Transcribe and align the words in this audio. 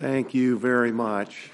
Thank 0.00 0.32
you 0.32 0.58
very 0.58 0.92
much. 0.92 1.50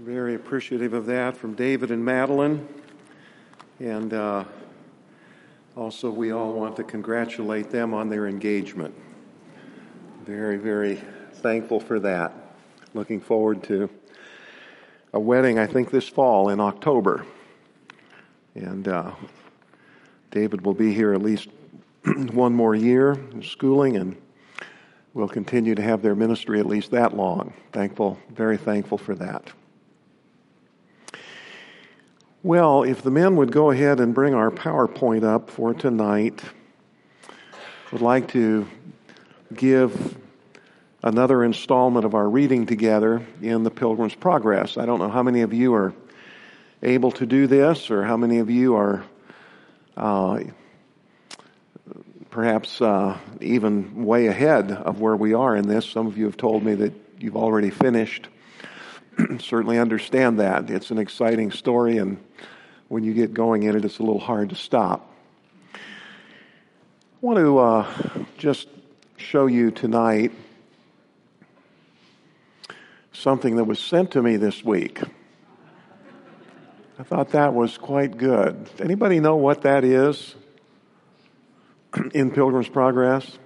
Very 0.00 0.34
appreciative 0.34 0.92
of 0.92 1.06
that 1.06 1.36
from 1.36 1.54
David 1.54 1.92
and 1.92 2.04
Madeline. 2.04 2.66
And 3.78 4.12
uh, 4.12 4.42
also, 5.76 6.10
we 6.10 6.32
all 6.32 6.52
want 6.52 6.74
to 6.74 6.82
congratulate 6.82 7.70
them 7.70 7.94
on 7.94 8.08
their 8.08 8.26
engagement. 8.26 8.96
Very, 10.24 10.56
very 10.56 11.00
thankful 11.34 11.78
for 11.78 12.00
that. 12.00 12.32
Looking 12.94 13.20
forward 13.20 13.62
to 13.64 13.88
a 15.12 15.20
wedding, 15.20 15.60
I 15.60 15.68
think, 15.68 15.92
this 15.92 16.08
fall 16.08 16.48
in 16.48 16.58
October. 16.58 17.24
And 18.56 18.88
uh, 18.88 19.12
David 20.32 20.66
will 20.66 20.74
be 20.74 20.92
here 20.92 21.14
at 21.14 21.22
least 21.22 21.48
one 22.32 22.54
more 22.56 22.74
year 22.74 23.12
in 23.12 23.40
schooling 23.40 23.96
and 23.96 24.16
will 25.14 25.28
continue 25.28 25.76
to 25.76 25.82
have 25.82 26.02
their 26.02 26.16
ministry 26.16 26.58
at 26.58 26.66
least 26.66 26.90
that 26.90 27.16
long. 27.16 27.54
Thankful, 27.72 28.18
very 28.30 28.56
thankful 28.56 28.98
for 28.98 29.14
that. 29.14 29.50
Well, 32.42 32.82
if 32.82 33.00
the 33.00 33.10
men 33.10 33.36
would 33.36 33.52
go 33.52 33.70
ahead 33.70 34.00
and 34.00 34.12
bring 34.12 34.34
our 34.34 34.50
PowerPoint 34.50 35.24
up 35.24 35.48
for 35.48 35.72
tonight, 35.72 36.42
would 37.90 38.02
like 38.02 38.28
to 38.28 38.68
give 39.54 40.18
another 41.02 41.44
installment 41.44 42.04
of 42.04 42.14
our 42.14 42.28
reading 42.28 42.66
together 42.66 43.24
in 43.40 43.62
the 43.62 43.70
Pilgrim's 43.70 44.14
Progress. 44.14 44.76
I 44.76 44.84
don't 44.84 44.98
know 44.98 45.08
how 45.08 45.22
many 45.22 45.42
of 45.42 45.54
you 45.54 45.72
are 45.74 45.94
able 46.82 47.12
to 47.12 47.24
do 47.24 47.46
this 47.46 47.90
or 47.90 48.02
how 48.04 48.16
many 48.16 48.38
of 48.38 48.50
you 48.50 48.74
are 48.74 49.04
uh, 49.96 50.40
perhaps 52.34 52.80
uh, 52.80 53.16
even 53.40 54.04
way 54.04 54.26
ahead 54.26 54.72
of 54.72 55.00
where 55.00 55.14
we 55.14 55.34
are 55.34 55.54
in 55.54 55.68
this. 55.68 55.86
Some 55.86 56.08
of 56.08 56.18
you 56.18 56.24
have 56.24 56.36
told 56.36 56.64
me 56.64 56.74
that 56.74 56.92
you've 57.20 57.36
already 57.36 57.70
finished. 57.70 58.26
Certainly 59.38 59.78
understand 59.78 60.40
that. 60.40 60.68
It's 60.68 60.90
an 60.90 60.98
exciting 60.98 61.52
story, 61.52 61.98
and 61.98 62.18
when 62.88 63.04
you 63.04 63.14
get 63.14 63.34
going 63.34 63.62
in 63.62 63.76
it, 63.76 63.84
it's 63.84 64.00
a 64.00 64.02
little 64.02 64.18
hard 64.18 64.48
to 64.48 64.56
stop. 64.56 65.14
I 65.74 65.78
want 67.20 67.38
to 67.38 67.58
uh, 67.58 68.24
just 68.36 68.66
show 69.16 69.46
you 69.46 69.70
tonight 69.70 70.32
something 73.12 73.54
that 73.56 73.64
was 73.64 73.78
sent 73.78 74.10
to 74.10 74.20
me 74.20 74.38
this 74.38 74.64
week. 74.64 75.00
I 76.98 77.04
thought 77.04 77.30
that 77.30 77.54
was 77.54 77.78
quite 77.78 78.18
good. 78.18 78.68
Anybody 78.80 79.20
know 79.20 79.36
what 79.36 79.62
that 79.62 79.84
is? 79.84 80.34
in 82.14 82.30
Pilgrim's 82.30 82.68
Progress? 82.68 83.38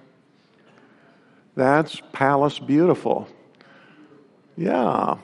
That's 1.55 2.01
Palace 2.13 2.59
Beautiful. 2.59 3.27
Yeah. 4.55 5.17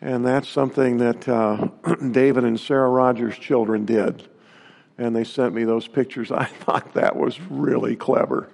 And 0.00 0.24
that's 0.24 0.48
something 0.48 0.98
that 0.98 1.28
uh, 1.28 1.68
David 2.10 2.44
and 2.44 2.58
Sarah 2.58 2.88
Rogers' 2.88 3.38
children 3.38 3.84
did. 3.84 4.28
And 4.96 5.14
they 5.14 5.24
sent 5.24 5.54
me 5.54 5.64
those 5.64 5.88
pictures. 5.88 6.30
I 6.32 6.44
thought 6.44 6.94
that 6.94 7.16
was 7.16 7.40
really 7.40 7.96
clever 7.96 8.48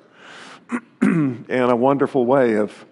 and 1.00 1.50
a 1.50 1.77
wonderful 1.77 2.27
way 2.27 2.55
of 2.55 2.84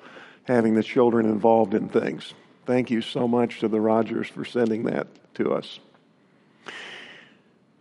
having 0.44 0.74
the 0.74 0.82
children 0.82 1.26
involved 1.26 1.74
in 1.74 1.88
things. 1.88 2.34
Thank 2.66 2.90
you 2.90 3.00
so 3.00 3.26
much 3.26 3.60
to 3.60 3.68
the 3.68 3.80
Rogers 3.80 4.28
for 4.28 4.44
sending 4.44 4.84
that 4.84 5.06
to 5.34 5.52
us. 5.54 5.80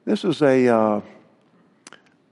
This 0.06 0.24
is 0.24 0.42
a. 0.42 0.68
Uh, 0.68 1.02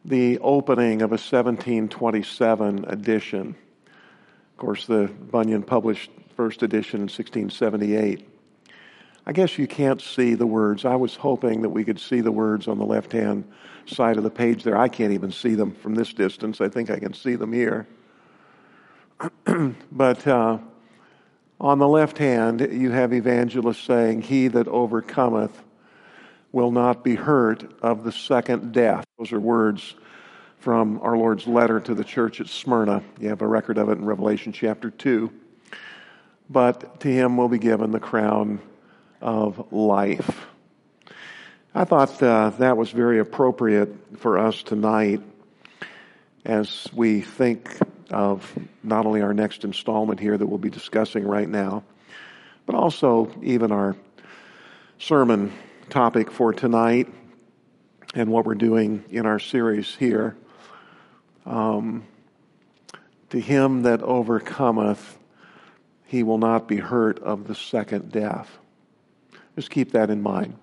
the 0.09 0.39
opening 0.39 1.03
of 1.03 1.11
a 1.11 1.21
1727 1.21 2.85
edition. 2.87 3.55
Of 3.85 4.57
course, 4.57 4.87
the 4.87 5.05
Bunyan 5.07 5.61
published 5.61 6.09
first 6.35 6.63
edition 6.63 7.01
in 7.01 7.03
1678. 7.03 8.27
I 9.27 9.31
guess 9.31 9.59
you 9.59 9.67
can't 9.67 10.01
see 10.01 10.33
the 10.33 10.47
words. 10.47 10.83
I 10.83 10.95
was 10.95 11.15
hoping 11.15 11.61
that 11.61 11.69
we 11.69 11.83
could 11.83 11.99
see 11.99 12.21
the 12.21 12.31
words 12.31 12.67
on 12.67 12.79
the 12.79 12.85
left 12.85 13.11
hand 13.11 13.43
side 13.85 14.17
of 14.17 14.23
the 14.23 14.31
page 14.31 14.63
there. 14.63 14.75
I 14.75 14.87
can't 14.87 15.13
even 15.13 15.31
see 15.31 15.53
them 15.53 15.75
from 15.75 15.93
this 15.93 16.11
distance. 16.11 16.59
I 16.59 16.69
think 16.69 16.89
I 16.89 16.97
can 16.97 17.13
see 17.13 17.35
them 17.35 17.53
here. 17.53 17.87
but 19.91 20.25
uh, 20.25 20.57
on 21.61 21.77
the 21.77 21.87
left 21.87 22.17
hand, 22.17 22.61
you 22.71 22.89
have 22.89 23.13
evangelist 23.13 23.85
saying, 23.85 24.23
He 24.23 24.47
that 24.47 24.67
overcometh 24.67 25.61
will 26.51 26.71
not 26.71 27.03
be 27.03 27.15
hurt 27.15 27.71
of 27.81 28.03
the 28.03 28.11
second 28.11 28.73
death. 28.73 29.05
Those 29.17 29.31
are 29.31 29.39
words 29.39 29.95
from 30.59 30.99
our 31.01 31.17
Lord's 31.17 31.47
letter 31.47 31.79
to 31.79 31.93
the 31.93 32.03
church 32.03 32.41
at 32.41 32.47
Smyrna. 32.47 33.03
You 33.19 33.29
have 33.29 33.41
a 33.41 33.47
record 33.47 33.77
of 33.77 33.89
it 33.89 33.97
in 33.97 34.05
Revelation 34.05 34.51
chapter 34.51 34.89
2. 34.89 35.31
But 36.49 36.99
to 37.01 37.07
him 37.07 37.37
will 37.37 37.49
be 37.49 37.59
given 37.59 37.91
the 37.91 37.99
crown 37.99 38.59
of 39.21 39.71
life. 39.71 40.47
I 41.73 41.85
thought 41.85 42.21
uh, 42.21 42.49
that 42.57 42.77
was 42.77 42.89
very 42.89 43.19
appropriate 43.19 44.17
for 44.17 44.39
us 44.39 44.63
tonight 44.63 45.21
as 46.43 46.87
we 46.93 47.21
think 47.21 47.77
of 48.09 48.51
not 48.81 49.05
only 49.05 49.21
our 49.21 49.35
next 49.35 49.63
installment 49.63 50.19
here 50.19 50.35
that 50.35 50.47
we'll 50.47 50.57
be 50.57 50.71
discussing 50.71 51.27
right 51.27 51.47
now, 51.47 51.83
but 52.65 52.75
also 52.75 53.31
even 53.43 53.71
our 53.71 53.95
sermon 54.97 55.53
topic 55.89 56.29
for 56.29 56.53
tonight 56.53 57.07
and 58.13 58.29
what 58.31 58.45
we're 58.45 58.55
doing 58.55 59.03
in 59.09 59.25
our 59.25 59.39
series 59.39 59.95
here. 59.95 60.37
Um, 61.45 62.05
to 63.31 63.39
him 63.39 63.83
that 63.83 64.03
overcometh, 64.03 65.17
he 66.05 66.21
will 66.23 66.37
not 66.37 66.67
be 66.67 66.77
hurt 66.77 67.19
of 67.19 67.47
the 67.47 67.55
second 67.55 68.11
death. 68.11 68.57
Just 69.55 69.71
keep 69.71 69.91
that 69.93 70.09
in 70.09 70.21
mind. 70.21 70.55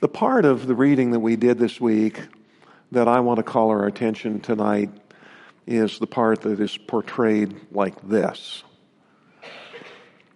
The 0.00 0.08
part 0.08 0.44
of 0.44 0.66
the 0.66 0.74
reading 0.74 1.12
that 1.12 1.20
we 1.20 1.36
did 1.36 1.58
this 1.58 1.80
week 1.80 2.20
that 2.92 3.08
I 3.08 3.20
want 3.20 3.38
to 3.38 3.42
call 3.42 3.70
our 3.70 3.86
attention 3.86 4.40
tonight 4.40 4.90
is 5.66 5.98
the 5.98 6.06
part 6.06 6.42
that 6.42 6.60
is 6.60 6.76
portrayed 6.76 7.54
like 7.72 8.06
this. 8.06 8.62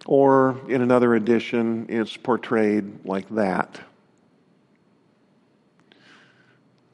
Or 0.05 0.59
in 0.67 0.81
another 0.81 1.15
edition, 1.15 1.85
it's 1.87 2.17
portrayed 2.17 3.05
like 3.05 3.29
that. 3.29 3.79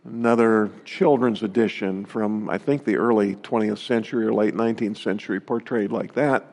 Another 0.06 0.70
children's 0.86 1.44
edition 1.44 2.06
from, 2.06 2.50
I 2.50 2.58
think, 2.58 2.86
the 2.86 2.97
early 2.97 3.36
20th 3.36 3.80
century 3.80 4.25
or 4.25 4.34
late 4.34 4.53
19th 4.53 4.97
century, 4.97 5.40
portrayed 5.40 5.92
like 5.92 6.14
that. 6.14 6.46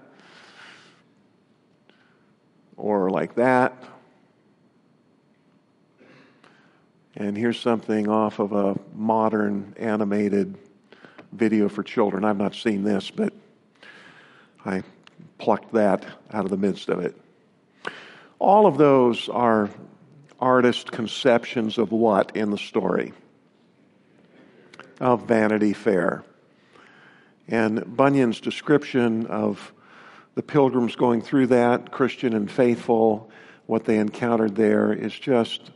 Or 2.77 3.11
like 3.11 3.35
that. 3.37 3.83
And 7.17 7.37
here's 7.37 7.59
something 7.59 8.09
off 8.09 8.39
of 8.41 8.53
a 8.53 8.79
modern 8.95 9.75
animated 9.79 10.57
video 11.33 11.69
for 11.69 11.83
children. 11.83 12.25
I've 12.25 12.37
not 12.37 12.55
seen 12.55 12.83
this, 12.83 13.11
but 13.11 13.33
I 14.65 14.83
plucked 15.39 15.73
that 15.73 16.05
out 16.33 16.45
of 16.45 16.51
the 16.51 16.57
midst 16.57 16.89
of 16.89 17.01
it. 17.01 17.17
All 18.39 18.67
of 18.67 18.79
those 18.79 19.29
are 19.29 19.71
artist 20.39 20.93
conceptions 20.93 21.79
of 21.79 21.93
what 21.93 22.37
in 22.37 22.51
the 22.51 22.59
story? 22.59 23.13
Of 25.01 25.27
Vanity 25.27 25.73
Fair. 25.73 26.25
And 27.49 27.97
Bunyan's 27.97 28.41
description 28.41 29.27
of 29.27 29.73
the 30.35 30.43
pilgrims 30.43 30.97
going 30.97 31.23
through 31.23 31.49
that, 31.49 31.91
Christian 31.93 32.35
and 32.35 32.51
faithful, 32.51 33.31
what 33.67 33.85
they 33.85 33.99
encountered 33.99 34.55
there 34.55 34.93
is 34.93 35.19
just 35.19 35.71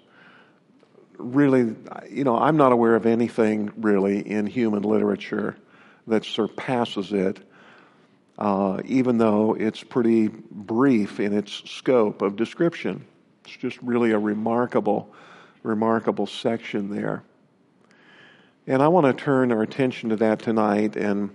really, 1.17 1.75
you 2.09 2.25
know, 2.25 2.37
I'm 2.37 2.57
not 2.57 2.73
aware 2.73 2.95
of 2.95 3.07
anything 3.07 3.73
really 3.77 4.21
in 4.21 4.47
human 4.47 4.83
literature 4.83 5.57
that 6.07 6.25
surpasses 6.25 7.13
it 7.13 7.41
uh, 8.39 8.81
even 8.85 9.19
though 9.19 9.55
it's 9.55 9.83
pretty 9.83 10.29
brief 10.29 11.21
in 11.21 11.33
its 11.33 11.63
scope 11.71 12.23
of 12.23 12.37
description. 12.37 13.05
It's 13.45 13.57
just 13.57 13.81
really 13.83 14.13
a 14.13 14.19
remarkable, 14.19 15.13
remarkable 15.63 16.27
section 16.27 16.91
there. 16.91 17.23
And 18.67 18.83
I 18.83 18.89
want 18.89 19.07
to 19.07 19.13
turn 19.13 19.53
our 19.53 19.63
attention 19.63 20.11
to 20.11 20.17
that 20.17 20.41
tonight 20.41 20.97
and 20.97 21.31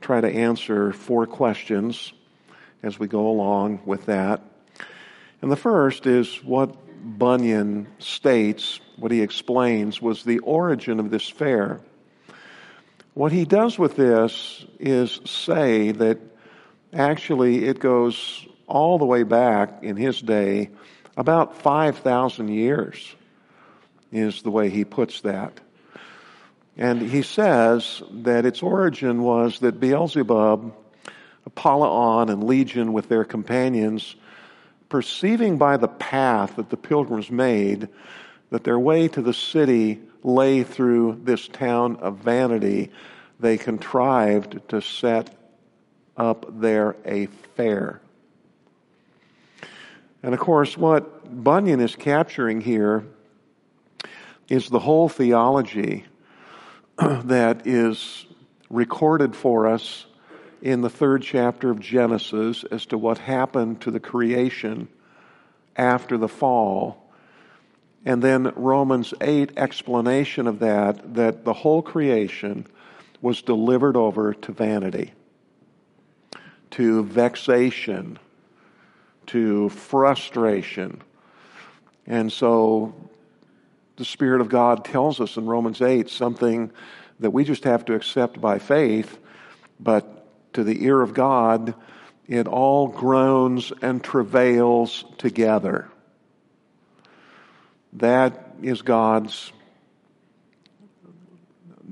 try 0.00 0.20
to 0.20 0.28
answer 0.28 0.92
four 0.92 1.26
questions 1.26 2.12
as 2.82 2.98
we 2.98 3.06
go 3.06 3.28
along 3.28 3.82
with 3.84 4.06
that. 4.06 4.42
And 5.40 5.50
the 5.50 5.56
first 5.56 6.06
is 6.06 6.42
what 6.42 6.76
Bunyan 7.18 7.88
states, 7.98 8.80
what 8.96 9.12
he 9.12 9.22
explains, 9.22 10.00
was 10.00 10.24
the 10.24 10.38
origin 10.40 11.00
of 11.00 11.10
this 11.10 11.28
fair. 11.28 11.80
What 13.14 13.32
he 13.32 13.44
does 13.44 13.78
with 13.78 13.96
this 13.96 14.64
is 14.78 15.20
say 15.24 15.92
that 15.92 16.18
Actually, 16.92 17.64
it 17.64 17.78
goes 17.78 18.46
all 18.66 18.98
the 18.98 19.06
way 19.06 19.22
back 19.22 19.82
in 19.82 19.96
his 19.96 20.20
day, 20.20 20.70
about 21.16 21.56
5,000 21.56 22.48
years, 22.48 23.14
is 24.10 24.42
the 24.42 24.50
way 24.50 24.68
he 24.68 24.84
puts 24.84 25.22
that. 25.22 25.60
And 26.76 27.00
he 27.00 27.22
says 27.22 28.02
that 28.10 28.46
its 28.46 28.62
origin 28.62 29.22
was 29.22 29.58
that 29.60 29.80
Beelzebub 29.80 30.74
Apollyon 31.44 32.28
and 32.28 32.44
Legion 32.44 32.92
with 32.92 33.08
their 33.08 33.24
companions, 33.24 34.14
perceiving 34.88 35.58
by 35.58 35.76
the 35.76 35.88
path 35.88 36.56
that 36.56 36.70
the 36.70 36.76
pilgrims 36.76 37.30
made 37.30 37.88
that 38.50 38.64
their 38.64 38.78
way 38.78 39.08
to 39.08 39.22
the 39.22 39.34
city 39.34 39.98
lay 40.22 40.62
through 40.62 41.20
this 41.24 41.48
town 41.48 41.96
of 41.96 42.18
vanity, 42.18 42.90
they 43.40 43.56
contrived 43.56 44.60
to 44.68 44.80
set 44.80 45.41
up 46.16 46.60
there 46.60 46.96
a 47.04 47.26
fair. 47.56 48.00
And 50.22 50.34
of 50.34 50.40
course, 50.40 50.76
what 50.76 51.42
Bunyan 51.42 51.80
is 51.80 51.96
capturing 51.96 52.60
here 52.60 53.04
is 54.48 54.68
the 54.68 54.78
whole 54.78 55.08
theology 55.08 56.04
that 56.98 57.66
is 57.66 58.26
recorded 58.70 59.34
for 59.34 59.66
us 59.66 60.06
in 60.60 60.80
the 60.80 60.90
third 60.90 61.22
chapter 61.22 61.70
of 61.70 61.80
Genesis 61.80 62.64
as 62.70 62.86
to 62.86 62.96
what 62.96 63.18
happened 63.18 63.80
to 63.80 63.90
the 63.90 63.98
creation 63.98 64.88
after 65.76 66.16
the 66.16 66.28
fall. 66.28 67.10
And 68.04 68.22
then 68.22 68.52
Romans 68.56 69.12
8 69.20 69.52
explanation 69.56 70.46
of 70.46 70.60
that, 70.60 71.14
that 71.14 71.44
the 71.44 71.52
whole 71.52 71.82
creation 71.82 72.66
was 73.20 73.42
delivered 73.42 73.96
over 73.96 74.34
to 74.34 74.52
vanity, 74.52 75.12
to 76.72 77.04
vexation, 77.04 78.18
to 79.26 79.68
frustration. 79.70 81.00
And 82.06 82.32
so 82.32 82.94
the 83.96 84.04
Spirit 84.04 84.40
of 84.40 84.48
God 84.48 84.84
tells 84.84 85.20
us 85.20 85.36
in 85.36 85.46
Romans 85.46 85.80
8 85.80 86.10
something 86.10 86.70
that 87.20 87.30
we 87.30 87.44
just 87.44 87.64
have 87.64 87.84
to 87.86 87.94
accept 87.94 88.40
by 88.40 88.58
faith, 88.58 89.18
but 89.78 90.52
to 90.54 90.64
the 90.64 90.84
ear 90.84 91.00
of 91.00 91.14
God, 91.14 91.74
it 92.26 92.46
all 92.46 92.88
groans 92.88 93.72
and 93.82 94.02
travails 94.02 95.04
together. 95.18 95.88
That 97.94 98.54
is 98.62 98.82
God's 98.82 99.52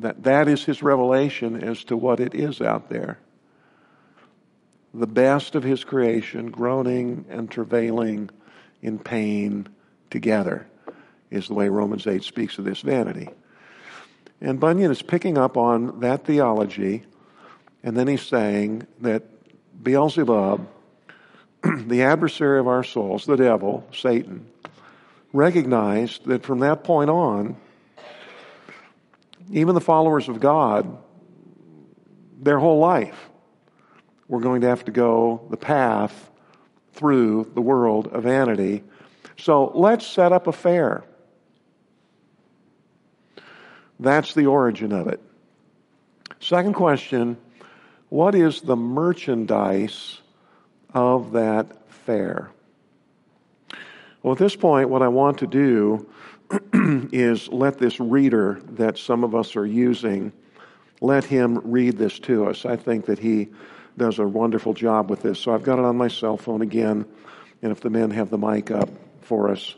that, 0.01 0.23
that 0.23 0.49
is 0.49 0.65
his 0.65 0.83
revelation 0.83 1.63
as 1.63 1.85
to 1.85 1.97
what 1.97 2.21
it 2.21 2.35
is 2.35 2.63
out 2.63 2.89
there. 2.89 3.19
The 4.93 5.07
best 5.07 5.55
of 5.55 5.63
his 5.63 5.85
creation, 5.85 6.51
groaning 6.51 7.25
and 7.29 7.51
travailing 7.51 8.31
in 8.83 8.99
pain 8.99 9.69
together, 10.11 10.67
is 11.31 11.47
the 11.47 11.55
way 11.55 11.69
Romans 11.69 12.07
8 12.07 12.25
speaks 12.25 12.59
of 12.59 12.65
this 12.65 12.81
vanity. 12.81 13.29
And 14.41 14.59
Bunyan 14.59 14.91
is 14.91 15.03
picking 15.03 15.39
up 15.39 15.57
on 15.57 16.01
that 16.01 16.25
theology, 16.25 17.05
and 17.85 17.97
then 17.97 18.09
he's 18.09 18.23
saying 18.23 18.87
that 19.01 19.23
Beelzebub, 19.83 20.67
the 21.63 22.03
adversary 22.03 22.59
of 22.59 22.67
our 22.67 22.83
souls, 22.83 23.27
the 23.27 23.37
devil, 23.37 23.87
Satan, 23.95 24.47
recognized 25.33 26.25
that 26.27 26.43
from 26.43 26.61
that 26.61 26.83
point 26.83 27.11
on, 27.11 27.57
even 29.53 29.75
the 29.75 29.81
followers 29.81 30.29
of 30.29 30.41
God, 30.41 30.99
their 32.41 32.59
whole 32.59 32.79
life, 32.79 33.30
were 34.31 34.41
going 34.41 34.61
to 34.61 34.69
have 34.69 34.85
to 34.85 34.93
go 34.93 35.45
the 35.51 35.57
path 35.57 36.31
through 36.93 37.51
the 37.55 37.61
world 37.61 38.07
of 38.07 38.23
vanity. 38.23 38.85
So 39.37 39.73
let's 39.75 40.07
set 40.07 40.31
up 40.33 40.47
a 40.47 40.53
fair. 40.53 41.03
That's 43.99 44.33
the 44.33 44.47
origin 44.47 44.93
of 44.93 45.09
it. 45.09 45.21
Second 46.39 46.75
question 46.75 47.37
What 48.09 48.37
is 48.37 48.63
the 48.63 48.77
merchandise 48.77 50.21
of 50.95 51.33
that 51.33 51.91
fair? 51.93 52.51
Well, 54.23 54.33
at 54.33 54.39
this 54.39 54.55
point, 54.55 54.91
what 54.91 55.03
I 55.03 55.09
want 55.09 55.39
to 55.39 55.47
do 55.49 56.09
is 57.13 57.49
let 57.49 57.79
this 57.79 57.99
reader 57.99 58.61
that 58.73 58.97
some 58.97 59.25
of 59.25 59.35
us 59.35 59.57
are 59.57 59.67
using, 59.67 60.33
let 61.01 61.25
him 61.25 61.59
read 61.65 61.99
this 61.99 62.19
to 62.21 62.47
us. 62.47 62.65
I 62.65 62.77
think 62.77 63.07
that 63.07 63.19
he 63.19 63.49
does 63.97 64.19
a 64.19 64.27
wonderful 64.27 64.75
job 64.75 65.11
with 65.11 65.23
this. 65.23 65.39
So 65.39 65.55
I've 65.55 65.63
got 65.63 65.79
it 65.79 65.85
on 65.85 65.97
my 65.97 66.09
cell 66.09 66.37
phone 66.37 66.63
again, 66.63 67.05
and 67.63 67.73
if 67.73 67.81
the 67.81 67.91
men 67.91 68.11
have 68.11 68.31
the 68.31 68.39
mic 68.39 68.71
up 68.71 68.89
for 69.21 69.51
us, 69.51 69.75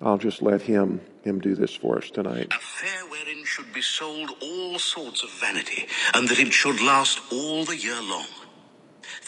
I'll 0.00 0.18
just 0.18 0.42
let 0.42 0.62
him 0.62 1.00
him 1.22 1.38
do 1.38 1.54
this 1.54 1.74
for 1.74 1.98
us 1.98 2.10
tonight. 2.10 2.48
A 2.50 2.58
fair 2.58 3.04
wherein 3.08 3.44
should 3.44 3.72
be 3.74 3.82
sold 3.82 4.30
all 4.40 4.78
sorts 4.78 5.22
of 5.22 5.30
vanity, 5.32 5.86
and 6.14 6.28
that 6.28 6.38
it 6.38 6.52
should 6.52 6.80
last 6.80 7.20
all 7.30 7.64
the 7.64 7.76
year 7.76 8.00
long. 8.00 8.26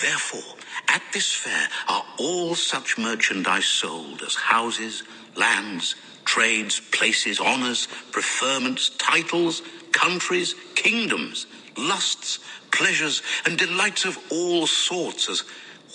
Therefore, 0.00 0.56
at 0.88 1.02
this 1.12 1.32
fair 1.32 1.68
are 1.88 2.04
all 2.18 2.54
such 2.54 2.98
merchandise 2.98 3.66
sold 3.66 4.22
as 4.22 4.34
houses, 4.34 5.02
lands, 5.36 5.96
trades, 6.24 6.80
places, 6.80 7.40
honors, 7.40 7.88
preferments, 8.10 8.90
titles, 8.98 9.62
countries, 9.92 10.54
kingdoms, 10.74 11.46
lusts, 11.76 12.38
pleasures, 12.70 13.22
and 13.44 13.58
delights 13.58 14.04
of 14.04 14.18
all 14.30 14.66
sorts 14.66 15.28
as 15.28 15.44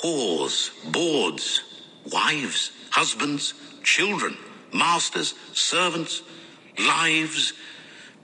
whores, 0.02 0.72
bawds, 0.92 1.62
wives, 2.12 2.72
husbands, 2.92 3.54
children, 3.84 4.38
masters, 4.74 5.34
servants, 5.54 6.22
lives, 6.80 7.54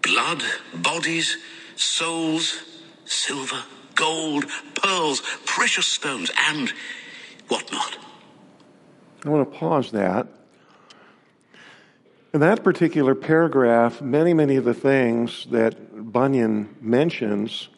blood, 0.02 0.44
bodies, 0.76 1.38
souls, 1.76 2.62
silver, 3.06 3.64
gold, 3.96 4.46
pearls, 4.76 5.22
precious 5.46 5.88
stones, 5.88 6.32
and 6.50 6.74
whatnot. 7.48 7.98
I 9.26 9.30
want 9.30 9.52
to 9.52 9.58
pause 9.58 9.92
that. 9.92 10.28
In 12.34 12.40
that 12.40 12.64
particular 12.64 13.14
paragraph, 13.14 14.02
many, 14.02 14.34
many 14.34 14.56
of 14.56 14.66
the 14.66 14.74
things 14.74 15.46
that 15.52 16.12
Bunyan 16.12 16.76
mentions 16.82 17.70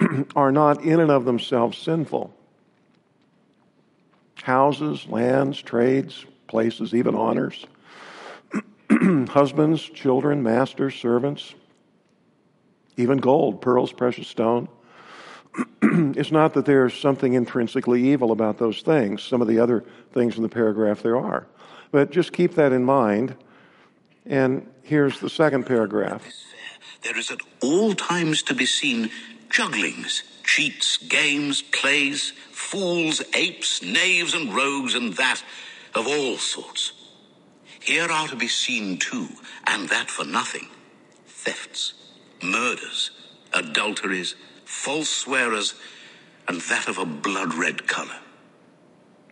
are 0.36 0.50
not 0.50 0.82
in 0.82 0.98
and 0.98 1.12
of 1.12 1.24
themselves 1.24 1.78
sinful. 1.78 2.34
Houses, 4.42 5.06
lands, 5.06 5.62
trades, 5.62 6.26
places, 6.48 6.92
even 6.92 7.14
honors. 7.14 7.66
husbands, 9.28 9.80
children, 9.82 10.42
masters, 10.42 10.96
servants, 10.96 11.54
even 12.96 13.18
gold, 13.18 13.62
pearls, 13.62 13.92
precious 13.92 14.26
stone. 14.26 14.66
it's 15.82 16.32
not 16.32 16.54
that 16.54 16.66
there's 16.66 16.94
something 16.94 17.34
intrinsically 17.34 18.02
evil 18.08 18.32
about 18.32 18.58
those 18.58 18.82
things. 18.82 19.22
Some 19.22 19.40
of 19.40 19.46
the 19.46 19.60
other 19.60 19.84
things 20.12 20.36
in 20.36 20.42
the 20.42 20.48
paragraph 20.48 21.00
there 21.00 21.16
are. 21.16 21.46
But 21.92 22.10
just 22.10 22.32
keep 22.32 22.54
that 22.54 22.72
in 22.72 22.82
mind. 22.82 23.36
And 24.26 24.66
here's 24.82 25.20
the 25.20 25.30
second 25.30 25.66
paragraph. 25.66 26.26
There 27.02 27.18
is 27.18 27.30
at 27.30 27.40
all 27.62 27.94
times 27.94 28.42
to 28.44 28.54
be 28.54 28.66
seen 28.66 29.10
jugglings, 29.50 30.22
cheats, 30.42 30.96
games, 30.96 31.62
plays, 31.62 32.32
fools, 32.50 33.22
apes, 33.34 33.82
knaves, 33.82 34.34
and 34.34 34.54
rogues, 34.54 34.94
and 34.94 35.14
that 35.14 35.42
of 35.94 36.06
all 36.06 36.36
sorts 36.38 36.92
here 37.84 38.10
are 38.10 38.28
to 38.28 38.36
be 38.36 38.48
seen 38.48 38.98
too, 38.98 39.28
and 39.66 39.90
that 39.90 40.10
for 40.10 40.24
nothing, 40.24 40.68
thefts, 41.26 41.92
murders, 42.42 43.10
adulteries, 43.52 44.36
false 44.64 45.10
swearers, 45.10 45.74
and 46.48 46.62
that 46.62 46.88
of 46.88 46.96
a 46.96 47.04
blood 47.04 47.52
red 47.54 47.86
color. 47.86 48.16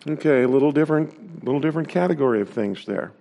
Okay, 0.07 0.43
a 0.43 0.49
little 0.49 0.71
different, 0.71 1.43
little 1.43 1.61
different 1.61 1.89
category 1.89 2.43
of 2.43 2.51
things 2.51 2.85
there. 2.85 3.13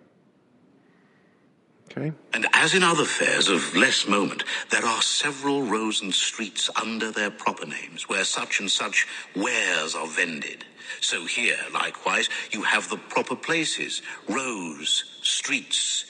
Okay. 1.91 2.13
And 2.33 2.47
as 2.53 2.73
in 2.73 2.83
other 2.83 3.03
fairs 3.03 3.49
of 3.49 3.75
less 3.75 4.07
moment, 4.07 4.43
there 4.69 4.85
are 4.85 5.01
several 5.01 5.63
rows 5.63 6.01
and 6.01 6.13
streets 6.13 6.69
under 6.81 7.11
their 7.11 7.31
proper 7.31 7.65
names 7.65 8.07
where 8.07 8.23
such 8.23 8.59
and 8.59 8.71
such 8.71 9.07
wares 9.35 9.93
are 9.93 10.07
vended. 10.07 10.63
So 11.01 11.25
here, 11.25 11.57
likewise, 11.73 12.29
you 12.51 12.63
have 12.63 12.89
the 12.89 12.97
proper 12.97 13.35
places, 13.35 14.01
rows, 14.29 15.03
streets, 15.21 16.05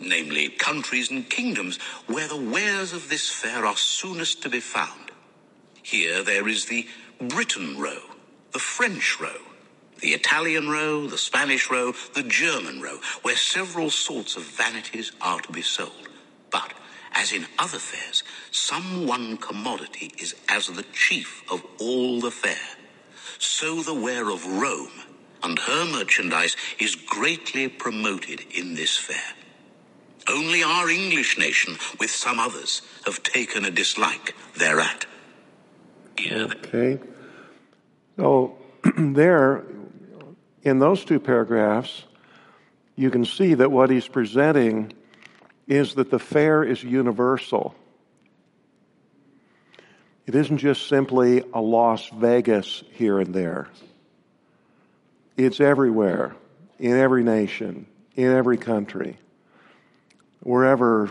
namely 0.00 0.48
countries 0.48 1.10
and 1.10 1.28
kingdoms, 1.28 1.78
where 2.06 2.28
the 2.28 2.50
wares 2.50 2.92
of 2.92 3.08
this 3.08 3.28
fair 3.28 3.64
are 3.66 3.76
soonest 3.76 4.42
to 4.42 4.48
be 4.48 4.60
found. 4.60 5.10
Here 5.82 6.22
there 6.22 6.48
is 6.48 6.66
the 6.66 6.86
Britain 7.20 7.78
row, 7.78 8.02
the 8.52 8.58
French 8.58 9.20
row, 9.20 9.42
the 10.00 10.10
Italian 10.10 10.68
row, 10.68 11.06
the 11.06 11.18
Spanish 11.18 11.70
row, 11.70 11.92
the 12.14 12.22
German 12.22 12.80
row, 12.80 12.98
where 13.22 13.36
several 13.36 13.90
sorts 13.90 14.36
of 14.36 14.42
vanities 14.42 15.12
are 15.20 15.40
to 15.40 15.52
be 15.52 15.62
sold. 15.62 16.08
But, 16.50 16.72
as 17.12 17.32
in 17.32 17.46
other 17.58 17.78
fairs, 17.78 18.22
some 18.50 19.06
one 19.06 19.36
commodity 19.36 20.12
is 20.18 20.34
as 20.48 20.66
the 20.68 20.84
chief 20.92 21.42
of 21.50 21.64
all 21.78 22.20
the 22.20 22.30
fair 22.30 22.76
so 23.40 23.82
the 23.82 23.94
ware 23.94 24.28
of 24.30 24.46
Rome 24.46 24.92
and 25.42 25.58
her 25.58 25.84
merchandise 25.86 26.56
is 26.78 26.94
greatly 26.94 27.68
promoted 27.68 28.42
in 28.54 28.74
this 28.74 28.96
fair. 28.96 29.34
Only 30.28 30.62
our 30.62 30.90
English 30.90 31.38
nation, 31.38 31.76
with 31.98 32.10
some 32.10 32.38
others, 32.38 32.82
have 33.06 33.22
taken 33.22 33.64
a 33.64 33.70
dislike 33.70 34.34
thereat. 34.54 35.06
Yeah. 36.18 36.48
Okay. 36.52 37.00
Oh, 38.18 38.54
so, 38.84 38.92
there, 38.98 39.64
in 40.62 40.78
those 40.78 41.04
two 41.04 41.20
paragraphs, 41.20 42.04
you 42.96 43.10
can 43.10 43.24
see 43.24 43.54
that 43.54 43.70
what 43.70 43.90
he's 43.90 44.08
presenting 44.08 44.92
is 45.66 45.94
that 45.94 46.10
the 46.10 46.18
fair 46.18 46.62
is 46.62 46.82
universal. 46.82 47.74
It 50.26 50.34
isn't 50.34 50.58
just 50.58 50.86
simply 50.86 51.42
a 51.54 51.60
Las 51.60 52.08
Vegas 52.08 52.84
here 52.92 53.18
and 53.18 53.34
there. 53.34 53.68
It's 55.36 55.60
everywhere, 55.60 56.36
in 56.78 56.96
every 56.96 57.24
nation, 57.24 57.86
in 58.14 58.30
every 58.30 58.58
country, 58.58 59.16
wherever 60.40 61.10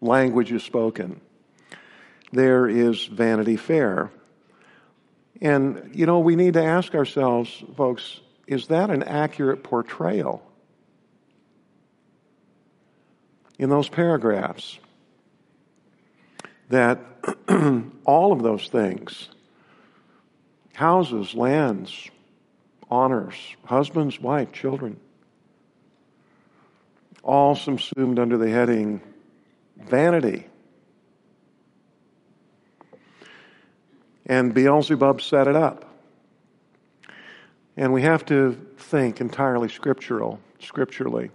language 0.00 0.52
is 0.52 0.62
spoken. 0.62 1.20
There 2.32 2.68
is 2.68 3.06
Vanity 3.06 3.56
Fair. 3.56 4.10
And, 5.40 5.90
you 5.94 6.06
know, 6.06 6.18
we 6.18 6.36
need 6.36 6.54
to 6.54 6.64
ask 6.64 6.94
ourselves, 6.94 7.64
folks, 7.76 8.20
is 8.46 8.68
that 8.68 8.90
an 8.90 9.02
accurate 9.02 9.62
portrayal? 9.62 10.42
In 13.58 13.70
those 13.70 13.88
paragraphs, 13.88 14.78
that 16.70 16.98
all 18.04 18.32
of 18.32 18.42
those 18.42 18.68
things 18.68 19.28
houses, 20.74 21.34
lands, 21.34 22.10
honors, 22.90 23.36
husbands, 23.64 24.20
wife, 24.20 24.50
children 24.52 24.98
all 27.24 27.56
subsumed 27.56 28.18
under 28.18 28.36
the 28.36 28.50
heading 28.50 29.00
vanity. 29.76 30.46
And 34.26 34.54
Beelzebub 34.54 35.20
set 35.20 35.48
it 35.48 35.56
up. 35.56 35.90
And 37.76 37.92
we 37.92 38.02
have 38.02 38.24
to 38.26 38.52
think 38.78 39.20
entirely 39.20 39.68
scriptural, 39.68 40.38
scripturally. 40.60 41.30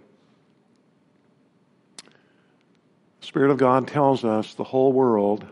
The 3.20 3.26
Spirit 3.26 3.50
of 3.50 3.58
God 3.58 3.86
tells 3.86 4.24
us 4.24 4.54
the 4.54 4.64
whole 4.64 4.92
world 4.92 5.44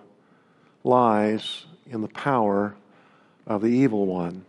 lies 0.85 1.67
in 1.87 2.01
the 2.01 2.09
power 2.09 2.75
of 3.47 3.61
the 3.61 3.69
evil 3.69 4.07
one. 4.07 4.45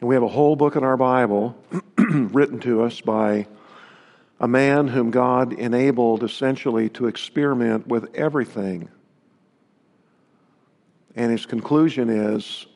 And 0.00 0.08
we 0.08 0.16
have 0.16 0.24
a 0.24 0.28
whole 0.28 0.56
book 0.56 0.74
in 0.74 0.82
our 0.82 0.96
Bible 0.96 1.56
written 1.96 2.58
to 2.60 2.82
us 2.82 3.00
by 3.00 3.46
a 4.40 4.48
man 4.48 4.88
whom 4.88 5.10
God 5.10 5.52
enabled 5.52 6.24
essentially 6.24 6.88
to 6.90 7.06
experiment 7.06 7.86
with 7.86 8.12
everything. 8.14 8.88
And 11.14 11.30
his 11.30 11.46
conclusion 11.46 12.10
is 12.10 12.66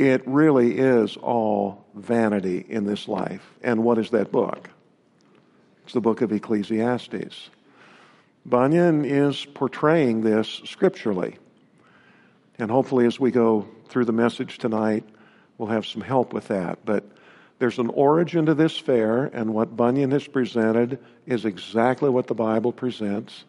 it 0.00 0.26
really 0.26 0.78
is 0.78 1.18
all 1.18 1.84
vanity 1.94 2.64
in 2.66 2.86
this 2.86 3.06
life. 3.06 3.46
And 3.62 3.84
what 3.84 3.98
is 3.98 4.08
that 4.10 4.32
book? 4.32 4.70
It's 5.84 5.92
the 5.92 6.00
book 6.00 6.22
of 6.22 6.32
Ecclesiastes. 6.32 7.50
Bunyan 8.46 9.04
is 9.04 9.44
portraying 9.44 10.22
this 10.22 10.62
scripturally. 10.64 11.36
And 12.58 12.70
hopefully, 12.70 13.04
as 13.04 13.20
we 13.20 13.30
go 13.30 13.68
through 13.88 14.06
the 14.06 14.12
message 14.12 14.56
tonight, 14.56 15.04
we'll 15.58 15.68
have 15.68 15.86
some 15.86 16.00
help 16.00 16.32
with 16.32 16.48
that. 16.48 16.78
But 16.86 17.04
there's 17.58 17.78
an 17.78 17.90
origin 17.90 18.46
to 18.46 18.54
this 18.54 18.78
fair, 18.78 19.24
and 19.24 19.52
what 19.52 19.76
Bunyan 19.76 20.12
has 20.12 20.26
presented 20.26 20.98
is 21.26 21.44
exactly 21.44 22.08
what 22.08 22.26
the 22.26 22.34
Bible 22.34 22.72
presents. 22.72 23.44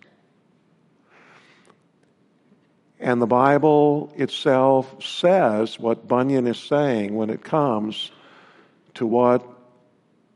And 3.01 3.19
the 3.19 3.27
Bible 3.27 4.13
itself 4.15 5.03
says 5.03 5.79
what 5.79 6.07
Bunyan 6.07 6.45
is 6.45 6.59
saying 6.59 7.15
when 7.15 7.31
it 7.31 7.43
comes 7.43 8.11
to 8.93 9.07
what, 9.07 9.43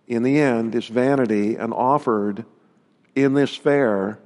in 0.08 0.24
the 0.24 0.40
end, 0.40 0.74
is 0.74 0.88
vanity 0.88 1.58
and 1.58 1.72
offered 1.72 2.44
in 3.14 3.36
this 3.36 3.56
fair 3.56 4.18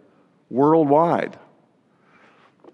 worldwide. 0.49 1.37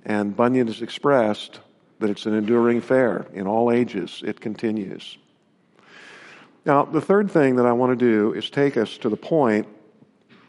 And 0.05 0.36
Bunyan 0.36 0.67
has 0.67 0.84
expressed 0.84 1.60
that 1.98 2.12
it's 2.12 2.27
an 2.27 2.36
enduring 2.36 2.81
fair 2.81 3.25
in 3.34 3.48
all 3.48 3.72
ages, 3.72 4.22
it 4.24 4.39
continues. 4.39 5.17
Now, 6.63 6.86
the 6.86 7.01
third 7.01 7.31
thing 7.31 7.55
that 7.55 7.65
I 7.65 7.72
want 7.72 7.98
to 7.98 8.05
do 8.05 8.34
is 8.34 8.51
take 8.51 8.77
us 8.77 9.00
to 9.00 9.10
the 9.10 9.17
point 9.17 9.67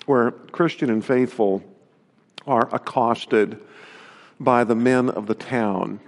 where 0.04 0.30
Christian 0.30 0.90
and 0.90 1.02
faithful 1.02 1.62
are 2.46 2.68
accosted 2.74 3.62
by 4.38 4.64
the 4.64 4.74
men 4.74 5.10
of 5.10 5.26
the 5.26 5.34
town. 5.34 6.00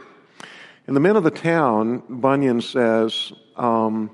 And 0.87 0.97
the 0.97 1.01
men 1.01 1.17
of 1.17 1.25
the 1.25 1.31
town, 1.31 2.03
Bunyan 2.09 2.61
says, 2.61 3.33
um, 3.57 4.11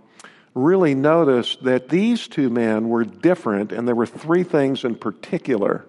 really 0.55 0.95
noticed 0.95 1.65
that 1.65 1.89
these 1.89 2.29
two 2.29 2.51
men 2.51 2.89
were 2.89 3.05
different, 3.05 3.73
and 3.73 3.87
there 3.87 3.95
were 3.95 4.07
three 4.07 4.45
things 4.45 4.85
in 4.85 4.95
particular 4.95 5.85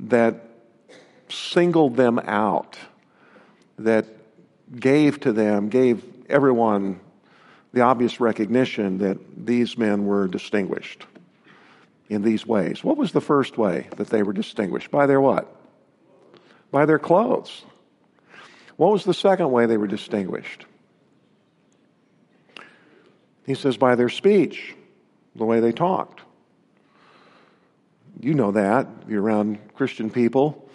that 0.00 0.48
singled 1.28 1.96
them 1.96 2.18
out, 2.20 2.76
that 3.78 4.06
gave 4.78 5.20
to 5.20 5.32
them, 5.32 5.68
gave 5.68 6.04
everyone 6.28 7.00
the 7.72 7.80
obvious 7.80 8.20
recognition 8.20 8.98
that 8.98 9.18
these 9.46 9.76
men 9.76 10.06
were 10.06 10.28
distinguished 10.28 11.06
in 12.08 12.22
these 12.22 12.46
ways. 12.46 12.84
What 12.84 12.96
was 12.96 13.12
the 13.12 13.20
first 13.20 13.58
way 13.58 13.88
that 13.96 14.08
they 14.08 14.22
were 14.22 14.32
distinguished? 14.32 14.90
By 14.90 15.06
their 15.06 15.20
what? 15.20 15.63
By 16.74 16.86
their 16.86 16.98
clothes. 16.98 17.62
What 18.76 18.90
was 18.90 19.04
the 19.04 19.14
second 19.14 19.52
way 19.52 19.66
they 19.66 19.76
were 19.76 19.86
distinguished? 19.86 20.66
He 23.46 23.54
says, 23.54 23.76
by 23.76 23.94
their 23.94 24.08
speech, 24.08 24.74
the 25.36 25.44
way 25.44 25.60
they 25.60 25.70
talked. 25.70 26.22
You 28.18 28.34
know 28.34 28.50
that. 28.50 28.88
You're 29.06 29.22
around 29.22 29.60
Christian 29.76 30.10
people. 30.10 30.68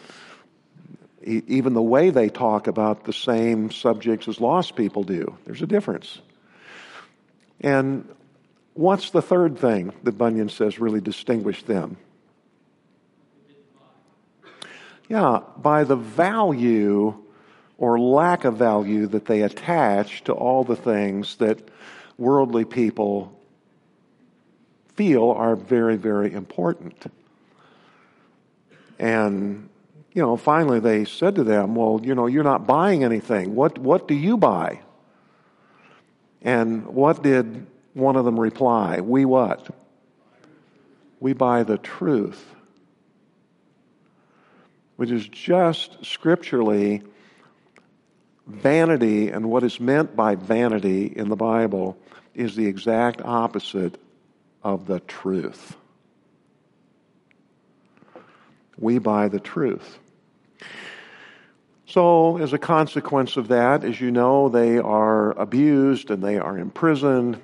Even 1.21 1.73
the 1.73 1.81
way 1.81 2.11
they 2.11 2.29
talk 2.29 2.67
about 2.67 3.03
the 3.03 3.11
same 3.11 3.69
subjects 3.69 4.29
as 4.29 4.39
lost 4.39 4.77
people 4.77 5.03
do, 5.03 5.37
there's 5.43 5.61
a 5.61 5.67
difference. 5.67 6.21
And 7.59 8.07
what's 8.73 9.09
the 9.09 9.21
third 9.21 9.59
thing 9.59 9.91
that 10.03 10.17
Bunyan 10.17 10.47
says 10.47 10.79
really 10.79 11.01
distinguished 11.01 11.67
them? 11.67 11.97
Yeah, 15.09 15.39
by 15.57 15.83
the 15.85 15.95
value 15.95 17.15
or 17.79 17.99
lack 17.99 18.45
of 18.45 18.57
value 18.57 19.07
that 19.07 19.25
they 19.25 19.41
attach 19.41 20.23
to 20.25 20.33
all 20.33 20.63
the 20.63 20.75
things 20.75 21.35
that 21.37 21.67
worldly 22.17 22.63
people 22.63 23.35
feel 24.95 25.31
are 25.31 25.55
very, 25.55 25.95
very 25.95 26.31
important. 26.31 27.11
And, 28.99 29.69
you 30.13 30.21
know, 30.21 30.37
finally 30.37 30.79
they 30.79 31.05
said 31.05 31.35
to 31.35 31.43
them, 31.43 31.73
Well, 31.73 32.01
you 32.03 32.13
know, 32.13 32.27
you're 32.27 32.43
not 32.43 32.67
buying 32.67 33.03
anything. 33.03 33.55
What, 33.55 33.79
what 33.79 34.07
do 34.07 34.13
you 34.13 34.37
buy? 34.37 34.81
And 36.41 36.85
what 36.85 37.23
did 37.23 37.65
one 37.93 38.15
of 38.15 38.25
them 38.25 38.39
reply? 38.39 39.01
We 39.01 39.25
what? 39.25 39.73
We 41.19 41.33
buy 41.33 41.63
the 41.63 41.77
truth. 41.77 42.55
Which 44.99 45.11
is 45.11 45.29
just 45.29 46.03
scripturally 46.03 47.03
vanity, 48.45 49.29
and 49.29 49.49
what 49.49 49.63
is 49.63 49.79
meant 49.79 50.13
by 50.13 50.35
vanity 50.35 51.05
in 51.05 51.29
the 51.29 51.37
Bible 51.37 51.97
is 52.35 52.57
the 52.57 52.67
exact 52.67 53.21
opposite 53.23 53.97
of 54.61 54.87
the 54.87 54.99
truth. 54.99 55.77
We 58.77 58.99
buy 58.99 59.29
the 59.29 59.39
truth. 59.39 59.99
So, 61.85 62.37
as 62.37 62.51
a 62.51 62.57
consequence 62.57 63.37
of 63.37 63.47
that, 63.47 63.85
as 63.85 64.01
you 64.01 64.11
know, 64.11 64.49
they 64.49 64.79
are 64.79 65.31
abused 65.39 66.11
and 66.11 66.21
they 66.21 66.37
are 66.39 66.57
imprisoned, 66.57 67.41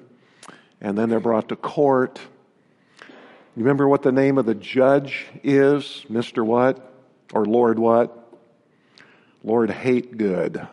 and 0.82 0.98
then 0.98 1.08
they're 1.08 1.22
brought 1.22 1.48
to 1.48 1.56
court. 1.56 2.20
You 3.56 3.64
remember 3.64 3.88
what 3.88 4.02
the 4.02 4.12
name 4.12 4.38
of 4.38 4.46
the 4.46 4.56
judge 4.56 5.26
is? 5.42 6.06
Mr. 6.10 6.46
What? 6.46 6.92
Or 7.34 7.46
Lord 7.46 7.80
What? 7.80 8.22
Lord 9.44 9.70
Hate 9.70 10.18
Good. 10.18 10.68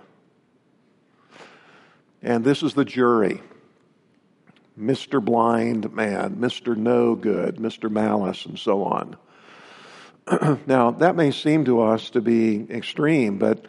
And 2.23 2.45
this 2.45 2.63
is 2.63 2.75
the 2.75 2.85
jury 2.85 3.43
Mr. 4.79 5.23
Blind 5.23 5.93
Man, 5.93 6.37
Mr. 6.37 6.77
No 6.77 7.15
Good, 7.15 7.57
Mr. 7.57 7.91
Malice, 7.91 8.47
and 8.47 8.59
so 8.59 8.85
on. 8.85 9.17
now, 10.67 10.93
that 10.93 11.17
may 11.17 11.31
seem 11.31 11.65
to 11.67 11.83
us 11.83 12.11
to 12.11 12.21
be 12.21 12.67
extreme, 12.71 13.39
but 13.39 13.67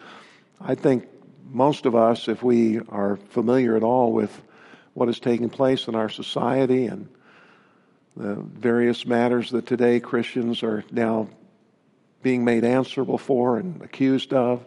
I 0.62 0.76
think 0.76 1.08
most 1.52 1.86
of 1.86 1.96
us, 1.96 2.28
if 2.28 2.42
we 2.42 2.80
are 2.90 3.18
familiar 3.18 3.76
at 3.76 3.84
all 3.84 4.14
with 4.14 4.42
what 4.94 5.10
is 5.10 5.20
taking 5.20 5.50
place 5.50 5.88
in 5.88 5.96
our 5.96 6.10
society 6.10 6.86
and 6.86 7.10
the 8.16 8.36
various 8.36 9.06
matters 9.06 9.50
that 9.52 9.66
today 9.66 10.00
Christians 10.00 10.64
are 10.64 10.86
now 10.92 11.28
being 12.24 12.44
made 12.44 12.64
answerable 12.64 13.18
for 13.18 13.58
and 13.58 13.82
accused 13.82 14.34
of, 14.34 14.64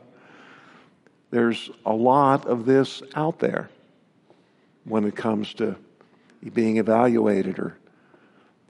there's 1.31 1.71
a 1.85 1.93
lot 1.93 2.47
of 2.47 2.67
this 2.67 3.03
out 3.15 3.39
there. 3.41 3.71
when 4.85 5.03
it 5.05 5.17
comes 5.17 5.53
to 5.55 5.75
being 6.55 6.77
evaluated 6.77 7.59
or 7.59 7.77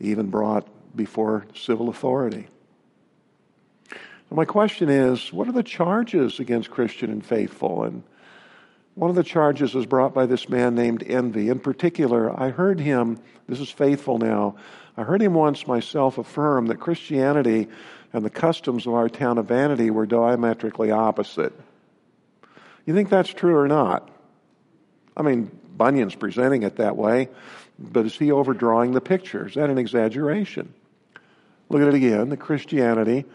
even 0.00 0.30
brought 0.30 0.66
before 0.96 1.44
civil 1.54 1.90
authority. 1.90 2.48
my 4.30 4.46
question 4.46 4.88
is 4.88 5.30
what 5.30 5.46
are 5.46 5.52
the 5.52 5.62
charges 5.62 6.40
against 6.40 6.70
Christian 6.70 7.10
and 7.10 7.24
faithful? 7.24 7.84
And 7.84 8.02
one 8.94 9.10
of 9.10 9.16
the 9.16 9.22
charges 9.22 9.74
was 9.74 9.84
brought 9.84 10.14
by 10.14 10.24
this 10.24 10.48
man 10.48 10.74
named 10.74 11.02
Envy. 11.06 11.50
In 11.50 11.58
particular, 11.58 12.38
I 12.40 12.48
heard 12.48 12.80
him, 12.80 13.20
this 13.46 13.60
is 13.60 13.70
faithful 13.70 14.16
now, 14.16 14.56
I 14.96 15.02
heard 15.02 15.20
him 15.20 15.34
once 15.34 15.66
myself 15.66 16.16
affirm 16.16 16.66
that 16.68 16.80
Christianity 16.80 17.68
and 18.16 18.24
the 18.24 18.30
customs 18.30 18.86
of 18.86 18.94
our 18.94 19.10
town 19.10 19.36
of 19.36 19.48
Vanity 19.48 19.90
were 19.90 20.06
diametrically 20.06 20.90
opposite. 20.90 21.52
You 22.86 22.94
think 22.94 23.10
that's 23.10 23.28
true 23.28 23.54
or 23.54 23.68
not? 23.68 24.08
I 25.14 25.20
mean, 25.20 25.50
Bunyan's 25.76 26.14
presenting 26.14 26.62
it 26.62 26.76
that 26.76 26.96
way, 26.96 27.28
but 27.78 28.06
is 28.06 28.16
he 28.16 28.32
overdrawing 28.32 28.92
the 28.92 29.02
picture? 29.02 29.46
Is 29.46 29.56
that 29.56 29.68
an 29.68 29.76
exaggeration? 29.76 30.72
Look 31.68 31.82
at 31.82 31.88
it 31.88 31.94
again. 31.94 32.30
The 32.30 32.38
Christianity 32.38 33.26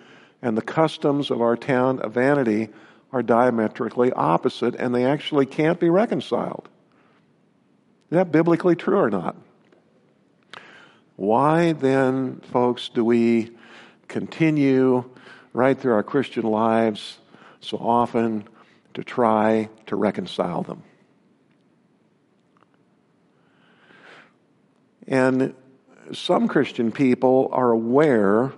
and 0.42 0.58
the 0.58 0.64
customs 0.64 1.30
of 1.30 1.44
our 1.44 1.56
town 1.56 2.00
of 2.00 2.14
Vanity 2.14 2.70
are 3.14 3.22
diametrically 3.22 4.12
opposite, 4.12 4.74
and 4.74 4.96
they 4.96 5.06
actually 5.06 5.46
can't 5.46 5.80
be 5.80 5.92
reconciled. 5.92 6.68
Is 8.10 8.16
that 8.16 8.32
biblically 8.32 8.76
true 8.76 8.98
or 8.98 9.12
not? 9.12 9.36
Why 11.18 11.74
then, 11.74 12.42
folks, 12.52 12.90
do 12.90 13.06
we 13.06 13.52
continue 14.12 15.10
right 15.54 15.80
through 15.80 15.94
our 15.94 16.04
Christian 16.04 16.44
lives 16.44 17.18
so 17.62 17.78
often 17.78 18.44
to 18.94 19.04
try 19.04 19.70
to 19.88 19.96
reconcile 19.96 20.62
them? 20.64 20.84
And 25.08 25.56
some 26.14 26.48
Christian 26.48 26.92
people 26.92 27.50
are 27.52 27.72
aware 27.72 28.54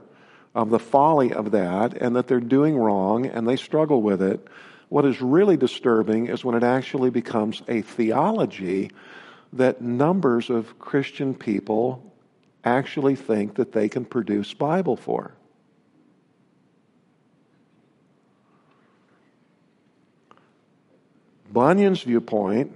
of 0.55 0.69
the 0.69 0.79
folly 0.79 1.33
of 1.33 1.51
that 1.51 1.93
and 1.93 2.15
that 2.15 2.27
they're 2.27 2.39
doing 2.39 2.75
wrong 2.75 3.25
and 3.25 3.47
they 3.47 3.55
struggle 3.55 4.01
with 4.01 4.21
it. 4.21 4.47
What 4.89 5.05
is 5.05 5.21
really 5.21 5.57
disturbing 5.57 6.27
is 6.27 6.45
when 6.45 6.55
it 6.55 6.63
actually 6.63 7.09
becomes 7.09 7.63
a 7.67 7.81
theology 7.81 8.91
that 9.53 9.81
numbers 9.81 10.49
of 10.49 10.77
Christian 10.79 11.33
people 11.33 12.13
actually 12.63 13.15
think 13.15 13.55
that 13.55 13.71
they 13.71 13.89
can 13.89 14.05
produce 14.05 14.53
Bible 14.53 14.95
for. 14.95 15.33
Bunyan's 21.53 22.01
viewpoint, 22.01 22.75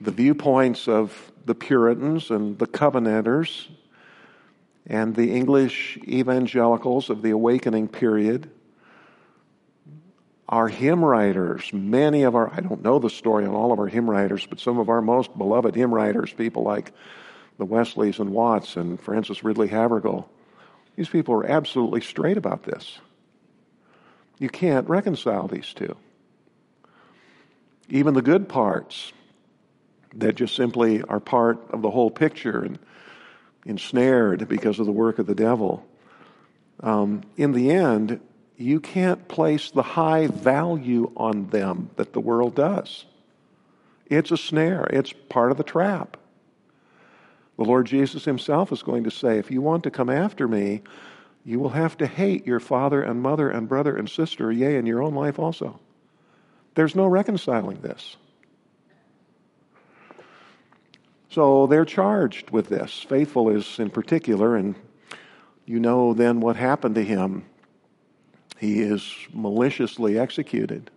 the 0.00 0.10
viewpoints 0.10 0.88
of 0.88 1.32
the 1.44 1.54
Puritans 1.54 2.30
and 2.30 2.58
the 2.58 2.66
Covenanters 2.66 3.68
and 4.86 5.14
the 5.14 5.32
English 5.32 5.98
evangelicals 6.06 7.08
of 7.08 7.22
the 7.22 7.30
awakening 7.30 7.86
period, 7.88 8.50
our 10.48 10.68
hymn 10.68 11.04
writers, 11.04 11.72
many 11.72 12.24
of 12.24 12.34
our, 12.34 12.52
I 12.52 12.60
don't 12.60 12.82
know 12.82 12.98
the 12.98 13.10
story 13.10 13.46
on 13.46 13.54
all 13.54 13.72
of 13.72 13.78
our 13.78 13.88
hymn 13.88 14.10
writers, 14.10 14.46
but 14.46 14.58
some 14.58 14.78
of 14.78 14.88
our 14.88 15.00
most 15.00 15.36
beloved 15.38 15.74
hymn 15.74 15.94
writers, 15.94 16.32
people 16.32 16.64
like 16.64 16.92
the 17.58 17.64
Wesleys 17.64 18.18
and 18.18 18.30
Watts 18.30 18.76
and 18.76 19.00
Frances 19.00 19.44
Ridley 19.44 19.68
Havergal, 19.68 20.28
these 20.96 21.08
people 21.08 21.34
are 21.34 21.46
absolutely 21.46 22.00
straight 22.00 22.36
about 22.36 22.64
this. 22.64 22.98
You 24.38 24.48
can't 24.48 24.88
reconcile 24.88 25.46
these 25.48 25.72
two. 25.72 25.96
Even 27.88 28.14
the 28.14 28.22
good 28.22 28.48
parts 28.48 29.12
that 30.14 30.34
just 30.34 30.56
simply 30.56 31.02
are 31.02 31.20
part 31.20 31.70
of 31.70 31.82
the 31.82 31.90
whole 31.90 32.10
picture 32.10 32.64
and 32.64 32.78
ensnared 33.64 34.48
because 34.48 34.78
of 34.78 34.86
the 34.86 34.92
work 34.92 35.18
of 35.18 35.26
the 35.26 35.34
devil. 35.34 35.86
Um, 36.80 37.22
in 37.36 37.52
the 37.52 37.70
end, 37.70 38.20
you 38.56 38.80
can't 38.80 39.28
place 39.28 39.70
the 39.70 39.82
high 39.82 40.28
value 40.28 41.12
on 41.16 41.48
them 41.48 41.90
that 41.96 42.12
the 42.12 42.20
world 42.20 42.54
does. 42.54 43.04
It's 44.06 44.30
a 44.30 44.36
snare, 44.36 44.86
it's 44.90 45.12
part 45.28 45.50
of 45.50 45.56
the 45.56 45.64
trap. 45.64 46.16
The 47.56 47.64
Lord 47.64 47.86
Jesus 47.86 48.24
himself 48.24 48.70
is 48.70 48.82
going 48.82 49.04
to 49.04 49.10
say, 49.10 49.38
if 49.38 49.50
you 49.50 49.62
want 49.62 49.82
to 49.84 49.90
come 49.90 50.10
after 50.10 50.46
me, 50.46 50.82
you 51.44 51.58
will 51.58 51.70
have 51.70 51.96
to 51.98 52.06
hate 52.06 52.46
your 52.46 52.60
father 52.60 53.02
and 53.02 53.22
mother 53.22 53.48
and 53.48 53.68
brother 53.68 53.96
and 53.96 54.08
sister, 54.08 54.52
yea, 54.52 54.76
in 54.76 54.86
your 54.86 55.02
own 55.02 55.14
life 55.14 55.38
also. 55.38 55.80
There's 56.76 56.94
no 56.94 57.06
reconciling 57.06 57.80
this. 57.80 58.16
So 61.30 61.66
they're 61.66 61.86
charged 61.86 62.50
with 62.50 62.68
this. 62.68 63.00
Faithful 63.08 63.48
is 63.48 63.78
in 63.78 63.88
particular, 63.88 64.56
and 64.56 64.74
you 65.64 65.80
know 65.80 66.12
then 66.12 66.40
what 66.40 66.56
happened 66.56 66.94
to 66.96 67.02
him. 67.02 67.46
He 68.58 68.82
is 68.82 69.10
maliciously 69.32 70.18
executed, 70.18 70.90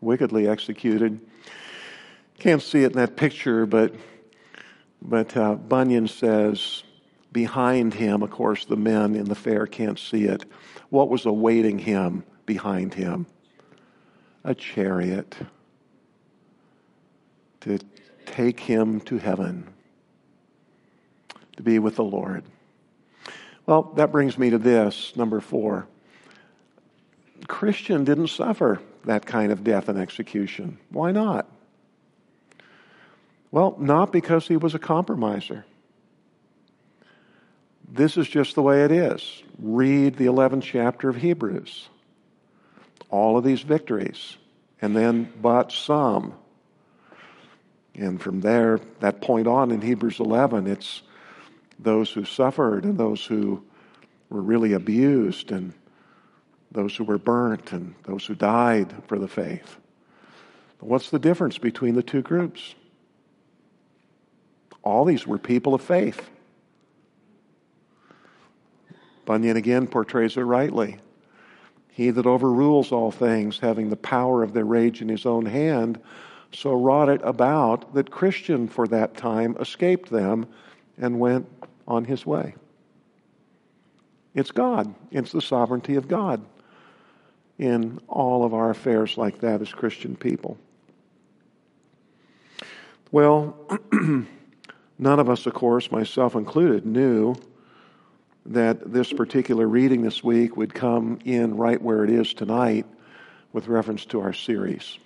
wickedly 0.00 0.48
executed. 0.48 1.20
Can't 2.38 2.62
see 2.62 2.84
it 2.84 2.92
in 2.92 2.98
that 2.98 3.16
picture, 3.16 3.66
but 3.66 3.94
but 5.02 5.36
uh, 5.36 5.56
Bunyan 5.56 6.06
says, 6.06 6.84
behind 7.32 7.94
him, 7.94 8.22
of 8.22 8.30
course, 8.30 8.64
the 8.64 8.76
men 8.76 9.16
in 9.16 9.24
the 9.24 9.34
fair 9.34 9.66
can't 9.66 9.98
see 9.98 10.24
it. 10.24 10.44
What 10.90 11.08
was 11.08 11.26
awaiting 11.26 11.80
him 11.80 12.22
behind 12.44 12.94
him? 12.94 13.26
A 14.46 14.54
chariot 14.54 15.36
to 17.62 17.80
take 18.26 18.60
him 18.60 19.00
to 19.00 19.18
heaven, 19.18 19.66
to 21.56 21.64
be 21.64 21.80
with 21.80 21.96
the 21.96 22.04
Lord. 22.04 22.44
Well, 23.66 23.92
that 23.96 24.12
brings 24.12 24.38
me 24.38 24.50
to 24.50 24.58
this, 24.58 25.16
number 25.16 25.40
four. 25.40 25.88
Christian 27.48 28.04
didn't 28.04 28.28
suffer 28.28 28.80
that 29.04 29.26
kind 29.26 29.50
of 29.50 29.64
death 29.64 29.88
and 29.88 29.98
execution. 29.98 30.78
Why 30.90 31.10
not? 31.10 31.48
Well, 33.50 33.74
not 33.80 34.12
because 34.12 34.46
he 34.46 34.56
was 34.56 34.76
a 34.76 34.78
compromiser. 34.78 35.64
This 37.88 38.16
is 38.16 38.28
just 38.28 38.54
the 38.54 38.62
way 38.62 38.84
it 38.84 38.92
is. 38.92 39.42
Read 39.58 40.14
the 40.14 40.26
11th 40.26 40.62
chapter 40.62 41.08
of 41.08 41.16
Hebrews. 41.16 41.88
All 43.10 43.38
of 43.38 43.44
these 43.44 43.62
victories, 43.62 44.36
and 44.82 44.96
then 44.96 45.32
but 45.40 45.72
some. 45.72 46.34
And 47.94 48.20
from 48.20 48.40
there, 48.40 48.80
that 49.00 49.20
point 49.20 49.46
on 49.46 49.70
in 49.70 49.80
Hebrews 49.80 50.20
11, 50.20 50.66
it's 50.66 51.02
those 51.78 52.10
who 52.10 52.24
suffered 52.24 52.84
and 52.84 52.98
those 52.98 53.24
who 53.24 53.62
were 54.28 54.42
really 54.42 54.72
abused 54.72 55.52
and 55.52 55.72
those 56.72 56.96
who 56.96 57.04
were 57.04 57.18
burnt 57.18 57.72
and 57.72 57.94
those 58.04 58.26
who 58.26 58.34
died 58.34 58.94
for 59.06 59.18
the 59.18 59.28
faith. 59.28 59.76
What's 60.80 61.10
the 61.10 61.18
difference 61.18 61.58
between 61.58 61.94
the 61.94 62.02
two 62.02 62.22
groups? 62.22 62.74
All 64.82 65.04
these 65.04 65.26
were 65.26 65.38
people 65.38 65.74
of 65.74 65.80
faith. 65.80 66.28
Bunyan 69.24 69.56
again 69.56 69.86
portrays 69.88 70.36
it 70.36 70.42
rightly. 70.42 70.98
He 71.96 72.10
that 72.10 72.26
overrules 72.26 72.92
all 72.92 73.10
things, 73.10 73.58
having 73.58 73.88
the 73.88 73.96
power 73.96 74.42
of 74.42 74.52
their 74.52 74.66
rage 74.66 75.00
in 75.00 75.08
his 75.08 75.24
own 75.24 75.46
hand, 75.46 75.98
so 76.52 76.74
wrought 76.74 77.08
it 77.08 77.22
about 77.24 77.94
that 77.94 78.10
Christian 78.10 78.68
for 78.68 78.86
that 78.88 79.16
time 79.16 79.56
escaped 79.58 80.10
them 80.10 80.46
and 80.98 81.18
went 81.18 81.48
on 81.88 82.04
his 82.04 82.26
way. 82.26 82.54
It's 84.34 84.50
God, 84.50 84.94
it's 85.10 85.32
the 85.32 85.40
sovereignty 85.40 85.96
of 85.96 86.06
God 86.06 86.44
in 87.58 87.98
all 88.08 88.44
of 88.44 88.52
our 88.52 88.68
affairs 88.68 89.16
like 89.16 89.40
that 89.40 89.62
as 89.62 89.72
Christian 89.72 90.16
people. 90.16 90.58
Well, 93.10 93.56
None 94.98 95.18
of 95.18 95.28
us, 95.28 95.46
of 95.46 95.54
course, 95.54 95.90
myself 95.90 96.34
included, 96.34 96.86
knew 96.86 97.34
that 98.52 98.92
this 98.92 99.12
particular 99.12 99.66
reading 99.66 100.02
this 100.02 100.22
week 100.22 100.56
would 100.56 100.74
come 100.74 101.18
in 101.24 101.56
right 101.56 101.80
where 101.80 102.04
it 102.04 102.10
is 102.10 102.32
tonight 102.32 102.86
with 103.52 103.68
reference 103.68 104.04
to 104.06 104.20
our 104.20 104.32
series. 104.32 104.98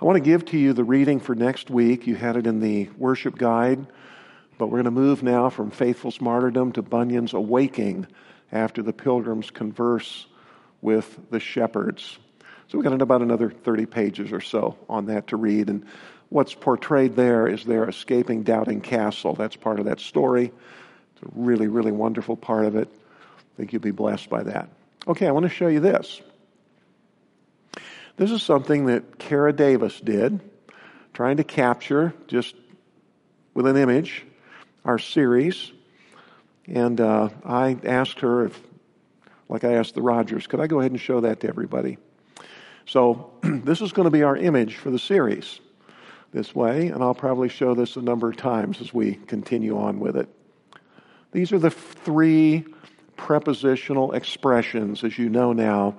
I 0.00 0.04
want 0.04 0.16
to 0.16 0.20
give 0.20 0.44
to 0.46 0.58
you 0.58 0.72
the 0.72 0.84
reading 0.84 1.20
for 1.20 1.34
next 1.34 1.70
week. 1.70 2.06
You 2.06 2.16
had 2.16 2.36
it 2.36 2.46
in 2.46 2.60
the 2.60 2.88
worship 2.98 3.38
guide, 3.38 3.86
but 4.58 4.66
we're 4.66 4.82
going 4.82 4.84
to 4.84 4.90
move 4.90 5.22
now 5.22 5.48
from 5.50 5.70
Faithful's 5.70 6.20
martyrdom 6.20 6.72
to 6.72 6.82
Bunyan's 6.82 7.32
awaking 7.32 8.06
after 8.52 8.82
the 8.82 8.92
pilgrims 8.92 9.50
converse 9.50 10.26
with 10.82 11.18
the 11.30 11.40
shepherds. 11.40 12.18
So 12.68 12.78
we've 12.78 12.84
got 12.84 13.00
about 13.00 13.22
another 13.22 13.50
30 13.50 13.86
pages 13.86 14.32
or 14.32 14.40
so 14.40 14.76
on 14.88 15.06
that 15.06 15.28
to 15.28 15.36
read. 15.36 15.70
And 15.70 15.86
what's 16.28 16.54
portrayed 16.54 17.14
there 17.14 17.46
is 17.46 17.64
their 17.64 17.88
escaping 17.88 18.42
Doubting 18.42 18.80
Castle. 18.80 19.34
That's 19.34 19.56
part 19.56 19.78
of 19.78 19.86
that 19.86 20.00
story. 20.00 20.52
It's 21.16 21.22
a 21.22 21.32
really, 21.34 21.66
really 21.66 21.92
wonderful 21.92 22.36
part 22.36 22.66
of 22.66 22.76
it. 22.76 22.88
I 22.92 23.56
think 23.56 23.72
you'll 23.72 23.82
be 23.82 23.90
blessed 23.90 24.28
by 24.28 24.42
that. 24.42 24.68
Okay, 25.08 25.26
I 25.26 25.30
want 25.30 25.44
to 25.44 25.50
show 25.50 25.68
you 25.68 25.80
this. 25.80 26.20
This 28.16 28.30
is 28.30 28.42
something 28.42 28.86
that 28.86 29.18
Kara 29.18 29.52
Davis 29.52 30.00
did 30.00 30.40
trying 31.12 31.38
to 31.38 31.44
capture 31.44 32.12
just 32.26 32.54
with 33.54 33.66
an 33.66 33.76
image 33.76 34.24
our 34.84 34.98
series. 34.98 35.72
And 36.66 37.00
uh, 37.00 37.30
I 37.44 37.76
asked 37.84 38.20
her 38.20 38.46
if, 38.46 38.60
like 39.48 39.64
I 39.64 39.74
asked 39.74 39.94
the 39.94 40.02
Rogers, 40.02 40.46
could 40.46 40.60
I 40.60 40.66
go 40.66 40.80
ahead 40.80 40.92
and 40.92 41.00
show 41.00 41.20
that 41.20 41.40
to 41.40 41.48
everybody? 41.48 41.98
So 42.86 43.32
this 43.42 43.80
is 43.80 43.92
going 43.92 44.04
to 44.04 44.10
be 44.10 44.22
our 44.22 44.36
image 44.36 44.76
for 44.76 44.90
the 44.90 44.98
series 44.98 45.60
this 46.32 46.54
way, 46.54 46.88
and 46.88 47.02
I'll 47.02 47.14
probably 47.14 47.48
show 47.48 47.74
this 47.74 47.96
a 47.96 48.02
number 48.02 48.28
of 48.28 48.36
times 48.36 48.80
as 48.80 48.92
we 48.92 49.14
continue 49.14 49.78
on 49.78 50.00
with 50.00 50.16
it. 50.16 50.28
These 51.36 51.52
are 51.52 51.58
the 51.58 51.70
three 51.70 52.64
prepositional 53.18 54.12
expressions, 54.12 55.04
as 55.04 55.18
you 55.18 55.28
know 55.28 55.52
now, 55.52 55.96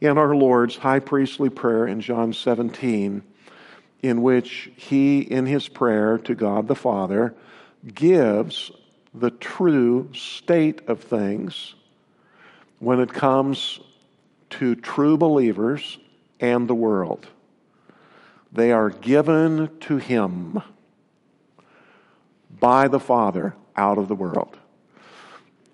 in 0.00 0.16
our 0.16 0.36
Lord's 0.36 0.76
high 0.76 1.00
priestly 1.00 1.50
prayer 1.50 1.84
in 1.88 2.00
John 2.00 2.32
17, 2.32 3.24
in 4.02 4.22
which 4.22 4.70
he, 4.76 5.18
in 5.18 5.46
his 5.46 5.66
prayer 5.66 6.16
to 6.18 6.36
God 6.36 6.68
the 6.68 6.76
Father, 6.76 7.34
gives 7.92 8.70
the 9.12 9.32
true 9.32 10.08
state 10.14 10.82
of 10.86 11.00
things 11.00 11.74
when 12.78 13.00
it 13.00 13.12
comes 13.12 13.80
to 14.50 14.76
true 14.76 15.16
believers 15.16 15.98
and 16.38 16.68
the 16.68 16.74
world. 16.76 17.26
They 18.52 18.70
are 18.70 18.90
given 18.90 19.76
to 19.80 19.96
him 19.96 20.62
by 22.60 22.86
the 22.86 23.00
Father 23.00 23.56
out 23.76 23.98
of 23.98 24.08
the 24.08 24.14
world. 24.14 24.56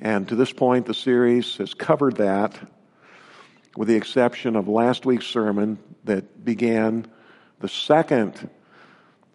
And 0.00 0.28
to 0.28 0.36
this 0.36 0.52
point, 0.52 0.86
the 0.86 0.94
series 0.94 1.56
has 1.56 1.74
covered 1.74 2.16
that, 2.16 2.58
with 3.76 3.88
the 3.88 3.96
exception 3.96 4.56
of 4.56 4.68
last 4.68 5.04
week's 5.04 5.26
sermon 5.26 5.78
that 6.04 6.44
began 6.44 7.06
the 7.60 7.68
second 7.68 8.48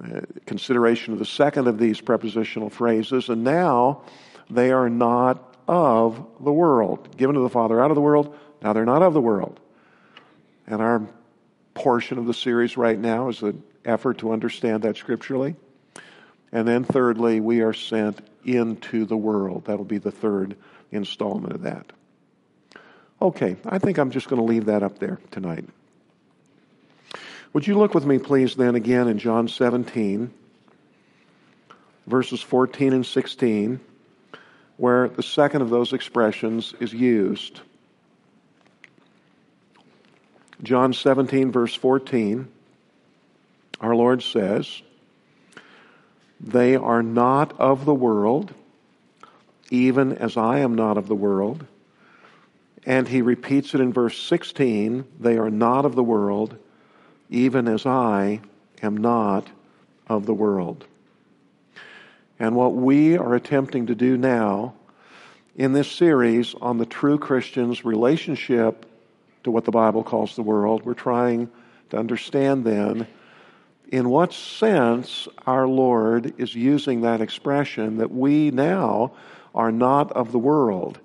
uh, 0.03 0.21
consideration 0.45 1.13
of 1.13 1.19
the 1.19 1.25
second 1.25 1.67
of 1.67 1.77
these 1.77 2.01
prepositional 2.01 2.69
phrases. 2.69 3.29
And 3.29 3.43
now 3.43 4.03
they 4.49 4.71
are 4.71 4.89
not 4.89 5.57
of 5.67 6.25
the 6.39 6.51
world. 6.51 7.15
Given 7.17 7.35
to 7.35 7.41
the 7.41 7.49
Father 7.49 7.81
out 7.81 7.91
of 7.91 7.95
the 7.95 8.01
world, 8.01 8.35
now 8.61 8.73
they're 8.73 8.85
not 8.85 9.01
of 9.01 9.13
the 9.13 9.21
world. 9.21 9.59
And 10.67 10.81
our 10.81 11.07
portion 11.73 12.17
of 12.17 12.25
the 12.25 12.33
series 12.33 12.77
right 12.77 12.97
now 12.97 13.29
is 13.29 13.41
an 13.41 13.63
effort 13.85 14.19
to 14.19 14.31
understand 14.31 14.83
that 14.83 14.97
scripturally. 14.97 15.55
And 16.51 16.67
then, 16.67 16.83
thirdly, 16.83 17.39
we 17.39 17.61
are 17.61 17.73
sent 17.73 18.21
into 18.45 19.05
the 19.05 19.17
world. 19.17 19.65
That'll 19.65 19.85
be 19.85 19.97
the 19.97 20.11
third 20.11 20.55
installment 20.91 21.53
of 21.53 21.61
that. 21.63 21.91
Okay, 23.21 23.55
I 23.65 23.79
think 23.79 23.97
I'm 23.97 24.11
just 24.11 24.27
going 24.27 24.41
to 24.41 24.45
leave 24.45 24.65
that 24.65 24.83
up 24.83 24.99
there 24.99 25.19
tonight. 25.31 25.65
Would 27.53 27.67
you 27.67 27.77
look 27.77 27.93
with 27.93 28.05
me, 28.05 28.17
please, 28.17 28.55
then 28.55 28.75
again 28.75 29.07
in 29.07 29.19
John 29.19 29.47
17, 29.47 30.33
verses 32.07 32.41
14 32.41 32.93
and 32.93 33.05
16, 33.05 33.79
where 34.77 35.07
the 35.07 35.23
second 35.23 35.61
of 35.61 35.69
those 35.69 35.93
expressions 35.93 36.73
is 36.79 36.91
used. 36.91 37.61
John 40.63 40.93
17, 40.93 41.51
verse 41.51 41.75
14, 41.75 42.47
our 43.81 43.95
Lord 43.95 44.23
says, 44.23 44.81
they 46.39 46.75
are 46.75 47.03
not 47.03 47.59
of 47.59 47.85
the 47.85 47.93
world, 47.93 48.53
even 49.69 50.13
as 50.13 50.37
I 50.37 50.59
am 50.59 50.75
not 50.75 50.97
of 50.97 51.07
the 51.07 51.15
world. 51.15 51.65
And 52.85 53.07
he 53.07 53.21
repeats 53.21 53.73
it 53.73 53.81
in 53.81 53.93
verse 53.93 54.21
16 54.21 55.05
they 55.19 55.37
are 55.37 55.49
not 55.49 55.85
of 55.85 55.95
the 55.95 56.03
world, 56.03 56.57
even 57.29 57.67
as 57.67 57.85
I 57.85 58.41
am 58.81 58.97
not 58.97 59.47
of 60.07 60.25
the 60.25 60.33
world. 60.33 60.85
And 62.39 62.55
what 62.55 62.73
we 62.73 63.17
are 63.17 63.35
attempting 63.35 63.87
to 63.87 63.95
do 63.95 64.17
now 64.17 64.73
in 65.55 65.71
this 65.71 65.89
series 65.89 66.55
on 66.55 66.77
the 66.77 66.85
true 66.85 67.17
Christian's 67.17 67.85
relationship 67.85 68.85
to 69.43 69.51
what 69.51 69.65
the 69.65 69.71
Bible 69.71 70.03
calls 70.03 70.35
the 70.35 70.41
world, 70.41 70.83
we're 70.83 70.93
trying 70.93 71.49
to 71.91 71.97
understand 71.97 72.65
then 72.65 73.07
in 73.93 74.09
what 74.09 74.33
sense 74.33 75.27
our 75.45 75.67
Lord 75.67 76.33
is 76.39 76.55
using 76.55 77.01
that 77.01 77.21
expression 77.21 77.97
that 77.97 78.11
we 78.11 78.49
now 78.49 79.11
are 79.53 79.71
not 79.71 80.11
of 80.13 80.31
the 80.31 80.39
world. 80.39 80.99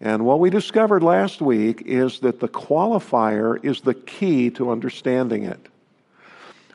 And 0.00 0.24
what 0.24 0.38
we 0.38 0.48
discovered 0.48 1.02
last 1.02 1.40
week 1.40 1.82
is 1.84 2.20
that 2.20 2.38
the 2.38 2.46
qualifier 2.46 3.58
is 3.64 3.80
the 3.80 3.94
key 3.94 4.50
to 4.50 4.70
understanding 4.70 5.42
it. 5.42 5.66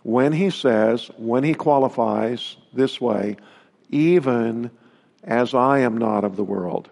When 0.04 0.34
he 0.34 0.50
says, 0.50 1.10
when 1.18 1.46
he 1.46 1.54
qualifies 1.54 2.58
this 2.74 3.00
way, 3.00 3.38
even 3.90 4.70
as 5.24 5.54
I 5.54 5.80
am 5.80 5.98
not 5.98 6.26
of 6.26 6.36
the 6.36 6.44
world. 6.44 6.90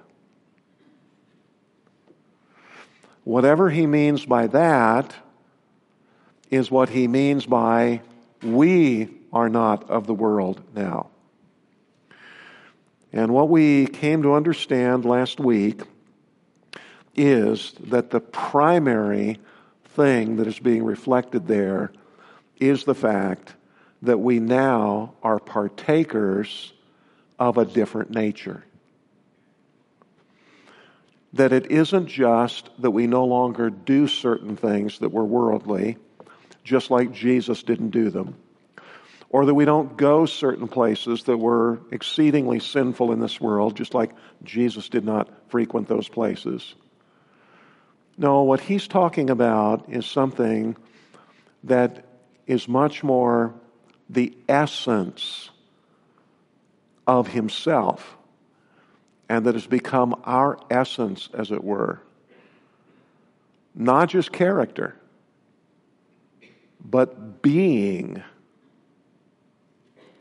Whatever 3.25 3.69
he 3.69 3.85
means 3.85 4.25
by 4.25 4.47
that 4.47 5.13
is 6.49 6.71
what 6.71 6.87
he 6.87 7.09
means 7.09 7.45
by 7.45 7.99
we 8.45 9.09
are 9.33 9.49
not 9.49 9.89
of 9.89 10.07
the 10.07 10.13
world 10.13 10.61
now. 10.75 11.09
And 13.11 13.33
what 13.33 13.49
we 13.49 13.87
came 13.87 14.23
to 14.23 14.33
understand 14.33 15.05
last 15.05 15.39
week 15.39 15.81
is 17.15 17.73
that 17.79 18.09
the 18.09 18.19
primary 18.19 19.39
thing 19.85 20.35
that 20.35 20.47
is 20.47 20.59
being 20.59 20.83
reflected 20.83 21.47
there 21.47 21.91
is 22.59 22.83
the 22.83 22.95
fact 22.95 23.53
that 24.01 24.17
we 24.17 24.39
now 24.39 25.13
are 25.23 25.39
partakers 25.39 26.73
of 27.39 27.57
a 27.57 27.65
different 27.65 28.11
nature. 28.11 28.63
That 31.33 31.51
it 31.51 31.71
isn't 31.71 32.07
just 32.07 32.69
that 32.79 32.91
we 32.91 33.07
no 33.07 33.25
longer 33.25 33.69
do 33.69 34.07
certain 34.07 34.55
things 34.55 34.99
that 34.99 35.09
were 35.09 35.25
worldly, 35.25 35.97
just 36.65 36.91
like 36.91 37.13
Jesus 37.13 37.63
didn't 37.63 37.91
do 37.91 38.09
them. 38.09 38.35
Or 39.29 39.45
that 39.45 39.53
we 39.53 39.65
don't 39.65 39.95
go 39.95 40.25
certain 40.25 40.67
places 40.67 41.23
that 41.23 41.37
were 41.37 41.79
exceedingly 41.91 42.59
sinful 42.59 43.11
in 43.11 43.19
this 43.19 43.39
world, 43.39 43.77
just 43.77 43.93
like 43.93 44.11
Jesus 44.43 44.89
did 44.89 45.05
not 45.05 45.29
frequent 45.49 45.87
those 45.87 46.09
places. 46.09 46.75
No, 48.17 48.43
what 48.43 48.61
he's 48.61 48.87
talking 48.87 49.29
about 49.29 49.89
is 49.89 50.05
something 50.05 50.75
that 51.65 52.05
is 52.47 52.67
much 52.67 53.03
more 53.03 53.53
the 54.09 54.35
essence 54.47 55.49
of 57.05 57.27
himself 57.27 58.17
and 59.27 59.45
that 59.45 59.55
has 59.55 59.67
become 59.67 60.15
our 60.23 60.57
essence, 60.69 61.29
as 61.33 61.51
it 61.51 61.63
were. 61.63 62.01
Not 63.73 64.09
just 64.09 64.31
character 64.31 64.95
but 66.89 67.41
being, 67.41 68.21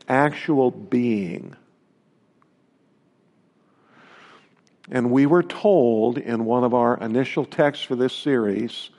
actual 0.07 0.71
being. 0.71 1.55
And 4.89 5.11
we 5.11 5.25
were 5.25 5.43
told 5.43 6.17
in 6.17 6.45
one 6.45 6.63
of 6.63 6.73
our 6.73 6.97
initial 6.97 7.45
texts 7.45 7.83
for 7.85 7.95
this 7.95 8.13
series 8.13 8.89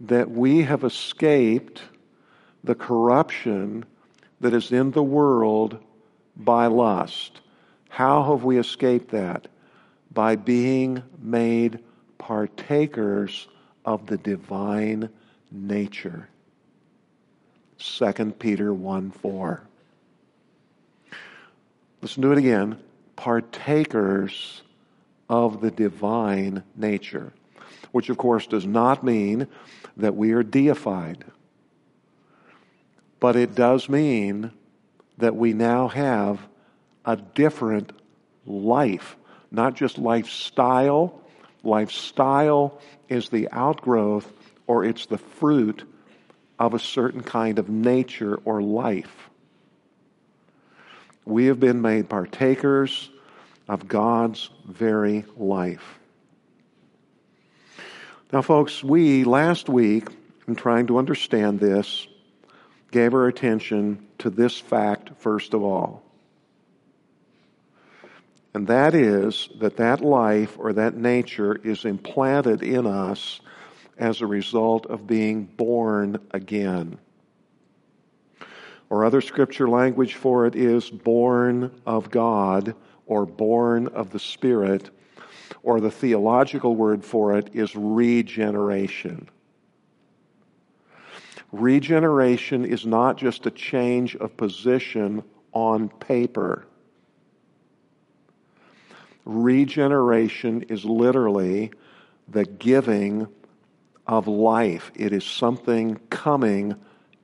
that 0.00 0.30
we 0.30 0.62
have 0.62 0.84
escaped 0.84 1.82
the 2.64 2.74
corruption 2.74 3.84
that 4.40 4.54
is 4.54 4.72
in 4.72 4.90
the 4.90 5.02
world 5.02 5.78
by 6.36 6.66
lust. 6.66 7.40
How 7.88 8.22
have 8.30 8.44
we 8.44 8.58
escaped 8.58 9.10
that? 9.10 9.48
By 10.12 10.36
being 10.36 11.02
made 11.20 11.80
partakers 12.18 13.48
of 13.84 14.06
the 14.06 14.18
divine 14.18 15.08
nature. 15.50 16.28
2 17.82 18.12
Peter 18.38 18.72
1 18.72 19.10
4. 19.10 19.60
Listen 22.00 22.22
to 22.22 22.32
it 22.32 22.38
again. 22.38 22.78
Partakers 23.16 24.62
of 25.28 25.60
the 25.60 25.70
divine 25.70 26.62
nature, 26.76 27.32
which 27.90 28.08
of 28.08 28.16
course 28.16 28.46
does 28.46 28.64
not 28.64 29.02
mean 29.02 29.48
that 29.96 30.14
we 30.14 30.32
are 30.32 30.44
deified, 30.44 31.24
but 33.18 33.34
it 33.34 33.54
does 33.54 33.88
mean 33.88 34.52
that 35.18 35.34
we 35.34 35.52
now 35.52 35.88
have 35.88 36.38
a 37.04 37.16
different 37.16 37.92
life, 38.46 39.16
not 39.50 39.74
just 39.74 39.98
lifestyle. 39.98 41.20
Lifestyle 41.64 42.80
is 43.08 43.28
the 43.28 43.48
outgrowth 43.50 44.30
or 44.66 44.84
it's 44.84 45.06
the 45.06 45.18
fruit 45.18 45.84
of 46.62 46.74
a 46.74 46.78
certain 46.78 47.24
kind 47.24 47.58
of 47.58 47.68
nature 47.68 48.36
or 48.44 48.62
life. 48.62 49.28
We 51.24 51.46
have 51.46 51.58
been 51.58 51.82
made 51.82 52.08
partakers 52.08 53.10
of 53.68 53.88
God's 53.88 54.48
very 54.64 55.24
life. 55.36 55.98
Now, 58.32 58.42
folks, 58.42 58.82
we 58.84 59.24
last 59.24 59.68
week, 59.68 60.06
in 60.46 60.54
trying 60.54 60.86
to 60.86 60.98
understand 60.98 61.58
this, 61.58 62.06
gave 62.92 63.12
our 63.12 63.26
attention 63.26 64.06
to 64.18 64.30
this 64.30 64.56
fact 64.60 65.10
first 65.18 65.54
of 65.54 65.64
all. 65.64 66.04
And 68.54 68.68
that 68.68 68.94
is 68.94 69.48
that 69.58 69.78
that 69.78 70.00
life 70.00 70.56
or 70.60 70.74
that 70.74 70.94
nature 70.94 71.58
is 71.64 71.84
implanted 71.84 72.62
in 72.62 72.86
us 72.86 73.40
as 74.02 74.20
a 74.20 74.26
result 74.26 74.84
of 74.86 75.06
being 75.06 75.44
born 75.44 76.18
again. 76.32 76.98
Or 78.90 79.04
other 79.04 79.20
scripture 79.20 79.68
language 79.68 80.14
for 80.14 80.44
it 80.44 80.56
is 80.56 80.90
born 80.90 81.70
of 81.86 82.10
God 82.10 82.74
or 83.06 83.24
born 83.24 83.86
of 83.88 84.10
the 84.10 84.18
Spirit, 84.18 84.90
or 85.62 85.80
the 85.80 85.90
theological 85.90 86.74
word 86.74 87.04
for 87.04 87.38
it 87.38 87.50
is 87.52 87.76
regeneration. 87.76 89.28
Regeneration 91.52 92.64
is 92.64 92.84
not 92.84 93.16
just 93.16 93.46
a 93.46 93.50
change 93.52 94.16
of 94.16 94.36
position 94.36 95.22
on 95.52 95.88
paper. 95.88 96.66
Regeneration 99.24 100.62
is 100.62 100.84
literally 100.84 101.70
the 102.28 102.44
giving 102.44 103.28
of 104.06 104.26
life. 104.26 104.90
It 104.94 105.12
is 105.12 105.24
something 105.24 106.00
coming 106.10 106.76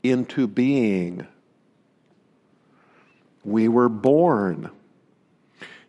into 0.02 0.46
being. 0.46 1.26
We 3.44 3.68
were 3.68 3.88
born. 3.88 4.70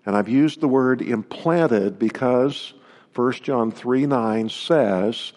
And 0.05 0.15
I've 0.15 0.29
used 0.29 0.61
the 0.61 0.67
word 0.67 1.01
implanted 1.01 1.99
because 1.99 2.73
1 3.15 3.33
John 3.33 3.71
3 3.71 4.05
9 4.05 4.49
says, 4.49 5.33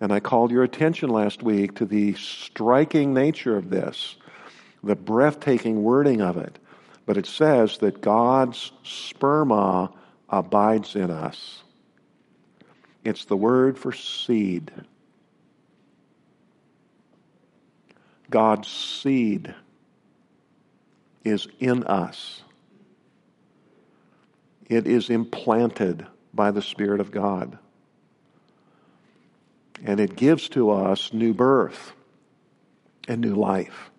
and 0.00 0.12
I 0.12 0.20
called 0.20 0.50
your 0.50 0.62
attention 0.62 1.10
last 1.10 1.42
week 1.42 1.76
to 1.76 1.84
the 1.84 2.14
striking 2.14 3.12
nature 3.12 3.56
of 3.56 3.68
this, 3.68 4.16
the 4.82 4.96
breathtaking 4.96 5.82
wording 5.82 6.22
of 6.22 6.38
it. 6.38 6.58
But 7.04 7.18
it 7.18 7.26
says 7.26 7.78
that 7.78 8.00
God's 8.00 8.72
sperma 8.84 9.92
abides 10.28 10.96
in 10.96 11.10
us. 11.10 11.62
It's 13.04 13.24
the 13.24 13.36
word 13.36 13.78
for 13.78 13.92
seed. 13.92 14.70
God's 18.28 18.68
seed 18.68 19.54
is 21.24 21.48
in 21.58 21.84
us. 21.84 22.42
It 24.68 24.86
is 24.86 25.10
implanted 25.10 26.06
by 26.32 26.50
the 26.52 26.62
Spirit 26.62 27.00
of 27.00 27.10
God. 27.10 27.58
And 29.84 29.98
it 29.98 30.14
gives 30.14 30.48
to 30.50 30.70
us 30.70 31.12
new 31.12 31.34
birth 31.34 31.92
and 33.08 33.20
new 33.20 33.34
life. 33.34 33.90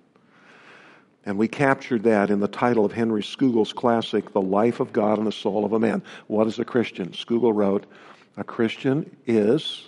And 1.25 1.37
we 1.37 1.47
captured 1.47 2.03
that 2.03 2.29
in 2.29 2.39
the 2.39 2.47
title 2.47 2.85
of 2.85 2.93
Henry 2.93 3.21
Scougal's 3.21 3.73
classic, 3.73 4.31
The 4.31 4.41
Life 4.41 4.79
of 4.79 4.93
God 4.93 5.19
in 5.19 5.25
the 5.25 5.31
Soul 5.31 5.65
of 5.65 5.73
a 5.73 5.79
Man. 5.79 6.01
What 6.27 6.47
is 6.47 6.57
a 6.57 6.65
Christian? 6.65 7.11
Scougal 7.11 7.53
wrote, 7.53 7.85
A 8.37 8.43
Christian 8.43 9.15
is 9.25 9.87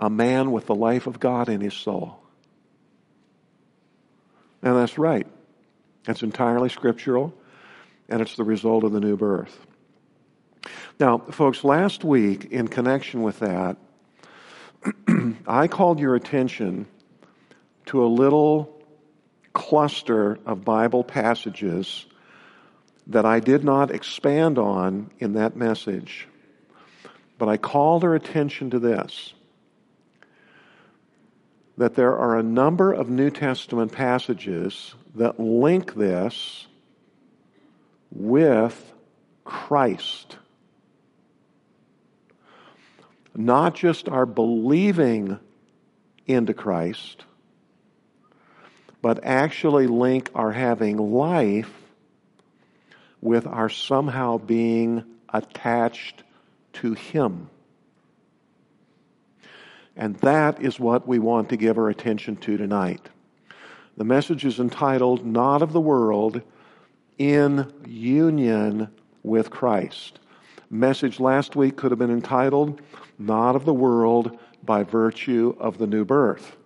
a 0.00 0.10
man 0.10 0.52
with 0.52 0.66
the 0.66 0.74
life 0.74 1.06
of 1.06 1.18
God 1.18 1.48
in 1.48 1.60
his 1.60 1.74
soul. 1.74 2.18
And 4.62 4.76
that's 4.76 4.98
right. 4.98 5.26
It's 6.06 6.22
entirely 6.22 6.68
scriptural, 6.68 7.34
and 8.08 8.20
it's 8.20 8.36
the 8.36 8.44
result 8.44 8.84
of 8.84 8.92
the 8.92 9.00
new 9.00 9.16
birth. 9.16 9.66
Now, 10.98 11.18
folks, 11.18 11.64
last 11.64 12.04
week, 12.04 12.46
in 12.46 12.68
connection 12.68 13.22
with 13.22 13.40
that, 13.40 13.76
I 15.46 15.68
called 15.68 15.98
your 15.98 16.14
attention 16.14 16.86
to 17.86 18.04
a 18.04 18.06
little 18.06 18.80
cluster 19.52 20.38
of 20.46 20.64
Bible 20.64 21.02
passages 21.02 22.06
that 23.08 23.24
I 23.24 23.40
did 23.40 23.64
not 23.64 23.90
expand 23.90 24.58
on 24.58 25.10
in 25.18 25.34
that 25.34 25.56
message. 25.56 26.28
But 27.38 27.48
I 27.48 27.56
called 27.56 28.04
our 28.04 28.14
attention 28.14 28.70
to 28.70 28.78
this 28.78 29.32
that 31.76 31.94
there 31.94 32.16
are 32.16 32.38
a 32.38 32.42
number 32.42 32.92
of 32.92 33.10
New 33.10 33.30
Testament 33.30 33.92
passages 33.92 34.94
that 35.14 35.38
link 35.38 35.94
this 35.94 36.66
with 38.10 38.92
Christ. 39.44 40.38
Not 43.34 43.74
just 43.74 44.08
our 44.08 44.24
believing 44.24 45.38
into 46.26 46.54
Christ, 46.54 47.24
but 49.02 49.22
actually 49.22 49.86
link 49.86 50.30
our 50.34 50.52
having 50.52 50.96
life 50.96 51.70
with 53.20 53.46
our 53.46 53.68
somehow 53.68 54.38
being 54.38 55.04
attached 55.28 56.22
to 56.80 56.94
Him. 56.94 57.50
And 59.96 60.16
that 60.16 60.62
is 60.62 60.78
what 60.78 61.08
we 61.08 61.18
want 61.18 61.48
to 61.48 61.56
give 61.56 61.78
our 61.78 61.88
attention 61.88 62.36
to 62.36 62.56
tonight. 62.56 63.08
The 63.96 64.04
message 64.04 64.44
is 64.44 64.60
entitled 64.60 65.24
Not 65.24 65.62
of 65.62 65.72
the 65.72 65.80
World 65.80 66.42
in 67.18 67.72
Union 67.86 68.88
with 69.22 69.50
Christ. 69.50 70.18
Message 70.68 71.18
last 71.18 71.56
week 71.56 71.76
could 71.76 71.92
have 71.92 71.98
been 71.98 72.10
entitled 72.10 72.82
Not 73.18 73.56
of 73.56 73.64
the 73.64 73.72
World 73.72 74.38
by 74.62 74.82
Virtue 74.82 75.56
of 75.58 75.78
the 75.78 75.86
New 75.86 76.04
Birth. 76.04 76.56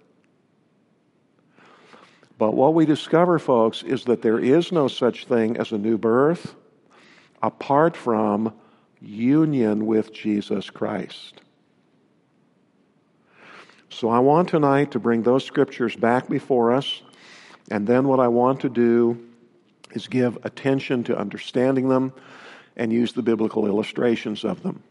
But 2.37 2.55
what 2.55 2.75
we 2.75 2.87
discover, 2.87 3.39
folks, 3.39 3.83
is 3.83 4.05
that 4.07 4.23
there 4.23 4.39
is 4.41 4.73
no 4.73 4.89
such 4.89 5.27
thing 5.27 5.57
as 5.59 5.71
a 5.73 5.79
new 5.79 5.99
birth 5.99 6.57
apart 7.43 7.97
from 7.97 8.53
union 9.01 9.87
with 9.87 10.13
Jesus 10.13 10.71
Christ. 10.71 11.41
So 13.89 14.09
I 14.09 14.21
want 14.21 14.49
tonight 14.49 14.93
to 14.93 14.99
bring 14.99 15.23
those 15.23 15.45
scriptures 15.45 15.97
back 15.97 16.29
before 16.29 16.73
us, 16.73 17.03
and 17.71 17.87
then 17.87 18.07
what 18.07 18.21
I 18.21 18.29
want 18.29 18.61
to 18.61 18.69
do 18.69 19.27
is 19.93 20.07
give 20.07 20.39
attention 20.45 21.05
to 21.05 21.19
understanding 21.19 21.89
them 21.89 22.13
and 22.77 22.93
use 22.93 23.13
the 23.13 23.23
biblical 23.23 23.67
illustrations 23.67 24.45
of 24.45 24.63
them. 24.63 24.83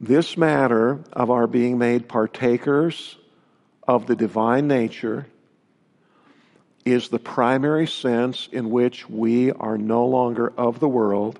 This 0.00 0.36
matter 0.36 1.00
of 1.12 1.30
our 1.30 1.46
being 1.46 1.78
made 1.78 2.08
partakers 2.08 3.16
of 3.86 4.06
the 4.06 4.16
divine 4.16 4.68
nature 4.68 5.26
is 6.84 7.08
the 7.08 7.18
primary 7.18 7.86
sense 7.86 8.48
in 8.52 8.70
which 8.70 9.08
we 9.08 9.50
are 9.52 9.76
no 9.78 10.06
longer 10.06 10.52
of 10.56 10.80
the 10.80 10.88
world. 10.88 11.38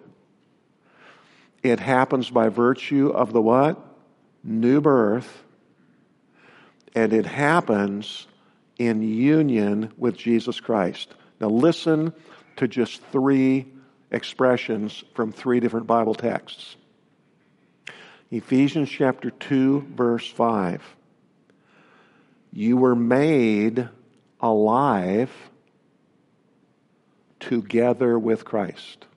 It 1.62 1.80
happens 1.80 2.30
by 2.30 2.48
virtue 2.48 3.08
of 3.08 3.32
the 3.32 3.42
what? 3.42 3.84
new 4.48 4.80
birth, 4.80 5.44
and 6.94 7.12
it 7.12 7.26
happens 7.26 8.26
in 8.78 9.02
union 9.02 9.92
with 9.96 10.16
Jesus 10.16 10.60
Christ. 10.60 11.14
Now, 11.40 11.48
listen 11.48 12.12
to 12.56 12.68
just 12.68 13.02
three 13.12 13.66
expressions 14.10 15.04
from 15.14 15.32
three 15.32 15.60
different 15.60 15.86
Bible 15.86 16.14
texts. 16.14 16.76
Ephesians 18.30 18.90
chapter 18.90 19.30
2, 19.30 19.88
verse 19.94 20.28
5. 20.30 20.82
You 22.52 22.76
were 22.76 22.96
made 22.96 23.88
alive 24.40 25.30
together 27.40 28.18
with 28.18 28.44
Christ. 28.44 29.07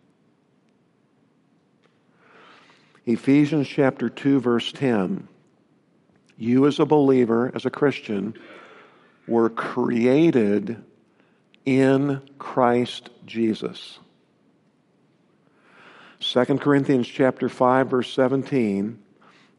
Ephesians 3.14 3.68
chapter 3.68 4.10
2, 4.10 4.40
verse 4.40 4.72
10. 4.72 5.28
You, 6.38 6.68
as 6.68 6.80
a 6.80 6.86
believer, 6.86 7.52
as 7.54 7.66
a 7.66 7.70
Christian, 7.70 8.36
were 9.28 9.50
created 9.50 10.84
in 11.66 12.22
Christ 12.40 13.10
Jesus. 13.26 14.00
2 16.20 16.46
Corinthians 16.60 17.08
chapter 17.08 17.50
5 17.50 17.90
verse 17.90 18.14
17 18.14 19.00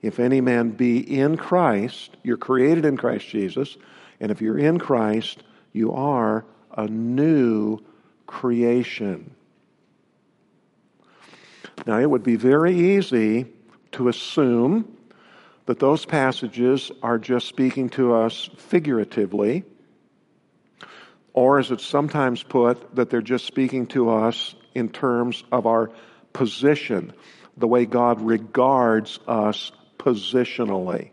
if 0.00 0.20
any 0.20 0.40
man 0.40 0.70
be 0.70 0.98
in 0.98 1.36
Christ 1.36 2.16
you're 2.22 2.36
created 2.36 2.84
in 2.84 2.96
Christ 2.96 3.28
Jesus 3.28 3.76
and 4.20 4.30
if 4.30 4.40
you're 4.40 4.58
in 4.58 4.78
Christ 4.78 5.42
you 5.72 5.92
are 5.92 6.44
a 6.76 6.86
new 6.86 7.80
creation 8.28 9.34
now, 11.86 11.98
it 11.98 12.08
would 12.08 12.22
be 12.22 12.36
very 12.36 12.96
easy 12.96 13.46
to 13.92 14.08
assume 14.08 14.96
that 15.66 15.78
those 15.78 16.04
passages 16.04 16.90
are 17.02 17.18
just 17.18 17.46
speaking 17.46 17.88
to 17.90 18.14
us 18.14 18.50
figuratively, 18.56 19.64
or 21.32 21.58
as 21.58 21.70
it's 21.70 21.86
sometimes 21.86 22.42
put, 22.42 22.94
that 22.94 23.10
they're 23.10 23.20
just 23.20 23.46
speaking 23.46 23.86
to 23.88 24.10
us 24.10 24.54
in 24.74 24.88
terms 24.88 25.44
of 25.52 25.66
our 25.66 25.90
position, 26.32 27.12
the 27.56 27.68
way 27.68 27.84
God 27.84 28.20
regards 28.20 29.18
us 29.26 29.72
positionally. 29.98 31.10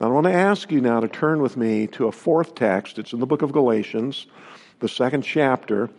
Now, 0.00 0.08
I 0.08 0.10
want 0.10 0.26
to 0.26 0.32
ask 0.32 0.70
you 0.70 0.80
now 0.80 1.00
to 1.00 1.08
turn 1.08 1.42
with 1.42 1.56
me 1.56 1.88
to 1.88 2.06
a 2.06 2.12
fourth 2.12 2.54
text. 2.54 2.98
It's 2.98 3.12
in 3.12 3.20
the 3.20 3.26
book 3.26 3.42
of 3.42 3.52
Galatians, 3.52 4.26
the 4.78 4.88
second 4.88 5.22
chapter. 5.22 5.90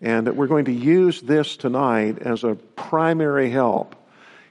And 0.00 0.26
that 0.26 0.36
we're 0.36 0.46
going 0.46 0.64
to 0.66 0.72
use 0.72 1.20
this 1.20 1.56
tonight 1.56 2.20
as 2.20 2.42
a 2.44 2.54
primary 2.54 3.50
help 3.50 3.94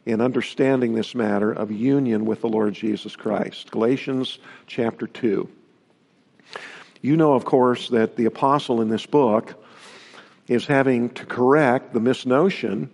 in 0.05 0.21
understanding 0.21 0.93
this 0.93 1.15
matter 1.15 1.51
of 1.51 1.71
union 1.71 2.25
with 2.25 2.41
the 2.41 2.49
Lord 2.49 2.73
Jesus 2.73 3.15
Christ. 3.15 3.71
Galatians 3.71 4.39
chapter 4.67 5.07
2. 5.07 5.49
You 7.01 7.15
know, 7.15 7.33
of 7.33 7.45
course, 7.45 7.89
that 7.89 8.15
the 8.15 8.25
apostle 8.25 8.81
in 8.81 8.89
this 8.89 9.05
book 9.05 9.63
is 10.47 10.65
having 10.65 11.09
to 11.11 11.25
correct 11.25 11.93
the 11.93 11.99
misnotion 11.99 12.89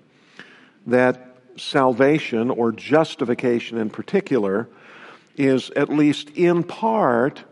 that 0.85 1.37
salvation 1.57 2.51
or 2.51 2.71
justification 2.71 3.77
in 3.77 3.89
particular 3.89 4.67
is 5.37 5.69
at 5.71 5.89
least 5.89 6.29
in 6.31 6.63
part 6.63 7.43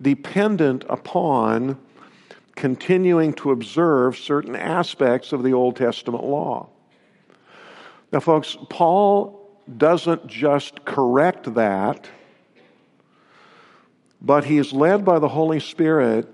dependent 0.00 0.84
upon 0.88 1.78
continuing 2.54 3.32
to 3.34 3.50
observe 3.50 4.16
certain 4.16 4.56
aspects 4.56 5.32
of 5.32 5.42
the 5.42 5.52
Old 5.52 5.76
Testament 5.76 6.24
law. 6.24 6.68
Now, 8.12 8.20
folks, 8.20 8.56
Paul 8.68 9.40
doesn't 9.76 10.26
just 10.26 10.84
correct 10.84 11.54
that, 11.54 12.08
but 14.20 14.44
he 14.44 14.58
is 14.58 14.72
led 14.72 15.04
by 15.04 15.18
the 15.18 15.28
Holy 15.28 15.60
Spirit 15.60 16.28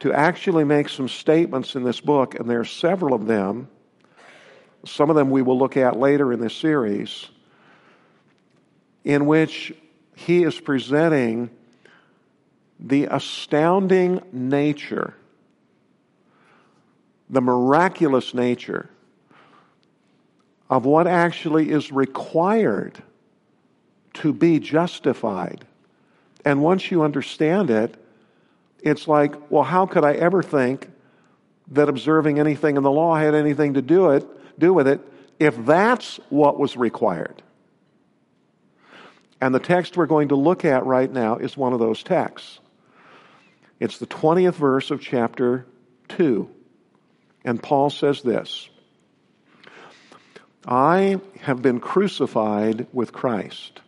to 0.00 0.12
actually 0.12 0.64
make 0.64 0.88
some 0.88 1.08
statements 1.08 1.76
in 1.76 1.84
this 1.84 2.00
book, 2.00 2.34
and 2.34 2.48
there 2.48 2.60
are 2.60 2.64
several 2.64 3.14
of 3.14 3.26
them. 3.26 3.68
Some 4.84 5.10
of 5.10 5.16
them 5.16 5.30
we 5.30 5.42
will 5.42 5.58
look 5.58 5.76
at 5.76 5.98
later 5.98 6.32
in 6.32 6.40
this 6.40 6.56
series, 6.56 7.28
in 9.04 9.26
which 9.26 9.72
he 10.14 10.42
is 10.42 10.58
presenting 10.58 11.50
the 12.80 13.04
astounding 13.04 14.20
nature, 14.32 15.14
the 17.32 17.40
miraculous 17.40 18.34
nature 18.34 18.88
of 20.68 20.84
what 20.84 21.06
actually 21.06 21.70
is 21.70 21.90
required 21.90 23.02
to 24.12 24.32
be 24.32 24.60
justified. 24.60 25.64
And 26.44 26.62
once 26.62 26.90
you 26.90 27.02
understand 27.02 27.70
it, 27.70 27.96
it's 28.80 29.08
like, 29.08 29.50
well, 29.50 29.62
how 29.62 29.86
could 29.86 30.04
I 30.04 30.12
ever 30.12 30.42
think 30.42 30.90
that 31.68 31.88
observing 31.88 32.38
anything 32.38 32.76
in 32.76 32.82
the 32.82 32.90
law 32.90 33.16
had 33.16 33.34
anything 33.34 33.74
to 33.74 33.82
do 33.82 34.10
it 34.10 34.26
do 34.58 34.74
with 34.74 34.86
it 34.86 35.00
if 35.38 35.56
that's 35.64 36.20
what 36.28 36.58
was 36.58 36.76
required? 36.76 37.42
And 39.40 39.54
the 39.54 39.60
text 39.60 39.96
we're 39.96 40.06
going 40.06 40.28
to 40.28 40.36
look 40.36 40.66
at 40.66 40.84
right 40.84 41.10
now 41.10 41.36
is 41.36 41.56
one 41.56 41.72
of 41.72 41.78
those 41.78 42.02
texts. 42.02 42.60
It's 43.80 43.98
the 43.98 44.06
20th 44.06 44.54
verse 44.54 44.90
of 44.90 45.00
chapter 45.00 45.66
2. 46.10 46.48
And 47.44 47.62
Paul 47.62 47.90
says 47.90 48.22
this 48.22 48.68
I 50.66 51.20
have 51.40 51.62
been 51.62 51.80
crucified 51.80 52.86
with 52.92 53.12
Christ. 53.12 53.80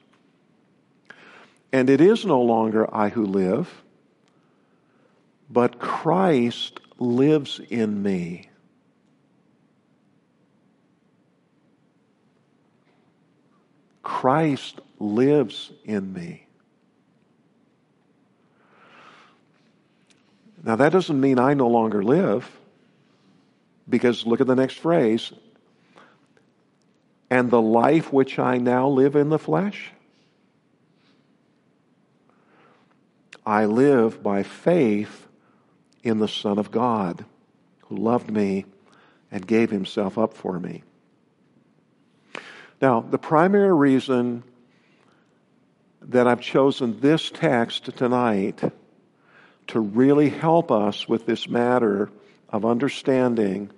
And 1.73 1.91
it 1.91 2.01
is 2.01 2.25
no 2.25 2.41
longer 2.41 2.93
I 2.95 3.09
who 3.09 3.27
live, 3.27 3.83
but 5.51 5.79
Christ 5.79 6.81
lives 6.99 7.61
in 7.69 8.03
me. 8.03 8.49
Christ 14.03 14.81
lives 15.01 15.73
in 15.85 16.13
me. 16.13 16.47
Now, 20.63 20.77
that 20.77 20.93
doesn't 20.93 21.21
mean 21.21 21.39
I 21.39 21.55
no 21.55 21.69
longer 21.69 22.03
live, 22.03 22.51
because 23.89 24.27
look 24.27 24.41
at 24.41 24.47
the 24.47 24.57
next 24.57 24.79
phrase. 24.79 25.33
And 27.31 27.51
the 27.51 27.63
life 27.63 28.13
which 28.13 28.39
I 28.39 28.59
now 28.59 28.89
live 28.89 29.17
in 29.17 29.29
the 29.29 29.39
flesh, 29.39 29.91
I 33.45 33.65
live 33.67 34.23
by 34.23 34.43
faith 34.43 35.27
in 36.03 36.19
the 36.19 36.29
Son 36.29 36.59
of 36.59 36.71
God, 36.71 37.25
who 37.87 37.97
loved 37.97 38.31
me 38.31 38.67
and 39.31 39.47
gave 39.47 39.71
himself 39.71 40.17
up 40.17 40.35
for 40.35 40.59
me. 40.59 40.83
Now, 42.81 43.01
the 43.01 43.19
primary 43.19 43.73
reason 43.73 44.45
that 46.03 46.27
I've 46.27 46.41
chosen 46.41 47.01
this 47.01 47.31
text 47.31 47.97
tonight 47.97 48.61
to 49.69 49.81
really 49.81 50.29
help 50.29 50.71
us 50.71 51.09
with 51.09 51.25
this 51.27 51.49
matter 51.49 52.11
of 52.55 52.65
understanding 52.65 53.69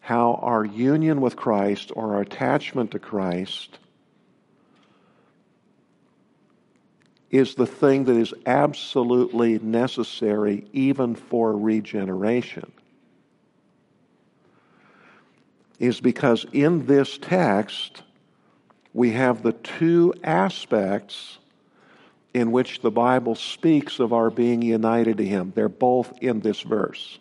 how 0.00 0.40
our 0.40 0.64
union 0.64 1.20
with 1.20 1.36
Christ 1.36 1.92
or 1.94 2.14
our 2.14 2.22
attachment 2.22 2.92
to 2.92 2.98
Christ 2.98 3.78
is 7.30 7.54
the 7.54 7.66
thing 7.66 8.04
that 8.04 8.16
is 8.16 8.32
absolutely 8.46 9.58
necessary 9.58 10.64
even 10.72 11.14
for 11.14 11.54
regeneration. 11.54 12.72
Is 15.78 16.00
because 16.00 16.46
in 16.50 16.86
this 16.86 17.18
text, 17.18 18.02
we 18.94 19.10
have 19.10 19.42
the 19.42 19.52
two 19.52 20.14
aspects 20.24 21.36
in 22.32 22.52
which 22.52 22.80
the 22.80 22.90
Bible 22.90 23.34
speaks 23.34 24.00
of 24.00 24.14
our 24.14 24.30
being 24.30 24.62
united 24.62 25.18
to 25.18 25.26
Him. 25.26 25.52
They're 25.54 25.68
both 25.68 26.22
in 26.22 26.40
this 26.40 26.62
verse. 26.62 27.18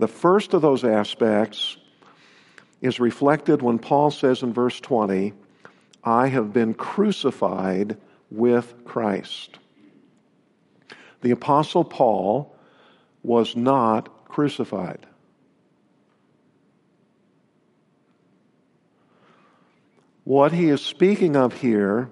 The 0.00 0.08
first 0.08 0.54
of 0.54 0.62
those 0.62 0.82
aspects 0.82 1.76
is 2.80 2.98
reflected 2.98 3.60
when 3.60 3.78
Paul 3.78 4.10
says 4.10 4.42
in 4.42 4.54
verse 4.54 4.80
20, 4.80 5.34
I 6.02 6.26
have 6.28 6.54
been 6.54 6.72
crucified 6.72 7.98
with 8.30 8.86
Christ. 8.86 9.58
The 11.20 11.32
Apostle 11.32 11.84
Paul 11.84 12.56
was 13.22 13.54
not 13.54 14.24
crucified. 14.24 15.06
What 20.24 20.52
he 20.52 20.70
is 20.70 20.80
speaking 20.80 21.36
of 21.36 21.52
here 21.52 22.10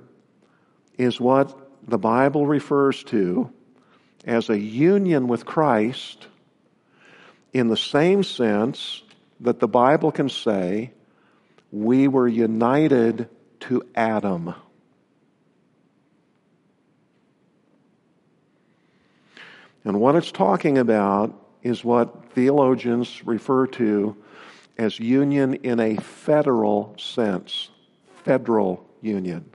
is 0.99 1.19
what 1.19 1.59
the 1.89 1.97
Bible 1.97 2.47
refers 2.47 3.03
to 3.05 3.51
as 4.27 4.51
a 4.51 4.61
union 4.61 5.27
with 5.27 5.47
Christ 5.47 6.27
in 7.53 7.69
the 7.69 7.77
same 7.77 8.23
sense 8.23 9.03
that 9.41 9.61
the 9.61 9.69
Bible 9.69 10.13
can 10.13 10.29
say 10.29 10.93
we 11.71 12.09
were 12.09 12.29
united 12.29 13.29
to 13.61 13.83
Adam. 13.95 14.55
And 19.85 20.01
what 20.01 20.17
it's 20.17 20.33
talking 20.33 20.79
about 20.79 21.35
is 21.63 21.85
what 21.85 22.33
theologians 22.33 23.25
refer 23.25 23.67
to 23.69 24.17
as 24.77 25.01
union 25.01 25.55
in 25.55 25.81
a 25.81 25.97
federal 25.97 26.95
sense 26.99 27.71
federal 28.25 28.87
union. 29.01 29.49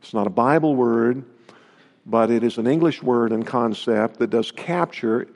It's 0.00 0.14
not 0.14 0.26
a 0.28 0.30
Bible 0.30 0.76
word, 0.76 1.24
but 2.06 2.30
it 2.30 2.44
is 2.44 2.58
an 2.58 2.68
English 2.68 3.02
word 3.02 3.32
and 3.32 3.44
concept 3.44 4.18
that 4.20 4.30
does 4.30 4.52
capture, 4.52 5.26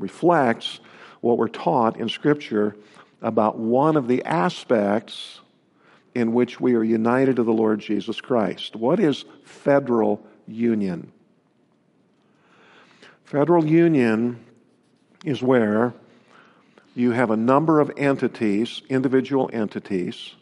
reflects 0.00 0.80
what 1.20 1.38
we're 1.38 1.48
taught 1.48 1.98
in 1.98 2.08
Scripture 2.08 2.76
about 3.22 3.58
one 3.58 3.96
of 3.96 4.08
the 4.08 4.24
aspects 4.24 5.40
in 6.14 6.32
which 6.32 6.60
we 6.60 6.74
are 6.74 6.82
united 6.82 7.36
to 7.36 7.44
the 7.44 7.52
Lord 7.52 7.80
Jesus 7.80 8.20
Christ. 8.20 8.74
What 8.74 8.98
is 8.98 9.24
federal 9.44 10.24
union? 10.46 11.12
Federal 13.24 13.64
union 13.64 14.44
is 15.24 15.42
where 15.42 15.94
you 16.94 17.12
have 17.12 17.30
a 17.30 17.36
number 17.36 17.78
of 17.78 17.92
entities, 17.96 18.82
individual 18.88 19.48
entities, 19.52 20.34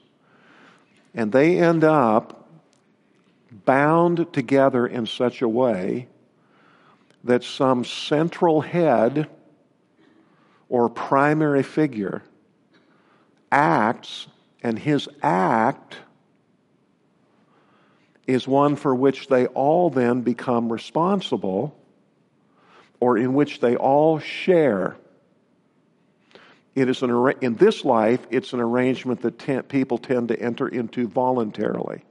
and 1.15 1.31
they 1.33 1.59
end 1.59 1.85
up 1.85 2.49
bound 3.65 4.33
together 4.33 4.87
in 4.87 5.05
such 5.05 5.43
a 5.43 5.49
way 5.49 6.09
that 7.25 7.45
some 7.45 7.85
central 7.85 8.61
head 8.61 9.29
or 10.69 10.89
primary 10.89 11.63
figure 11.63 12.23
acts, 13.51 14.27
and 14.63 14.79
his 14.79 15.09
act 15.23 15.97
is 18.27 18.47
one 18.47 18.77
for 18.77 18.95
which 18.95 19.29
they 19.29 19.47
all 19.47 19.89
then 19.89 20.21
become 20.21 20.71
responsible 20.71 21.75
or 23.01 23.17
in 23.17 23.33
which 23.33 23.61
they 23.61 23.77
all 23.77 24.19
share. 24.19 24.97
It 26.75 26.89
is 26.89 27.03
an, 27.03 27.33
in 27.41 27.55
this 27.55 27.85
life, 27.85 28.21
it's 28.31 28.53
an 28.53 28.61
arrangement 28.61 29.23
that 29.23 29.39
ten, 29.39 29.63
people 29.63 29.99
tend 29.99 30.29
to 30.29 30.39
enter 30.39 30.69
into 30.69 31.09
voluntarily. 31.09 32.05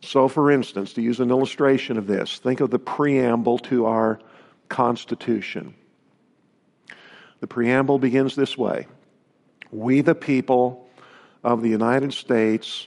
So, 0.00 0.28
for 0.28 0.50
instance, 0.50 0.92
to 0.92 1.02
use 1.02 1.18
an 1.18 1.30
illustration 1.30 1.96
of 1.96 2.06
this, 2.06 2.38
think 2.38 2.60
of 2.60 2.70
the 2.70 2.78
preamble 2.78 3.58
to 3.60 3.86
our 3.86 4.20
Constitution. 4.68 5.74
The 7.40 7.46
preamble 7.46 7.98
begins 7.98 8.34
this 8.34 8.56
way 8.56 8.86
We, 9.70 10.00
the 10.00 10.14
people 10.14 10.88
of 11.42 11.62
the 11.62 11.68
United 11.68 12.14
States, 12.14 12.86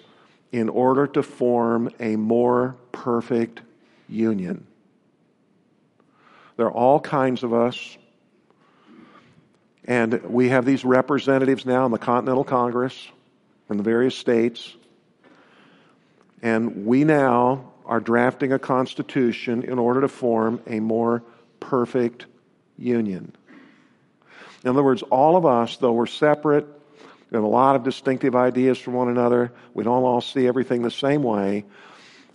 in 0.51 0.69
order 0.69 1.07
to 1.07 1.23
form 1.23 1.91
a 1.99 2.15
more 2.15 2.75
perfect 2.91 3.61
union. 4.09 4.65
There 6.55 6.65
are 6.65 6.71
all 6.71 6.99
kinds 6.99 7.43
of 7.43 7.53
us. 7.53 7.97
And 9.85 10.21
we 10.23 10.49
have 10.49 10.65
these 10.65 10.83
representatives 10.83 11.65
now 11.65 11.85
in 11.85 11.91
the 11.91 11.97
Continental 11.97 12.43
Congress 12.43 13.07
from 13.67 13.77
the 13.77 13.83
various 13.83 14.15
states. 14.15 14.75
And 16.41 16.85
we 16.85 17.03
now 17.03 17.71
are 17.85 17.99
drafting 18.01 18.51
a 18.51 18.59
constitution 18.59 19.63
in 19.63 19.79
order 19.79 20.01
to 20.01 20.07
form 20.09 20.61
a 20.67 20.79
more 20.79 21.23
perfect 21.59 22.25
union. 22.77 23.33
In 24.63 24.69
other 24.69 24.83
words, 24.83 25.03
all 25.03 25.37
of 25.37 25.45
us, 25.45 25.77
though 25.77 25.93
we're 25.93 26.07
separate, 26.07 26.65
we 27.29 27.35
have 27.35 27.43
a 27.43 27.47
lot 27.47 27.75
of 27.75 27.83
distinctive 27.83 28.35
ideas 28.35 28.77
from 28.77 28.93
one 28.93 29.09
another, 29.09 29.51
we 29.73 29.83
don't 29.83 30.03
all 30.03 30.21
see 30.21 30.47
everything 30.47 30.81
the 30.81 30.91
same 30.91 31.23
way, 31.23 31.65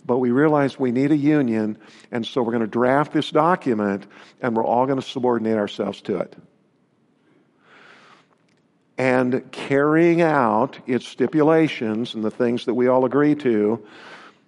but 0.05 0.19
we 0.19 0.31
realize 0.31 0.77
we 0.77 0.91
need 0.91 1.11
a 1.11 1.17
union, 1.17 1.77
and 2.11 2.25
so 2.25 2.41
we're 2.41 2.51
going 2.51 2.61
to 2.61 2.67
draft 2.67 3.13
this 3.13 3.31
document, 3.31 4.05
and 4.41 4.55
we're 4.55 4.65
all 4.65 4.85
going 4.85 4.99
to 4.99 5.05
subordinate 5.07 5.57
ourselves 5.57 6.01
to 6.01 6.17
it. 6.17 6.35
And 8.97 9.51
carrying 9.51 10.21
out 10.21 10.77
its 10.85 11.07
stipulations 11.07 12.13
and 12.13 12.23
the 12.23 12.31
things 12.31 12.65
that 12.65 12.75
we 12.75 12.87
all 12.87 13.05
agree 13.05 13.35
to, 13.35 13.85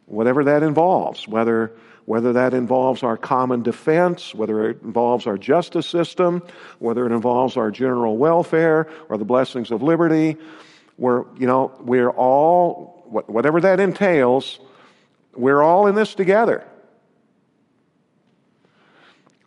whatever 0.06 0.44
that 0.44 0.62
involves, 0.62 1.28
whether 1.28 1.72
whether 2.06 2.34
that 2.34 2.53
involves 2.53 3.03
our 3.03 3.18
common 3.18 3.64
defense, 3.64 4.34
whether 4.36 4.70
it 4.70 4.82
involves 4.84 5.26
our 5.26 5.38
justice 5.38 5.88
system, 5.88 6.43
whether 6.80 7.06
it 7.06 7.12
involves 7.12 7.58
our 7.58 7.72
general 7.72 8.18
welfare 8.18 8.88
or 9.10 9.18
the 9.18 9.26
blessings 9.26 9.72
of 9.72 9.82
liberty. 9.82 10.38
We're, 10.97 11.26
you 11.38 11.47
know, 11.47 11.74
we're 11.80 12.10
all, 12.10 13.03
whatever 13.28 13.60
that 13.62 13.80
entails, 13.80 14.60
we're 15.36 15.62
all 15.62 15.88
in 15.88 15.95
this 15.95 16.14
together. 16.16 16.66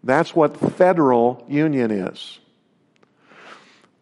That's 0.02 0.34
what 0.34 0.56
federal 0.56 1.44
union 1.48 1.90
is. 1.90 2.38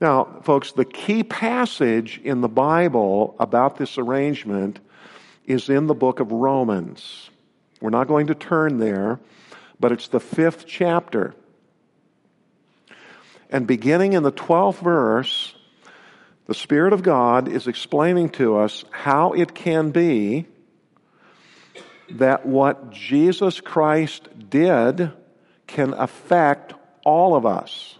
Now, 0.00 0.40
folks, 0.42 0.72
the 0.72 0.84
key 0.84 1.22
passage 1.22 2.20
in 2.22 2.42
the 2.42 2.48
Bible 2.48 3.34
about 3.38 3.76
this 3.76 3.96
arrangement 3.96 4.78
is 5.46 5.68
in 5.68 5.86
the 5.86 5.94
book 5.94 6.20
of 6.20 6.32
Romans. 6.32 7.30
We're 7.80 7.90
not 7.90 8.08
going 8.08 8.28
to 8.28 8.34
turn 8.34 8.78
there, 8.78 9.20
but 9.78 9.92
it's 9.92 10.08
the 10.08 10.20
fifth 10.20 10.66
chapter. 10.66 11.34
And 13.50 13.66
beginning 13.66 14.14
in 14.14 14.22
the 14.22 14.32
12th 14.32 14.80
verse, 14.80 15.54
the 16.46 16.54
Spirit 16.54 16.92
of 16.92 17.02
God 17.02 17.48
is 17.48 17.66
explaining 17.66 18.30
to 18.30 18.56
us 18.56 18.84
how 18.90 19.32
it 19.32 19.54
can 19.54 19.90
be 19.90 20.46
that 22.10 22.46
what 22.46 22.90
Jesus 22.90 23.60
Christ 23.60 24.28
did 24.48 25.12
can 25.66 25.92
affect 25.92 26.74
all 27.04 27.34
of 27.34 27.44
us. 27.44 27.98